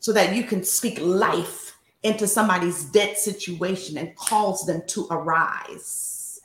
so 0.00 0.12
that 0.12 0.34
you 0.34 0.42
can 0.42 0.64
speak 0.64 0.98
life 1.00 1.67
into 2.02 2.26
somebody's 2.26 2.84
debt 2.86 3.18
situation 3.18 3.98
and 3.98 4.14
cause 4.16 4.64
them 4.66 4.82
to 4.86 5.06
arise. 5.10 6.40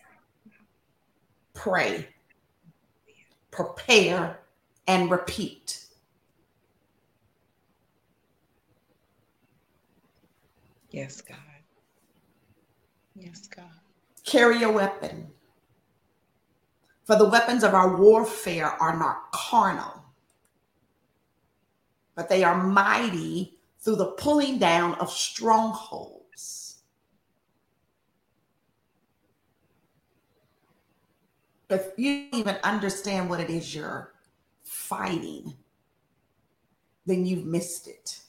Pray, 1.54 2.08
prepare, 3.52 4.40
and 4.88 5.12
repeat. 5.12 5.86
Yes, 10.90 11.22
God. 11.22 11.38
Yes, 13.16 13.48
God. 13.48 13.66
Carry 14.26 14.64
a 14.64 14.72
weapon. 14.72 15.28
For 17.06 17.16
the 17.16 17.28
weapons 17.28 17.64
of 17.64 17.74
our 17.74 17.98
warfare 17.98 18.68
are 18.68 18.98
not 18.98 19.32
carnal, 19.32 20.04
but 22.16 22.30
they 22.30 22.44
are 22.44 22.64
mighty 22.64 23.53
through 23.84 23.98
the 23.98 24.12
pulling 24.14 24.58
down 24.58 24.96
of 24.96 25.12
strongholds. 25.12 26.84
If 31.70 31.88
you 31.98 32.28
even 32.32 32.58
understand 32.64 33.30
what 33.30 33.42
it 33.42 33.50
is 33.50 33.76
you're 33.76 34.14
fighting, 34.64 35.54
then 37.06 37.26
you've 37.26 37.46
missed 37.46 37.88
it. 37.88 38.23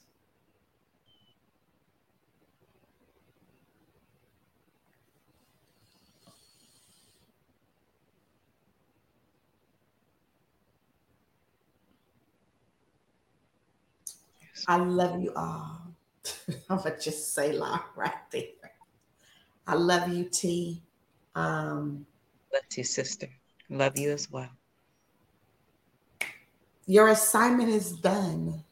I 14.67 14.77
love 14.77 15.21
you 15.21 15.33
all. 15.37 15.81
I'm 16.71 16.79
gonna 16.79 16.99
just 16.99 17.35
say 17.35 17.53
la 17.53 17.81
right 17.97 18.13
there. 18.31 18.73
I 19.67 19.75
love 19.75 20.09
you, 20.09 20.25
Tee. 20.25 20.83
Um, 21.35 22.07
love 22.53 22.63
you, 22.75 22.85
sister. 22.85 23.29
Love 23.71 23.99
you 23.99 24.11
as 24.11 24.31
well. 24.31 24.51
Your 26.87 27.09
assignment 27.09 27.71
is 27.71 27.93
done. 27.93 28.63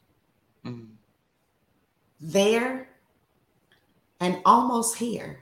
Mm. 0.65 0.89
There 2.21 2.89
and 4.21 4.41
almost 4.45 4.97
here 4.97 5.41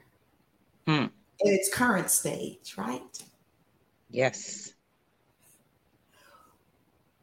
mm. 0.87 1.11
in 1.41 1.53
its 1.53 1.73
current 1.73 2.11
stage, 2.11 2.75
right? 2.79 3.23
Yes. 4.09 4.73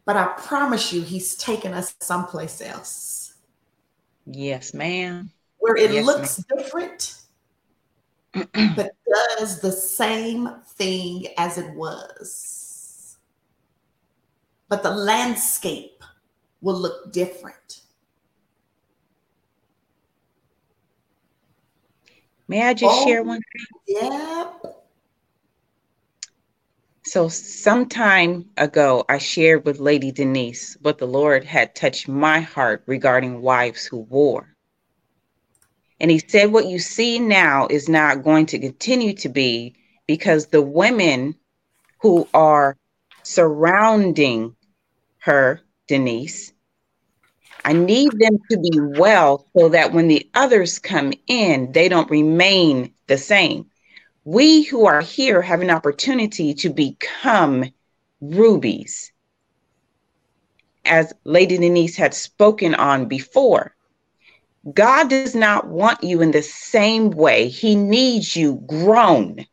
But 0.07 0.15
I 0.15 0.27
promise 0.37 0.93
you, 0.93 1.01
he's 1.01 1.35
taken 1.35 1.73
us 1.73 1.93
someplace 1.99 2.61
else. 2.61 3.33
Yes, 4.25 4.73
ma'am. 4.73 5.29
Where 5.57 5.75
it 5.75 5.91
yes, 5.91 6.05
looks 6.05 6.45
ma'am. 6.49 6.63
different, 6.63 7.15
but 8.77 8.91
does 9.37 9.59
the 9.59 9.71
same 9.71 10.49
thing 10.75 11.27
as 11.37 11.57
it 11.57 11.75
was. 11.75 13.17
But 14.69 14.81
the 14.81 14.91
landscape 14.91 16.01
will 16.61 16.79
look 16.79 17.11
different. 17.11 17.81
May 22.47 22.61
I 22.65 22.73
just 22.73 22.95
oh, 22.97 23.05
share 23.05 23.23
one 23.23 23.41
thing? 23.41 24.01
Yep. 24.01 24.86
So, 27.09 27.29
some 27.29 27.87
time 27.87 28.49
ago, 28.57 29.05
I 29.07 29.17
shared 29.17 29.63
with 29.63 29.79
Lady 29.79 30.11
Denise 30.11 30.75
what 30.81 30.97
the 30.97 31.07
Lord 31.07 31.45
had 31.45 31.73
touched 31.73 32.09
my 32.09 32.41
heart 32.41 32.83
regarding 32.85 33.41
wives 33.41 33.85
who 33.85 33.99
war. 33.99 34.53
And 36.01 36.11
he 36.11 36.19
said, 36.19 36.51
What 36.51 36.67
you 36.67 36.79
see 36.79 37.17
now 37.17 37.67
is 37.69 37.87
not 37.87 38.25
going 38.25 38.47
to 38.47 38.59
continue 38.59 39.13
to 39.19 39.29
be 39.29 39.77
because 40.05 40.47
the 40.47 40.61
women 40.61 41.35
who 42.01 42.27
are 42.33 42.75
surrounding 43.23 44.57
her, 45.19 45.61
Denise, 45.87 46.51
I 47.63 47.71
need 47.71 48.11
them 48.19 48.37
to 48.51 48.57
be 48.57 48.81
well 48.99 49.47
so 49.57 49.69
that 49.69 49.93
when 49.93 50.09
the 50.09 50.29
others 50.33 50.77
come 50.77 51.13
in, 51.27 51.71
they 51.71 51.87
don't 51.87 52.11
remain 52.11 52.93
the 53.07 53.17
same 53.17 53.67
we 54.27 54.61
who 54.63 54.85
are 54.85 54.99
here 54.99 55.41
have 55.41 55.61
an 55.61 55.69
opportunity 55.69 56.53
to 56.53 56.69
become 56.69 57.63
rubies, 58.19 59.13
as 60.83 61.13
Lady 61.23 61.57
Denise 61.57 61.95
had 61.95 62.13
spoken 62.13 62.75
on 62.75 63.05
before. 63.07 63.73
God 64.73 65.09
does 65.09 65.33
not 65.33 65.69
want 65.69 66.03
you 66.03 66.21
in 66.21 66.31
the 66.31 66.43
same 66.43 67.11
way. 67.11 67.47
He 67.47 67.77
needs 67.77 68.35
you 68.35 68.61
grown. 68.67 69.45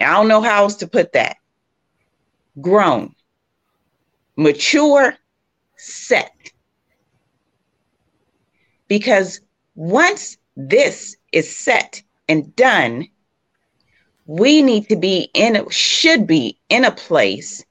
I 0.00 0.14
don't 0.14 0.26
know 0.26 0.42
how 0.42 0.64
else 0.64 0.74
to 0.76 0.88
put 0.88 1.12
that. 1.12 1.36
Grown, 2.60 3.14
mature, 4.36 5.14
set. 5.76 6.32
Because 8.88 9.40
once 9.76 10.38
this 10.56 11.16
is 11.30 11.56
set 11.56 12.02
and 12.28 12.56
done, 12.56 13.06
we 14.28 14.60
need 14.60 14.86
to 14.90 14.94
be 14.96 15.30
in 15.32 15.66
should 15.70 16.26
be 16.26 16.58
in 16.68 16.84
a 16.84 16.90
place 16.92 17.64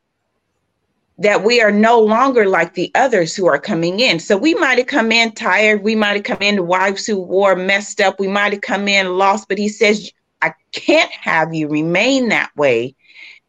that 1.20 1.43
we 1.43 1.62
are 1.62 1.72
no 1.72 1.99
longer 1.99 2.47
like 2.47 2.74
the 2.74 2.91
others 2.95 3.36
who 3.36 3.45
are 3.45 3.60
coming 3.60 3.99
in. 3.99 4.20
So 4.20 4.36
we 4.36 4.55
might 4.55 4.80
have 4.80 4.88
come 4.88 5.12
in 5.12 5.32
tired. 5.34 5.84
We 5.84 5.95
might 5.95 6.16
have 6.16 6.24
come 6.24 6.41
in 6.41 6.66
wives 6.66 7.05
who 7.05 7.20
wore 7.20 7.55
messed 7.55 8.01
up. 8.01 8.20
We 8.20 8.28
might 8.28 8.53
have 8.53 8.62
come 8.62 8.88
in 8.88 9.18
lost, 9.18 9.47
but 9.47 9.60
he 9.60 9.70
says, 9.70 10.12
I 10.41 10.53
can't 10.72 11.12
have 11.12 11.53
you 11.53 11.68
remain 11.68 12.30
that 12.30 12.55
way 12.55 12.95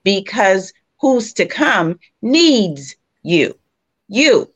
because 0.05 0.73
who's 1.01 1.33
to 1.35 1.47
come 1.47 1.99
needs 2.21 2.95
you. 3.23 3.59
You 4.09 4.51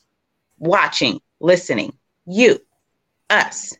watching, 0.58 1.20
listening, 1.40 1.96
you, 2.26 2.60
us 3.30 3.74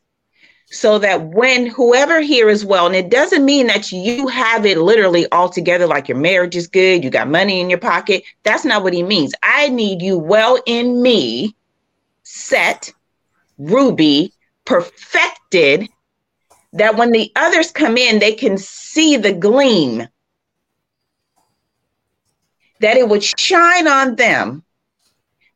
so 0.72 0.98
that 0.98 1.22
when 1.22 1.66
whoever 1.66 2.20
here 2.20 2.48
is 2.48 2.64
well, 2.64 2.86
and 2.86 2.96
it 2.96 3.10
doesn't 3.10 3.44
mean 3.44 3.66
that 3.66 3.92
you 3.92 4.26
have 4.26 4.64
it 4.64 4.78
literally 4.78 5.26
all 5.30 5.50
together, 5.50 5.86
like 5.86 6.08
your 6.08 6.16
marriage 6.16 6.56
is 6.56 6.66
good, 6.66 7.04
you 7.04 7.10
got 7.10 7.28
money 7.28 7.60
in 7.60 7.68
your 7.68 7.78
pocket. 7.78 8.24
That's 8.42 8.64
not 8.64 8.82
what 8.82 8.94
he 8.94 9.02
means. 9.02 9.34
I 9.42 9.68
need 9.68 10.00
you 10.00 10.18
well 10.18 10.58
in 10.64 11.02
me, 11.02 11.54
set, 12.22 12.90
ruby, 13.58 14.32
perfected, 14.64 15.88
that 16.72 16.96
when 16.96 17.12
the 17.12 17.30
others 17.36 17.70
come 17.70 17.98
in, 17.98 18.18
they 18.18 18.32
can 18.32 18.56
see 18.56 19.18
the 19.18 19.34
gleam, 19.34 20.08
that 22.80 22.96
it 22.96 23.10
would 23.10 23.22
shine 23.22 23.86
on 23.86 24.16
them, 24.16 24.64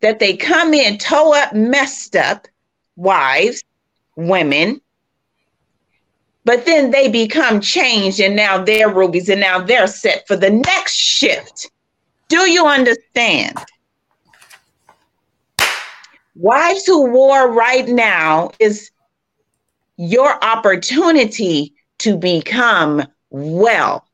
that 0.03 0.19
they 0.19 0.37
come 0.37 0.75
in 0.75 0.99
toe 0.99 1.35
up, 1.35 1.55
messed 1.55 2.17
up, 2.17 2.47
wives, 2.97 3.64
women, 4.14 4.83
but 6.47 6.64
then 6.64 6.92
they 6.92 7.09
become 7.09 7.61
changed 7.61 8.20
and 8.20 8.36
now 8.36 8.57
they're 8.57 8.88
rubies 8.88 9.28
and 9.28 9.40
now 9.40 9.59
they're 9.61 9.88
set 9.88 10.24
for 10.28 10.36
the 10.36 10.49
next 10.49 10.94
shift. 10.94 11.68
Do 12.28 12.49
you 12.49 12.64
understand? 12.64 13.59
Wives 16.36 16.86
who 16.86 17.11
war 17.11 17.51
right 17.51 17.88
now 17.88 18.53
is 18.61 18.92
your 19.97 20.42
opportunity 20.44 21.74
to 21.99 22.16
become 22.16 23.03
well, 23.30 24.07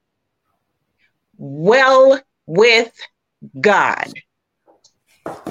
well 1.36 2.18
with 2.46 2.98
God 3.60 4.10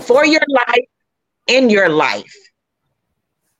for 0.01 0.25
your 0.25 0.41
life, 0.67 0.87
in 1.45 1.69
your 1.69 1.89
life. 1.89 2.33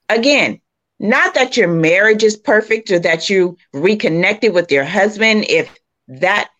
Again, 0.09 0.59
not 1.02 1.34
that 1.34 1.58
your 1.58 1.68
marriage 1.68 2.24
is 2.24 2.38
perfect 2.38 2.91
or 2.91 2.99
that 2.99 3.28
you 3.28 3.58
reconnected 3.74 4.54
with 4.54 4.72
your 4.72 4.84
husband 4.84 5.45
if 5.49 5.76
that 6.08 6.52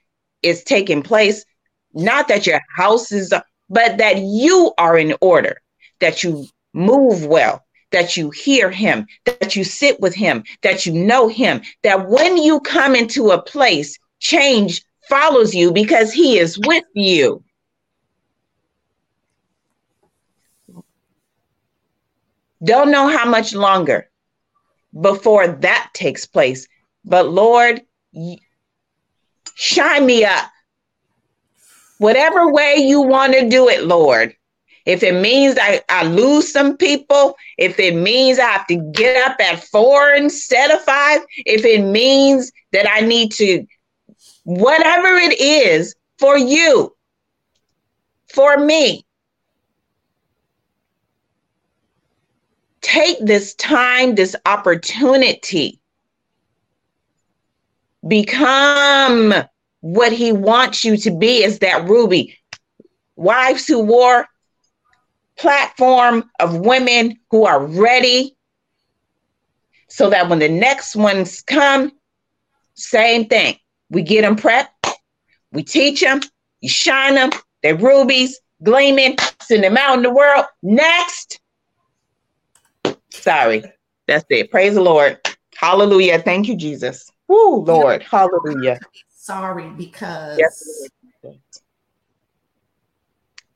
is 0.42 0.64
taking 0.64 1.04
place. 1.04 1.46
Not 1.94 2.28
that 2.30 2.48
your 2.48 2.60
house 2.76 3.12
is, 3.12 3.32
but 3.70 3.98
that 4.00 4.18
you 4.18 4.74
are 4.80 4.98
in 4.98 5.14
order, 5.22 5.62
that 6.00 6.24
you 6.24 6.48
move 6.74 7.24
well, 7.28 7.64
that 7.92 8.18
you 8.18 8.32
hear 8.32 8.72
him, 8.72 9.06
that 9.26 9.56
you 9.56 9.64
sit 9.64 10.00
with 10.00 10.16
him, 10.16 10.44
that 10.64 10.88
you 10.88 10.94
know 10.94 11.28
him, 11.28 11.62
that 11.84 12.10
when 12.10 12.36
you 12.36 12.62
come 12.62 12.96
into 12.96 13.30
a 13.30 13.44
place, 13.44 13.96
change 14.18 14.84
follows 15.08 15.54
you 15.54 15.72
because 15.72 16.12
he 16.12 16.40
is 16.40 16.58
with 16.66 16.86
you. 16.96 17.44
Don't 22.64 22.90
know 22.90 23.08
how 23.08 23.30
much 23.30 23.54
longer 23.54 24.08
before 25.00 25.48
that 25.48 25.90
takes 25.94 26.26
place. 26.26 26.68
But 27.06 27.30
Lord, 27.30 27.82
shine 29.56 30.06
me 30.06 30.26
up. 30.26 30.50
Whatever 31.98 32.52
way 32.52 32.76
you 32.78 33.02
want 33.02 33.34
to 33.34 33.50
do 33.50 33.70
it, 33.70 33.84
Lord. 33.84 34.36
If 34.86 35.04
it 35.04 35.14
means 35.14 35.58
I, 35.62 35.82
I 35.90 36.06
lose 36.06 36.52
some 36.52 36.76
people, 36.76 37.36
if 37.60 37.80
it 37.80 37.96
means 37.96 38.40
I 38.40 38.46
have 38.46 38.66
to 38.68 38.78
get 38.94 39.16
up 39.30 39.40
at 39.40 39.64
four 39.64 40.12
instead 40.12 40.72
of 40.72 40.82
five, 40.82 41.22
if 41.46 41.64
it 41.64 41.84
means 41.84 42.52
that 42.72 42.90
I 42.90 43.02
need 43.02 43.32
to, 43.34 43.66
whatever 44.44 45.10
it 45.18 45.40
is 45.40 45.96
for 46.18 46.36
you, 46.36 46.96
for 48.34 48.58
me, 48.58 49.06
take 52.82 53.18
this 53.26 53.54
time, 53.56 54.16
this 54.16 54.36
opportunity, 54.46 55.80
become 58.08 59.34
what 59.82 60.12
he 60.12 60.32
wants 60.32 60.84
you 60.84 60.98
to 60.98 61.12
be 61.12 61.44
as 61.44 61.60
that 61.60 61.88
ruby. 61.88 62.38
Wives 63.16 63.68
who 63.68 63.80
war 63.80 64.28
platform 65.38 66.30
of 66.40 66.58
women 66.58 67.20
who 67.32 67.46
are 67.46 67.66
ready 67.66 68.36
so 69.88 70.10
that 70.10 70.30
when 70.30 70.40
the 70.40 70.48
next 70.48 70.96
ones 70.96 71.42
come, 71.42 71.92
same 72.76 73.26
thing. 73.26 73.58
We 73.90 74.04
get 74.04 74.22
them 74.22 74.38
prepped, 74.38 74.94
we 75.52 75.64
teach 75.64 76.00
them, 76.00 76.22
you 76.62 76.70
shine 76.70 77.16
them, 77.16 77.32
they're 77.62 77.76
rubies, 77.76 78.40
gleaming, 78.64 79.18
send 79.42 79.66
them 79.66 79.78
out 79.78 79.98
in 79.98 80.04
the 80.04 80.10
world. 80.10 80.46
Next, 80.64 81.41
Sorry. 83.12 83.64
That's 84.08 84.26
it. 84.30 84.52
Praise 84.52 84.76
the 84.76 84.82
Lord. 84.82 85.20
Hallelujah. 85.56 86.20
Thank 86.20 86.48
you, 86.48 86.56
Jesus. 86.56 87.10
Woo, 87.28 87.58
Lord. 87.64 88.04
Hallelujah. 88.04 88.80
Sorry, 89.10 89.70
because 89.70 90.40
yes. 90.40 90.90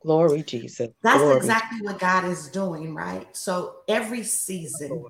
Glory, 0.00 0.44
Jesus. 0.44 0.90
That's 1.02 1.18
Glory. 1.18 1.38
exactly 1.38 1.80
what 1.82 1.98
God 1.98 2.24
is 2.26 2.48
doing, 2.48 2.94
right? 2.94 3.26
So 3.36 3.78
every 3.88 4.22
season, 4.22 5.04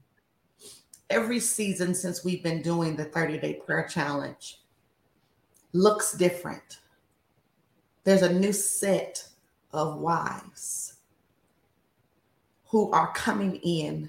every 1.10 1.38
season 1.38 1.94
since 1.94 2.24
we've 2.24 2.42
been 2.42 2.62
doing 2.62 2.96
the 2.96 3.04
30 3.04 3.38
day 3.38 3.54
prayer 3.54 3.86
challenge 3.86 4.60
looks 5.74 6.12
different. 6.12 6.78
There's 8.04 8.22
a 8.22 8.32
new 8.32 8.54
set 8.54 9.28
of 9.72 10.00
wives 10.00 10.94
who 12.68 12.90
are 12.92 13.12
coming 13.12 13.56
in 13.56 14.08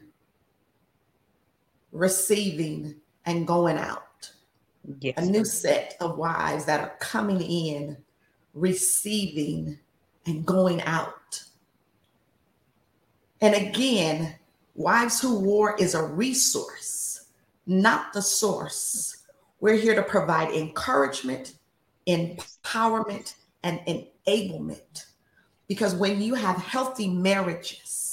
receiving 1.97 2.95
and 3.25 3.47
going 3.47 3.77
out. 3.77 4.31
Yes. 4.99 5.15
A 5.17 5.25
new 5.25 5.43
set 5.43 5.97
of 5.99 6.17
wives 6.17 6.65
that 6.65 6.79
are 6.79 6.95
coming 6.99 7.41
in, 7.41 7.97
receiving 8.53 9.79
and 10.25 10.45
going 10.45 10.81
out. 10.83 11.43
And 13.41 13.53
again, 13.53 14.35
Wives 14.75 15.19
Who 15.19 15.39
War 15.39 15.75
is 15.77 15.93
a 15.95 16.03
resource, 16.03 17.25
not 17.65 18.13
the 18.13 18.21
source. 18.21 19.25
We're 19.59 19.75
here 19.75 19.95
to 19.95 20.03
provide 20.03 20.53
encouragement, 20.53 21.55
empowerment, 22.07 23.33
and 23.63 23.79
enablement. 24.27 25.05
Because 25.67 25.95
when 25.95 26.21
you 26.21 26.35
have 26.35 26.57
healthy 26.57 27.09
marriages, 27.09 28.06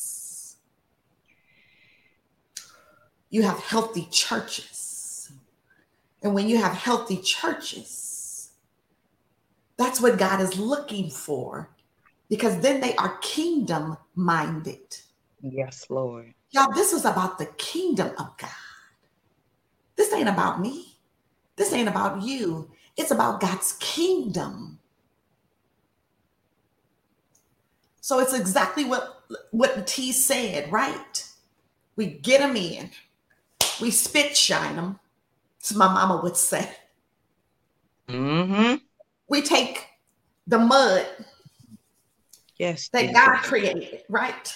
you 3.34 3.42
have 3.42 3.58
healthy 3.58 4.06
churches. 4.12 5.32
And 6.22 6.34
when 6.34 6.48
you 6.48 6.56
have 6.58 6.72
healthy 6.72 7.16
churches, 7.16 8.52
that's 9.76 10.00
what 10.00 10.20
God 10.20 10.40
is 10.40 10.56
looking 10.56 11.10
for 11.10 11.68
because 12.28 12.60
then 12.60 12.80
they 12.80 12.94
are 12.94 13.18
kingdom 13.18 13.96
minded. 14.14 14.98
Yes, 15.42 15.86
Lord. 15.90 16.32
Y'all, 16.52 16.72
this 16.72 16.92
is 16.92 17.04
about 17.04 17.38
the 17.38 17.46
kingdom 17.46 18.12
of 18.18 18.38
God. 18.38 18.50
This 19.96 20.12
ain't 20.12 20.28
about 20.28 20.60
me. 20.60 20.94
This 21.56 21.72
ain't 21.72 21.88
about 21.88 22.22
you. 22.22 22.70
It's 22.96 23.10
about 23.10 23.40
God's 23.40 23.72
kingdom. 23.80 24.78
So 28.00 28.20
it's 28.20 28.32
exactly 28.32 28.84
what 28.84 29.24
what 29.50 29.88
Tee 29.88 30.12
said, 30.12 30.70
right? 30.70 31.28
We 31.96 32.06
get 32.06 32.38
them 32.38 32.54
in. 32.54 32.90
We 33.80 33.90
spit 33.90 34.36
shine 34.36 34.76
them, 34.76 34.98
as 35.62 35.74
my 35.74 35.86
mama 35.86 36.20
would 36.22 36.36
say. 36.36 36.68
Mm-hmm. 38.08 38.76
We 39.28 39.42
take 39.42 39.86
the 40.46 40.58
mud 40.58 41.06
yes, 42.58 42.88
that 42.90 43.02
Jesus. 43.02 43.14
God 43.14 43.36
created, 43.38 44.02
right? 44.08 44.54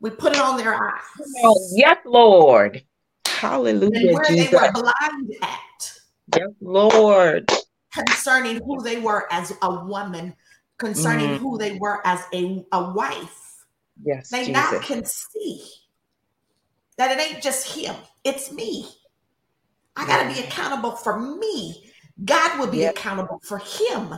We 0.00 0.10
put 0.10 0.34
it 0.34 0.40
on 0.40 0.56
their 0.56 0.74
eyes. 0.74 1.02
Oh, 1.44 1.68
yes, 1.74 1.98
Lord. 2.06 2.82
Hallelujah. 3.26 4.08
And 4.08 4.14
where 4.14 4.24
Jesus. 4.24 4.50
they 4.50 4.56
were 4.56 4.72
blind 4.72 5.34
at. 5.42 5.92
Yes, 6.36 6.50
Lord. 6.60 7.50
Concerning 7.92 8.60
who 8.64 8.82
they 8.82 9.00
were 9.00 9.26
as 9.32 9.52
a 9.62 9.84
woman, 9.84 10.34
concerning 10.78 11.30
mm. 11.30 11.36
who 11.38 11.58
they 11.58 11.76
were 11.78 12.06
as 12.06 12.24
a, 12.32 12.64
a 12.72 12.92
wife. 12.92 13.64
Yes. 14.02 14.30
They 14.30 14.46
Jesus. 14.46 14.52
now 14.52 14.78
can 14.80 15.04
see 15.04 15.64
that 17.00 17.18
it 17.18 17.18
ain't 17.18 17.42
just 17.42 17.74
him, 17.74 17.96
it's 18.24 18.52
me. 18.52 18.86
I 19.96 20.06
got 20.06 20.22
to 20.22 20.34
be 20.34 20.46
accountable 20.46 20.90
for 20.90 21.18
me. 21.18 21.90
God 22.26 22.58
will 22.58 22.66
be 22.66 22.80
yep. 22.80 22.94
accountable 22.94 23.40
for 23.42 23.56
him. 23.56 24.16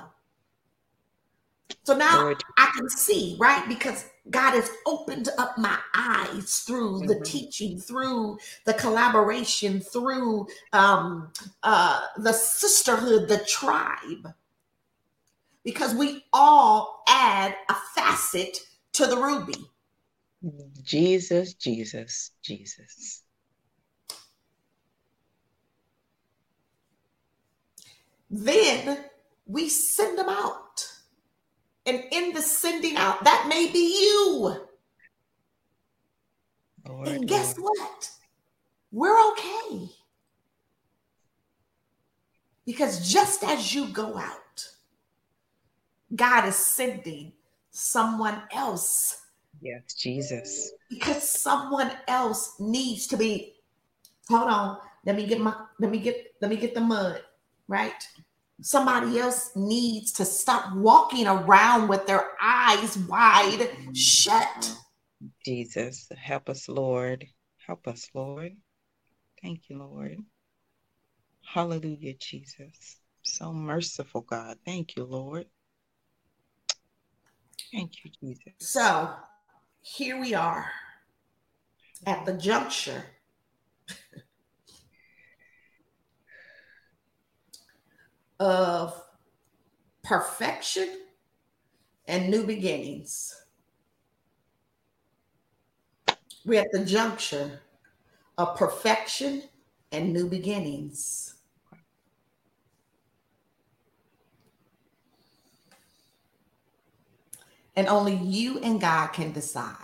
So 1.84 1.96
now 1.96 2.22
Lord. 2.22 2.42
I 2.58 2.72
can 2.76 2.88
see, 2.88 3.36
right? 3.38 3.64
Because 3.68 4.06
God 4.30 4.54
has 4.54 4.68
opened 4.84 5.28
up 5.38 5.56
my 5.58 5.78
eyes 5.94 6.64
through 6.66 7.02
mm-hmm. 7.02 7.06
the 7.06 7.20
teaching, 7.24 7.78
through 7.78 8.38
the 8.64 8.74
collaboration, 8.74 9.80
through 9.80 10.48
um, 10.72 11.30
uh, 11.62 12.06
the 12.16 12.32
sisterhood, 12.32 13.28
the 13.28 13.44
tribe. 13.46 14.34
Because 15.62 15.94
we 15.94 16.24
all 16.32 17.04
add 17.06 17.54
a 17.68 17.74
facet 17.94 18.58
to 18.94 19.06
the 19.06 19.16
ruby. 19.16 19.54
Jesus, 20.82 21.54
Jesus, 21.54 22.32
Jesus. 22.42 23.22
Then 28.30 29.04
we 29.46 29.68
send 29.68 30.18
them 30.18 30.28
out. 30.28 30.88
And 31.84 32.02
in 32.12 32.32
the 32.32 32.42
sending 32.42 32.96
out, 32.96 33.24
that 33.24 33.46
may 33.48 33.70
be 33.70 34.00
you. 34.00 34.56
Lord, 36.88 37.08
and 37.08 37.28
guess 37.28 37.58
Lord. 37.58 37.70
what? 37.78 38.10
We're 38.90 39.30
okay. 39.32 39.88
Because 42.64 43.10
just 43.10 43.42
as 43.42 43.74
you 43.74 43.88
go 43.88 44.16
out, 44.16 44.68
God 46.14 46.46
is 46.48 46.56
sending 46.56 47.32
someone 47.70 48.42
else. 48.52 49.21
Yes, 49.62 49.94
Jesus. 49.94 50.72
Because 50.90 51.28
someone 51.28 51.92
else 52.08 52.56
needs 52.58 53.06
to 53.06 53.16
be. 53.16 53.54
Hold 54.28 54.50
on. 54.50 54.78
Let 55.06 55.16
me 55.16 55.26
get 55.26 55.40
my 55.40 55.54
let 55.78 55.90
me 55.90 55.98
get 55.98 56.34
let 56.40 56.50
me 56.50 56.56
get 56.56 56.74
the 56.74 56.80
mud, 56.80 57.22
right? 57.68 58.06
Somebody 58.60 59.18
else 59.18 59.50
needs 59.56 60.12
to 60.12 60.24
stop 60.24 60.74
walking 60.74 61.26
around 61.26 61.88
with 61.88 62.06
their 62.06 62.30
eyes 62.40 62.96
wide 62.98 63.70
shut. 63.92 64.76
Jesus, 65.44 66.08
help 66.16 66.48
us, 66.48 66.68
Lord. 66.68 67.26
Help 67.66 67.86
us, 67.86 68.08
Lord. 68.14 68.56
Thank 69.40 69.68
you, 69.68 69.78
Lord. 69.78 70.18
Hallelujah, 71.44 72.14
Jesus. 72.14 72.98
So 73.22 73.52
merciful, 73.52 74.22
God. 74.22 74.58
Thank 74.64 74.96
you, 74.96 75.04
Lord. 75.04 75.46
Thank 77.72 78.04
you, 78.04 78.10
Jesus. 78.20 78.54
So 78.58 79.14
here 79.82 80.18
we 80.20 80.34
are 80.34 80.70
at 82.06 82.24
the 82.24 82.32
juncture 82.34 83.04
of 88.40 89.00
perfection 90.02 90.88
and 92.06 92.30
new 92.30 92.44
beginnings. 92.46 93.34
We're 96.44 96.60
at 96.60 96.70
the 96.72 96.84
juncture 96.84 97.60
of 98.38 98.56
perfection 98.56 99.44
and 99.92 100.12
new 100.12 100.28
beginnings. 100.28 101.31
And 107.74 107.88
only 107.88 108.14
you 108.14 108.58
and 108.58 108.80
God 108.80 109.08
can 109.08 109.32
decide. 109.32 109.76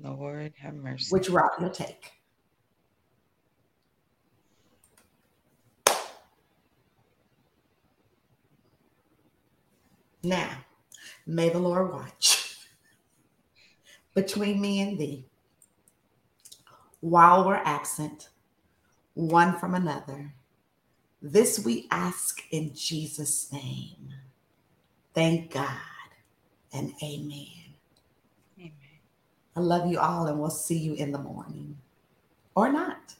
Lord, 0.00 0.52
have 0.60 0.74
mercy. 0.74 1.08
Which 1.10 1.28
route 1.28 1.50
you'll 1.60 1.70
take. 1.70 2.12
Now, 10.22 10.50
may 11.26 11.48
the 11.48 11.58
Lord 11.58 11.92
watch 11.92 12.58
between 14.14 14.60
me 14.60 14.80
and 14.80 14.98
thee 14.98 15.26
while 17.00 17.46
we're 17.46 17.54
absent, 17.64 18.28
one 19.14 19.56
from 19.58 19.74
another. 19.74 20.34
This 21.22 21.58
we 21.64 21.86
ask 21.90 22.42
in 22.50 22.74
Jesus' 22.74 23.52
name. 23.52 24.14
Thank 25.14 25.52
God 25.52 25.97
and 26.72 26.92
amen. 27.02 27.74
Amen. 28.58 28.72
I 29.56 29.60
love 29.60 29.90
you 29.90 29.98
all, 29.98 30.26
and 30.26 30.38
we'll 30.38 30.50
see 30.50 30.78
you 30.78 30.94
in 30.94 31.12
the 31.12 31.18
morning 31.18 31.76
or 32.54 32.70
not. 32.70 33.14